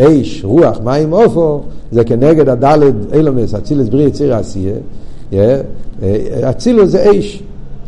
אש, 0.00 0.44
רוח, 0.44 0.80
מים, 0.84 1.12
אופו, 1.12 1.60
זה 1.92 2.04
כנגד 2.04 2.48
הדלת 2.48 2.94
אילומס, 3.12 3.54
אצילס 3.54 3.88
בריא 3.88 4.06
יציר 4.06 4.34
עשייה. 4.34 4.74
אצילוס 6.50 6.90
זה 6.90 7.10
אש. 7.10 7.42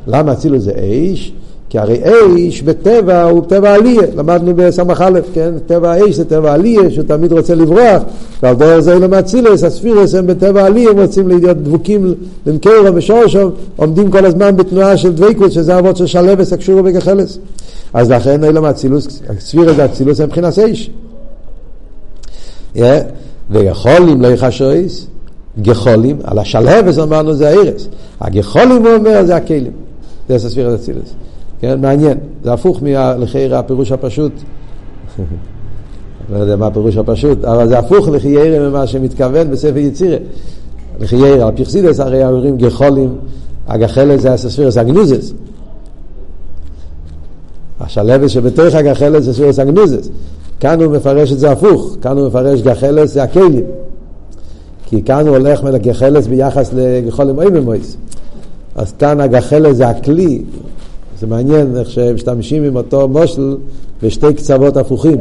למה 0.06 0.32
אצילוס 0.32 0.62
זה 0.62 0.72
אש? 0.72 1.32
כי 1.72 1.78
הרי 1.78 2.48
אש 2.48 2.62
בטבע 2.62 3.22
הוא 3.22 3.42
טבע 3.48 3.74
עלייה, 3.74 4.02
למדנו 4.16 4.52
בסמך 4.56 5.04
א', 5.06 5.20
כן? 5.34 5.52
טבע 5.66 5.92
האש 5.92 6.14
זה 6.14 6.24
טבע 6.24 6.52
עלייה, 6.52 6.90
שהוא 6.90 7.04
תמיד 7.04 7.32
רוצה 7.32 7.54
לברוח, 7.54 8.02
ועל 8.42 8.54
דרך 8.54 8.80
זה 8.80 8.94
אילו 8.94 9.08
מאצילס, 9.08 9.64
הספירס 9.64 10.14
הם 10.14 10.26
בטבע 10.26 10.66
עלייה, 10.66 10.90
הם 10.90 11.00
רוצים 11.00 11.28
להיות 11.28 11.56
דבוקים 11.56 12.14
למקרו 12.46 12.94
ושורשו, 12.94 13.50
עומדים 13.76 14.10
כל 14.10 14.26
הזמן 14.26 14.56
בתנועה 14.56 14.96
של 14.96 15.12
דבקות, 15.12 15.52
שזה 15.52 15.78
אבות 15.78 15.96
של 15.96 16.06
שלבס 16.06 16.52
הקשורו 16.52 16.82
בגחלס. 16.82 17.38
אז 17.94 18.10
לכן 18.10 18.44
אילו 18.44 18.62
מאצילוס, 18.62 19.22
ספירס 19.38 19.76
זה 19.76 19.84
אצילוס 19.84 20.20
הם 20.20 20.28
מבחינת 20.28 20.58
אש. 20.58 20.90
ויכולים 23.50 24.22
לא 24.22 24.28
יחשויס, 24.28 25.06
גחולים, 25.62 26.16
על 26.24 26.38
השלהבס 26.38 26.98
אמרנו 26.98 27.34
זה 27.34 27.48
הארץ, 27.48 27.88
הגחולים 28.20 28.86
הוא 28.86 28.94
אומר 28.94 29.24
זה 29.26 29.36
הכלים, 29.36 29.72
זה 30.28 30.38
ספירס 30.38 30.80
אצילוס. 30.80 31.14
כן, 31.62 31.80
מעניין, 31.80 32.18
זה 32.44 32.52
הפוך 32.52 32.82
לחיירה 33.18 33.58
הפירוש 33.58 33.92
הפשוט. 33.92 34.32
לא 36.32 36.38
יודע 36.38 36.56
מה 36.56 36.66
הפירוש 36.66 36.96
הפשוט, 36.96 37.44
אבל 37.44 37.68
זה 37.68 37.78
הפוך 37.78 38.08
לחיירה 38.08 38.68
ממה 38.68 38.86
שמתכוון 38.86 39.50
בספר 39.50 39.78
יצירה. 39.78 40.16
לחיירה, 41.00 41.46
על 41.46 41.56
פרסידס 41.56 42.00
הרי 42.00 42.24
אומרים 42.24 42.56
גחולים, 42.56 43.14
הגחלת 43.68 44.20
זה 44.20 44.32
הספירס 44.32 44.76
הגנוזס. 44.76 45.32
השלבת 47.80 48.30
שבתוך 48.30 48.74
הגחלת 48.74 49.22
זה 49.22 49.34
ספירס 49.34 49.58
הגנוזס. 49.58 50.08
כאן 50.60 50.82
הוא 50.82 50.96
מפרש 50.96 51.32
את 51.32 51.38
זה 51.38 51.50
הפוך, 51.50 51.96
כאן 52.02 52.18
הוא 52.18 52.26
מפרש 52.26 52.62
גחלת 52.62 53.08
זה 53.08 53.22
הכלים. 53.22 53.64
כי 54.86 55.02
כאן 55.02 55.26
הוא 55.28 55.36
הולך 55.36 55.62
מגחלת 55.62 56.26
ביחס 56.26 56.70
לגחולים 56.76 57.38
אוי 57.38 57.50
במויס. 57.50 57.96
אז 58.74 58.92
כאן 58.98 59.20
הגחלת 59.20 59.76
זה 59.76 59.88
הכלי, 59.88 60.42
זה 61.22 61.28
מעניין 61.28 61.76
איך 61.76 61.90
שהם 61.90 62.14
משתמשים 62.14 62.64
עם 62.64 62.76
אותו 62.76 63.08
מושל 63.08 63.56
בשתי 64.02 64.34
קצוות 64.34 64.76
הפוכים. 64.76 65.18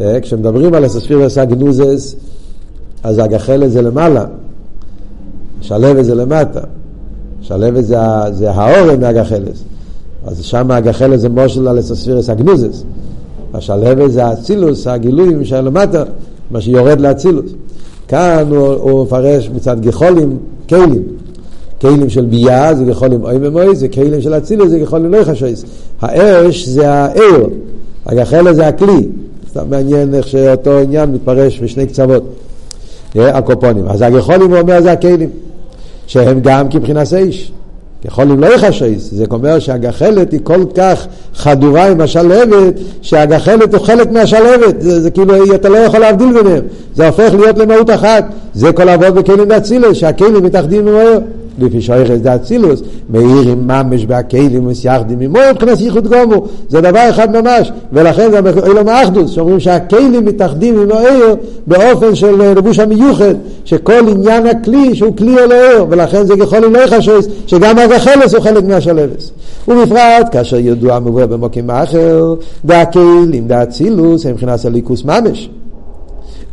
אה, 0.00 0.20
כשמדברים 0.20 0.74
על 0.74 0.84
הספירס 0.84 1.38
הגנוזס, 1.38 2.14
אז 3.02 3.18
הגחלת 3.18 3.70
זה 3.70 3.82
למעלה, 3.82 4.24
שלבת 5.60 6.04
זה 6.04 6.14
למטה. 6.14 6.60
שלבת 7.42 7.84
זה, 7.84 7.96
זה 8.32 8.50
האורן 8.50 9.00
מהגחלת. 9.00 9.58
אז 10.26 10.44
שם 10.44 10.70
הגחלת 10.70 11.20
זה 11.20 11.28
מושל 11.28 11.68
על 11.68 11.78
הספירס 11.78 12.30
הגנוזס. 12.30 12.82
השלבת 13.54 14.12
זה 14.12 14.24
האצילוס, 14.24 14.86
הגילויים 14.86 15.44
של 15.44 15.60
למטה, 15.60 16.04
מה 16.50 16.60
שיורד 16.60 17.00
לאצילוס. 17.00 17.50
כאן 18.08 18.46
הוא, 18.50 18.66
הוא 18.66 19.04
מפרש 19.04 19.50
מצד 19.54 19.80
גחולים, 19.80 20.38
כלים. 20.68 21.02
כלים 21.80 22.10
של 22.10 22.24
ביאה 22.24 22.74
זה 22.74 22.84
כחולים 22.92 23.24
אוי 23.24 23.36
ומוי, 23.40 23.76
זה 23.76 23.88
כלים 23.88 24.20
של 24.20 24.34
אצילוס 24.34 24.70
זה 24.70 24.80
כחולים 24.80 25.12
לא 25.12 25.24
חשויס. 25.24 25.64
האש 26.00 26.68
זה 26.68 26.90
העיר, 26.90 27.48
הגחלת 28.06 28.56
זה 28.56 28.68
הכלי. 28.68 29.08
סתם 29.50 29.70
מעניין 29.70 30.14
איך 30.14 30.28
שאותו 30.28 30.78
עניין 30.78 31.10
מתפרש 31.10 31.60
בשני 31.60 31.86
קצוות, 31.86 32.22
הקופונים. 33.16 33.88
אז 33.88 34.02
הגחולים 34.02 34.50
הוא 34.50 34.60
אומר 34.60 34.82
זה 34.82 34.92
הכלים, 34.92 35.30
שהם 36.06 36.40
גם 36.40 36.68
כבחינת 36.68 37.14
אש. 37.14 37.52
כחולים 38.04 38.40
לא 38.40 38.46
יחשייס, 38.46 39.10
זה 39.12 39.24
אומר 39.30 39.58
שהגחלת 39.58 40.32
היא 40.32 40.40
כל 40.42 40.64
כך 40.74 41.06
חדורה 41.34 41.86
עם 41.86 42.00
השלהבת, 42.00 42.74
שהגחלת 43.02 43.74
הוא 43.74 43.82
חלק 43.82 44.12
מהשלהבת, 44.12 44.80
זה, 44.80 45.00
זה 45.00 45.10
כאילו 45.10 45.54
אתה 45.54 45.68
לא 45.68 45.76
יכול 45.76 46.00
להבדיל 46.00 46.32
ביניהם, 46.32 46.64
זה 46.94 47.06
הופך 47.06 47.34
להיות 47.34 47.58
למהות 47.58 47.90
אחת, 47.90 48.24
זה 48.54 48.72
כל 48.72 48.88
אבות 48.88 49.14
בכלים 49.14 49.44
דאצילס, 49.48 49.96
שהכלים 49.96 50.44
מתאחדים 50.44 50.84
מהר. 50.84 51.18
לפי 51.62 51.80
שויכס 51.80 52.18
דאצילוס, 52.22 52.82
מאירים 53.10 53.66
ממש 53.66 54.04
בהכלים 54.04 54.66
ומסייחדים 54.66 55.20
עמו 55.20 55.38
מבחינת 55.52 55.80
ייחוד 55.80 56.08
גומו, 56.08 56.46
זה 56.68 56.80
דבר 56.80 57.10
אחד 57.10 57.42
ממש, 57.42 57.72
ולכן 57.92 58.30
זה 58.30 58.40
אילום 58.66 58.88
האחדוס, 58.88 59.30
שאומרים 59.30 59.60
שהכלים 59.60 60.24
מתאחדים 60.24 60.80
עם 60.80 60.92
העיר 60.92 61.36
באופן 61.66 62.14
של 62.14 62.42
לבוש 62.56 62.78
המיוחד, 62.78 63.34
שכל 63.64 64.08
עניין 64.08 64.46
הכלי 64.46 64.94
שהוא 64.94 65.16
כלי 65.16 65.38
אל 65.38 65.52
העיר, 65.52 65.86
ולכן 65.90 66.26
זה 66.26 66.34
ככל 66.40 66.58
לא 66.58 66.78
יחשוס, 66.78 67.26
שגם 67.46 67.78
הגחלס 67.78 68.34
הוא 68.34 68.42
חלק 68.42 68.64
מהשלבס. 68.64 69.30
ובפרט 69.68 70.28
כאשר 70.32 70.56
ידוע 70.56 70.98
מבוא 70.98 71.26
במוקים 71.26 71.70
אחר, 71.70 72.34
דהכלים 72.64 73.48
דאצילוס 73.48 74.26
הם 74.26 74.32
מבחינת 74.32 74.64
הליכוס 74.64 75.04
ממש. 75.04 75.50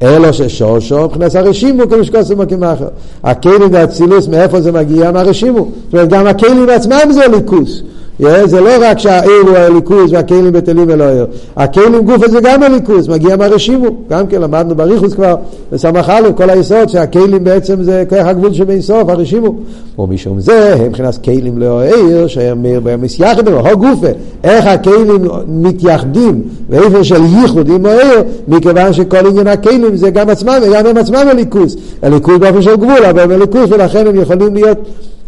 אלו 0.02 0.34
ששושו 0.34 1.04
מבחינת 1.06 1.36
הרשימו 1.36 1.89
כמשקוס 1.89 2.32
ומקים 2.32 2.64
אחר. 2.64 2.88
הכלים 3.24 3.70
והאצילוס, 3.72 4.28
מאיפה 4.28 4.62
זה 4.62 4.72
מגיע? 4.72 5.12
מהרשימו. 5.12 5.68
זאת 5.86 5.93
אומרת, 5.93 6.10
גם 6.10 6.28
הכלים 6.28 6.70
עצמם 6.70 7.12
זה 7.12 7.28
ליכוס. 7.28 7.82
זה 8.20 8.61
לא 8.61 8.70
רק 8.82 8.99
שהעיר 8.99 9.41
הוא 9.47 9.57
הליכוז 9.57 10.13
והכלים 10.13 10.51
בטלים 10.51 10.89
אלא 10.89 11.03
עיר. 11.03 11.26
הכלים 11.57 12.01
גוף 12.01 12.24
הזה 12.24 12.39
גם 12.43 12.63
הליכוז, 12.63 13.07
מגיע 13.07 13.36
מהרשימו. 13.36 13.88
גם 14.09 14.28
כן 14.28 14.41
למדנו 14.41 14.76
בריחוס 14.76 15.13
כבר, 15.13 15.36
בסמך 15.72 16.09
א', 16.09 16.30
כל 16.38 16.49
היסוד, 16.49 16.89
שהכלים 16.89 17.43
בעצם 17.43 17.84
זה 17.84 18.03
כוח 18.09 18.26
הגבול 18.26 18.53
שבין 18.53 18.82
סוף, 18.82 19.09
הרשימו. 19.09 19.55
ומשום 19.99 20.39
זה, 20.39 20.76
הם 20.76 20.86
מבחינת 20.86 21.18
כלים 21.24 21.57
לא 21.57 21.82
עיר, 21.82 22.28
שהם 22.28 22.65
מסייחד, 23.01 23.47
הו 23.47 23.78
גופה. 23.78 24.07
איך 24.43 24.65
הכלים 24.65 25.28
מתייחדים, 25.47 26.41
ואיפה 26.70 27.03
של 27.03 27.22
ייחוד 27.41 27.70
עם 27.70 27.86
העיר, 27.86 28.24
מכיוון 28.47 28.93
שכל 28.93 29.28
עניין 29.28 29.47
הכלים 29.47 29.95
זה 29.95 30.09
גם 30.09 30.30
עצמם, 30.30 30.57
וגם 30.61 30.86
הם 30.86 30.97
עצמם 30.97 31.26
הליכוז. 31.32 31.78
הליכוז 32.01 32.38
באופן 32.38 32.61
של 32.61 32.76
גבול, 32.76 33.05
אבל 33.09 33.20
הם 33.20 33.32
הליכוז, 33.32 33.72
ולכן 33.72 34.07
הם 34.07 34.22
יכולים 34.22 34.53
להיות 34.53 34.78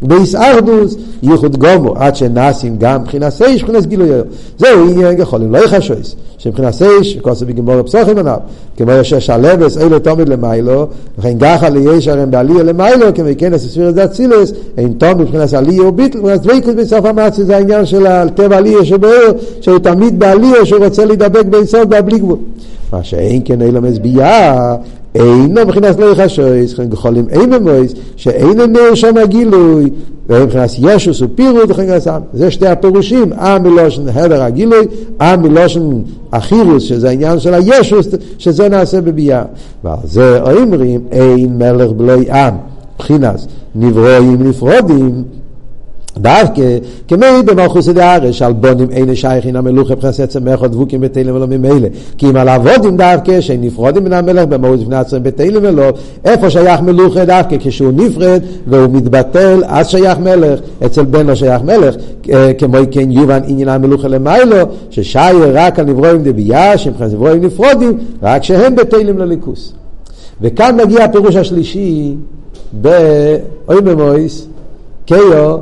באיסאחדוס 0.02 0.96
ייחוד 1.24 1.58
גומו, 1.58 1.94
עד 1.96 2.16
שנעשים 2.16 2.76
גם 2.78 3.02
מבחינת 3.02 3.30
סייש, 3.30 3.64
מבחינת 3.64 3.86
גילוי 3.86 4.14
היום. 4.14 4.28
זהו 4.58 4.90
עניין 4.90 5.22
יכולים, 5.22 5.52
לא 5.52 5.58
יחשויס, 5.58 6.16
שמבחינת 6.38 6.74
סייש, 6.74 7.18
כוסו 7.22 7.46
בגמור 7.46 7.84
פסוחים 7.84 8.18
עליו, 8.18 8.38
כמו 8.78 8.92
ישש 8.92 9.30
הלבס, 9.30 9.78
אילו 9.78 10.00
תומד 10.00 10.30
למיילו, 10.30 10.88
וכן 11.18 11.38
גחה 11.38 11.70
ליש 11.70 12.08
הרם 12.08 12.32
בעלייה 12.32 12.64
למיילו, 12.64 13.16
כמו 13.16 13.28
כנס 13.38 13.66
הספירת 13.66 13.96
דת 13.96 14.14
סילס, 14.14 14.54
אין 14.78 14.94
תומד 14.98 15.22
מבחינת 15.22 15.54
עלייה 15.54 15.84
וביטל, 15.84 16.20
מבחינת 16.20 16.42
דבקות 16.42 16.76
בסוף 16.76 17.06
המצי, 17.06 17.44
זה 17.44 17.56
העניין 17.56 17.86
של 17.86 18.08
הטבע 18.08 18.58
עלייה 18.58 18.86
שבאר, 18.86 19.32
שהוא 19.62 19.80
תמיד 19.80 20.20
בעלייה, 20.20 20.66
שהוא 20.66 20.86
רוצה 20.86 21.06
להידבק 21.06 21.46
באינסוף 21.46 21.86
בלי 21.86 22.20
גבול. 22.20 22.38
מה 22.94 23.04
שאין 23.04 23.42
כן 23.46 23.62
אילו 23.62 23.82
מזביעה, 23.82 24.76
אינו 25.16 25.62
מבחינת 25.66 26.00
לא 26.00 26.12
יחשויס, 26.12 26.80
גחולים 26.80 27.26
אין 27.30 27.50
במויס, 27.50 27.94
שאין 28.16 28.60
אמר 28.60 28.96
שם 28.96 29.18
הגילוי, 29.18 29.90
ומבחינת 30.30 30.70
ישוס 30.80 31.22
ופירוט 31.22 31.70
וכן 31.70 31.86
גסם. 31.86 32.20
זה 32.34 32.52
שתי 32.52 32.68
הפירושים, 32.68 33.34
עם 33.34 33.64
מלושן 33.64 34.10
הדר 34.10 34.44
הגילוי, 34.44 34.86
עם 35.22 35.42
מלושן 35.42 36.02
החירוס, 36.32 36.84
שזה 36.84 37.10
העניין 37.10 37.40
של 37.40 37.54
הישוס, 37.54 38.08
שזה 38.38 38.70
נעשה 38.70 39.02
בביאה. 39.02 39.44
ועל 39.84 39.98
זה 40.04 40.42
אומרים, 40.42 41.02
אין 41.12 41.58
מלך 41.58 41.92
בלוי 41.92 42.32
עם, 42.32 42.54
מבחינת 42.96 43.46
נברואים 43.76 44.48
נפרודים, 44.48 45.24
דווקא 46.22 46.78
כמי 47.08 47.26
במלכוס 47.46 47.90
דארץ 47.90 48.34
שעל 48.34 48.54
בונים 48.54 48.88
אין 48.92 49.16
שייכין 49.16 49.56
המלוכה 49.56 49.94
עצם 50.24 50.44
מלך 50.44 50.64
דבוקים 50.64 51.02
בתהילים 51.02 51.36
ולא 51.36 51.48
ממילא. 51.48 51.88
כי 52.18 52.30
אם 52.30 52.36
על 52.36 52.50
עבודים 52.50 52.98
דווקא 52.98 53.42
שהם 53.42 53.62
נפרודים 53.62 54.04
מן 54.04 54.14
המלך 54.14 54.46
במהות 54.46 54.80
לפני 54.80 54.96
עצמם 54.96 55.24
בתהילים 55.24 55.64
ולא 55.64 55.84
איפה 56.26 56.50
שייך 56.50 56.82
מלוכה 56.82 57.26
דווקא? 57.26 57.56
כשהוא 57.60 57.92
נפרד 57.96 58.42
והוא 58.68 58.88
מתבטל 58.94 59.62
אז 59.68 59.88
שייך 59.88 60.20
מלך. 60.20 60.60
אצל 60.86 61.06
בן 61.06 61.28
לא 61.28 61.36
שייך 61.36 61.62
מלך 61.62 61.96
כמו 62.58 62.78
כן 62.92 63.12
יובן 63.12 63.40
עניין 63.48 63.70
המלוכה 63.70 64.08
למיילו 64.08 64.58
ששייר 64.90 65.52
רק 65.54 65.80
על 65.80 65.86
נברואים 65.86 66.24
דבייה 66.24 66.78
שמבחינת 66.78 67.14
נברואים 67.14 67.46
נפרודים 67.46 67.98
רק 68.24 68.44
שהם 68.44 68.76
בתהילים 68.76 69.18
לליכוס. 69.18 69.74
וכאן 70.42 70.78
מגיע 70.84 71.04
הפירוש 71.04 71.36
השלישי 71.36 72.16
באוי 72.74 73.82
במויס 73.84 74.48
קיו 75.06 75.58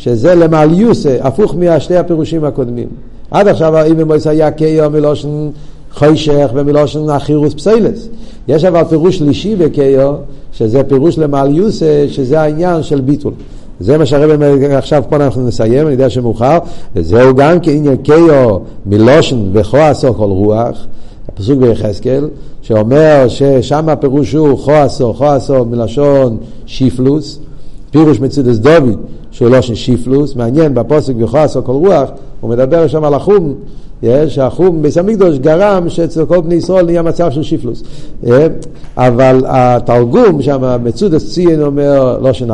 שזה 0.00 0.34
למעליוסה, 0.34 1.16
הפוך 1.20 1.54
משתי 1.54 1.96
הפירושים 1.96 2.44
הקודמים. 2.44 2.88
עד 3.30 3.48
עכשיו 3.48 3.76
האם 3.76 3.96
במויס 3.96 4.26
היה 4.26 4.50
קיו 4.50 4.90
מלושן 4.90 5.48
חוישך 5.92 6.50
ומלושן 6.54 7.10
החירוס 7.10 7.54
פסיילס. 7.54 8.08
יש 8.48 8.64
אבל 8.64 8.84
פירוש 8.84 9.18
שלישי 9.18 9.56
בקיו, 9.56 10.14
שזה 10.52 10.82
פירוש 10.84 11.18
למעליוסה, 11.18 12.04
שזה 12.08 12.40
העניין 12.40 12.82
של 12.82 13.00
ביטול. 13.00 13.32
זה 13.80 13.98
מה 13.98 14.06
שהרב 14.06 14.42
עכשיו 14.70 15.02
פה 15.08 15.16
אנחנו 15.16 15.46
נסיים, 15.46 15.86
אני 15.86 15.92
יודע 15.92 16.10
שמאוחר, 16.10 16.58
וזהו 16.96 17.34
גם 17.34 17.60
כעניין 17.62 17.96
קיו 17.96 18.58
מלושן 18.86 19.50
וכועסו 19.52 20.14
כל 20.14 20.24
רוח, 20.24 20.86
הפסוק 21.28 21.58
ביחזקאל, 21.58 22.28
שאומר 22.62 23.24
ששם 23.28 23.88
הפירוש 23.88 24.32
הוא 24.32 24.58
כועסו, 24.58 25.14
כועסו 25.14 25.64
מלשון 25.64 26.36
שיפלוס, 26.66 27.38
פירוש 27.90 28.20
מצודס 28.20 28.56
דוד 28.56 28.96
שהוא 29.30 29.48
לא 29.50 29.60
של 29.60 29.74
שיפלוס, 29.74 30.36
מעניין 30.36 30.74
בפוסק 30.74 31.14
בכעס 31.14 31.56
או 31.56 31.64
כל 31.64 31.72
רוח, 31.72 32.10
הוא 32.40 32.50
מדבר 32.50 32.86
שם 32.86 33.04
על 33.04 33.14
החום, 33.14 33.54
שהחום 34.28 34.82
ביס 34.82 34.98
המקדוש 34.98 35.38
גרם 35.38 35.88
שאצל 35.88 36.24
כל 36.24 36.40
בני 36.40 36.54
ישראל 36.54 36.86
נהיה 36.86 37.02
מצב 37.02 37.30
של 37.30 37.42
שיפלוס. 37.42 37.82
אבל 38.96 39.42
התרגום 39.46 40.42
שם, 40.42 40.76
מצודס 40.84 41.32
ציין 41.32 41.62
אומר 41.62 42.18
לא 42.22 42.32
של 42.32 42.50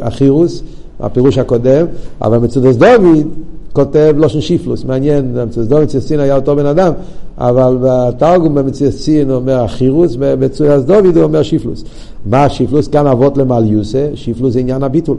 אחירוס, 0.00 0.62
הפירוש 1.00 1.38
הקודם, 1.38 1.86
אבל 2.22 2.38
מצודס 2.38 2.76
דוד 2.76 3.26
כותב 3.72 4.14
לא 4.16 4.28
של 4.28 4.40
שיפלוס, 4.40 4.84
מעניין, 4.84 5.36
מצודס 5.46 5.68
דוד 5.68 5.84
ציין 5.84 6.20
היה 6.20 6.36
אותו 6.36 6.56
בן 6.56 6.66
אדם, 6.66 6.92
אבל 7.38 7.76
בתרגום 7.80 8.54
במצודס 8.54 9.02
ציין 9.02 9.30
אומר 9.30 9.64
אחירוס, 9.64 10.16
במצודס 10.18 10.82
דוד 10.82 11.16
הוא 11.16 11.22
אומר 11.22 11.42
שיפלוס. 11.42 11.84
מה 12.26 12.48
שיפלוס? 12.48 12.88
כאן 12.88 13.06
אבות 13.06 13.38
למעליוסה, 13.38 14.08
שיפלוס 14.14 14.52
זה 14.52 14.60
עניין 14.60 14.82
הביטול. 14.82 15.16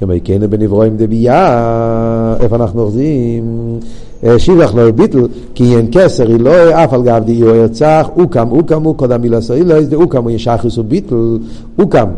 כמו 0.00 0.12
כן 0.24 0.50
בנברואים 0.50 0.96
דבייה, 0.96 2.36
איפה 2.40 2.56
אנחנו 2.56 2.82
אוחזים? 2.82 3.78
שיבח 4.38 4.74
לא 4.74 4.90
ביטל, 4.90 5.26
כי 5.54 5.76
אין 5.76 5.86
כסר, 5.92 6.28
היא 6.28 6.40
לא 6.40 6.84
אף 6.84 6.92
על 6.92 7.02
גב 7.02 7.22
די 7.24 7.42
או 7.42 7.54
ירצח, 7.54 8.08
אוקם, 8.16 8.48
אוקם 8.50 8.82
הוא 8.82 8.96
קודם 8.96 9.20
מילה 9.20 9.38
לא 9.64 9.74
איזה 9.74 9.96
אוקם 9.96 10.22
הוא 10.22 10.30
ישחס 10.30 10.78
וביטל, 10.78 11.38
אוקם, 11.78 12.08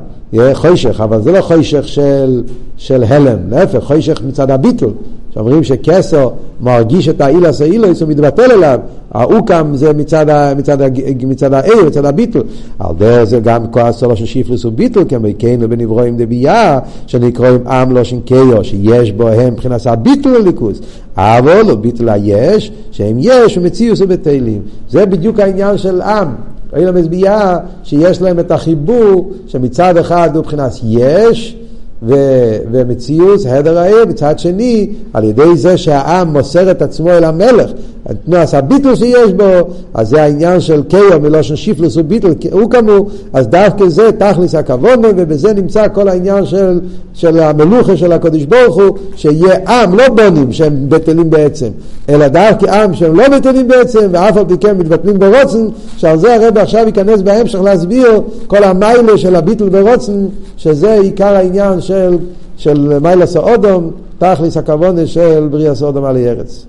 חוישך, 0.53 1.01
אבל 1.01 1.23
זה 1.23 1.33
לא 1.33 1.41
חוישך 1.41 1.89
של, 1.89 2.43
של 2.77 3.05
הלם, 3.05 3.39
להפך, 3.51 3.85
חוישך 3.85 4.23
מצד 4.29 4.51
הביטל, 4.51 4.91
שאומרים 5.35 5.65
שכסר 5.65 6.29
מרגיש 6.61 7.09
את 7.09 7.21
האילס 7.21 7.61
האילוס, 7.61 8.03
הוא 8.03 8.09
מתבטל 8.09 8.51
אליו, 8.51 8.79
האוקם 9.11 9.71
זה 9.75 9.93
מצד, 9.93 10.29
ה, 10.29 10.55
מצד, 10.55 10.83
ה, 10.83 10.87
מצד 11.27 11.55
העיר, 11.55 11.85
מצד 11.87 12.05
הביטל. 12.05 12.43
על 12.79 12.95
דרך 12.99 13.25
זה 13.25 13.41
גם 13.41 13.67
כועס 13.67 14.03
לא 14.03 14.17
ששיפלוס 14.17 14.65
וביטל, 14.65 15.01
כמו 15.09 15.29
כן 15.39 15.61
בנברואים 15.69 16.17
דבייה, 16.17 16.79
שנקראים 17.07 17.67
עם 17.67 17.93
לא 17.93 18.05
שנקיו, 18.05 18.65
שיש 18.65 19.13
בו 19.13 19.29
הם 19.29 19.53
מבחינת 19.53 19.87
הביטל 19.87 20.29
לליכוס. 20.29 20.81
אבל 21.17 21.63
לא 21.63 21.75
ביטל 21.75 22.09
היש, 22.09 22.73
שהם 22.91 23.17
יש 23.21 23.59
ומציאוס 23.59 24.01
ובטלים. 24.01 24.63
זה 24.91 25.07
בדיוק 25.07 25.41
העניין 25.41 25.79
של 25.79 26.03
עם. 26.03 26.29
אלה 26.77 26.93
מזביעה 26.93 27.59
שיש 27.85 28.23
להם 28.23 28.39
את 28.39 28.51
החיבור 28.51 29.33
שמצד 29.47 29.97
אחד 29.97 30.31
הוא 30.33 30.41
מבחינת 30.41 30.73
יש, 30.85 31.57
ו- 32.03 32.57
ומציאות, 32.73 33.41
הדר 33.49 33.79
העיר, 33.79 34.07
מצד 34.07 34.39
שני, 34.39 34.89
על 35.13 35.25
ידי 35.25 35.57
זה 35.57 35.77
שהעם 35.79 36.33
מוסר 36.33 36.71
את 36.71 36.83
עצמו 36.83 37.11
אל 37.11 37.25
המלך, 37.25 37.71
אז 38.33 38.55
הביטול 38.55 38.95
שיש 38.95 39.33
בו, 39.33 39.45
אז 39.95 40.09
זה 40.09 40.23
העניין 40.23 40.61
של 40.61 40.83
קיו 40.83 41.21
מלושן 41.23 41.57
שיפלוס 41.57 41.97
וביטול, 41.97 42.35
הוא 42.53 42.71
כאמור, 42.71 43.11
אז 43.33 43.49
דווקא 43.49 43.89
זה 43.89 44.11
תכלס 44.19 44.55
הכוונה, 44.55 45.09
ובזה 45.17 45.53
נמצא 45.53 45.89
כל 45.89 46.09
העניין 46.09 46.47
של, 46.47 46.81
של 47.15 47.41
המלוכה 47.41 47.97
של 47.97 48.13
הקדוש 48.13 48.45
ברוך 48.45 48.77
הוא, 48.77 48.97
שיהיה 49.17 49.55
עם, 49.69 49.95
לא 49.95 50.09
בונים 50.09 50.53
שהם 50.53 50.89
בטלים 50.89 51.31
בעצם, 51.31 51.69
אלא 52.09 52.29
דווקא 52.29 52.67
עם 52.67 52.95
שהם 52.95 53.17
לא 53.17 53.29
בטלים 53.29 53.69
בעצם, 53.69 54.09
ואף 54.11 54.37
על 54.37 54.45
פי 54.49 54.59
כן 54.61 54.79
מתבטלים 54.79 55.19
ברוצן, 55.19 55.67
שעל 55.97 56.19
זה 56.19 56.35
הרב 56.35 56.59
עכשיו 56.59 56.87
ייכנס 56.87 57.21
בהמשך 57.21 57.61
להסביר 57.61 58.21
כל 58.47 58.65
המיילה 58.65 59.19
של 59.19 59.37
הביטול 59.37 59.69
ברוצן, 59.69 60.27
שזה 60.57 60.95
עיקר 60.95 61.35
העניין 61.35 61.81
של, 61.81 62.17
של 62.57 62.99
מיילס 63.03 63.37
האודום, 63.37 63.91
תכלס 64.19 64.57
הכוונה 64.57 65.07
של 65.07 65.49
בריאה 65.51 65.75
סודום 65.75 66.05
על 66.05 66.17
ארץ. 66.17 66.67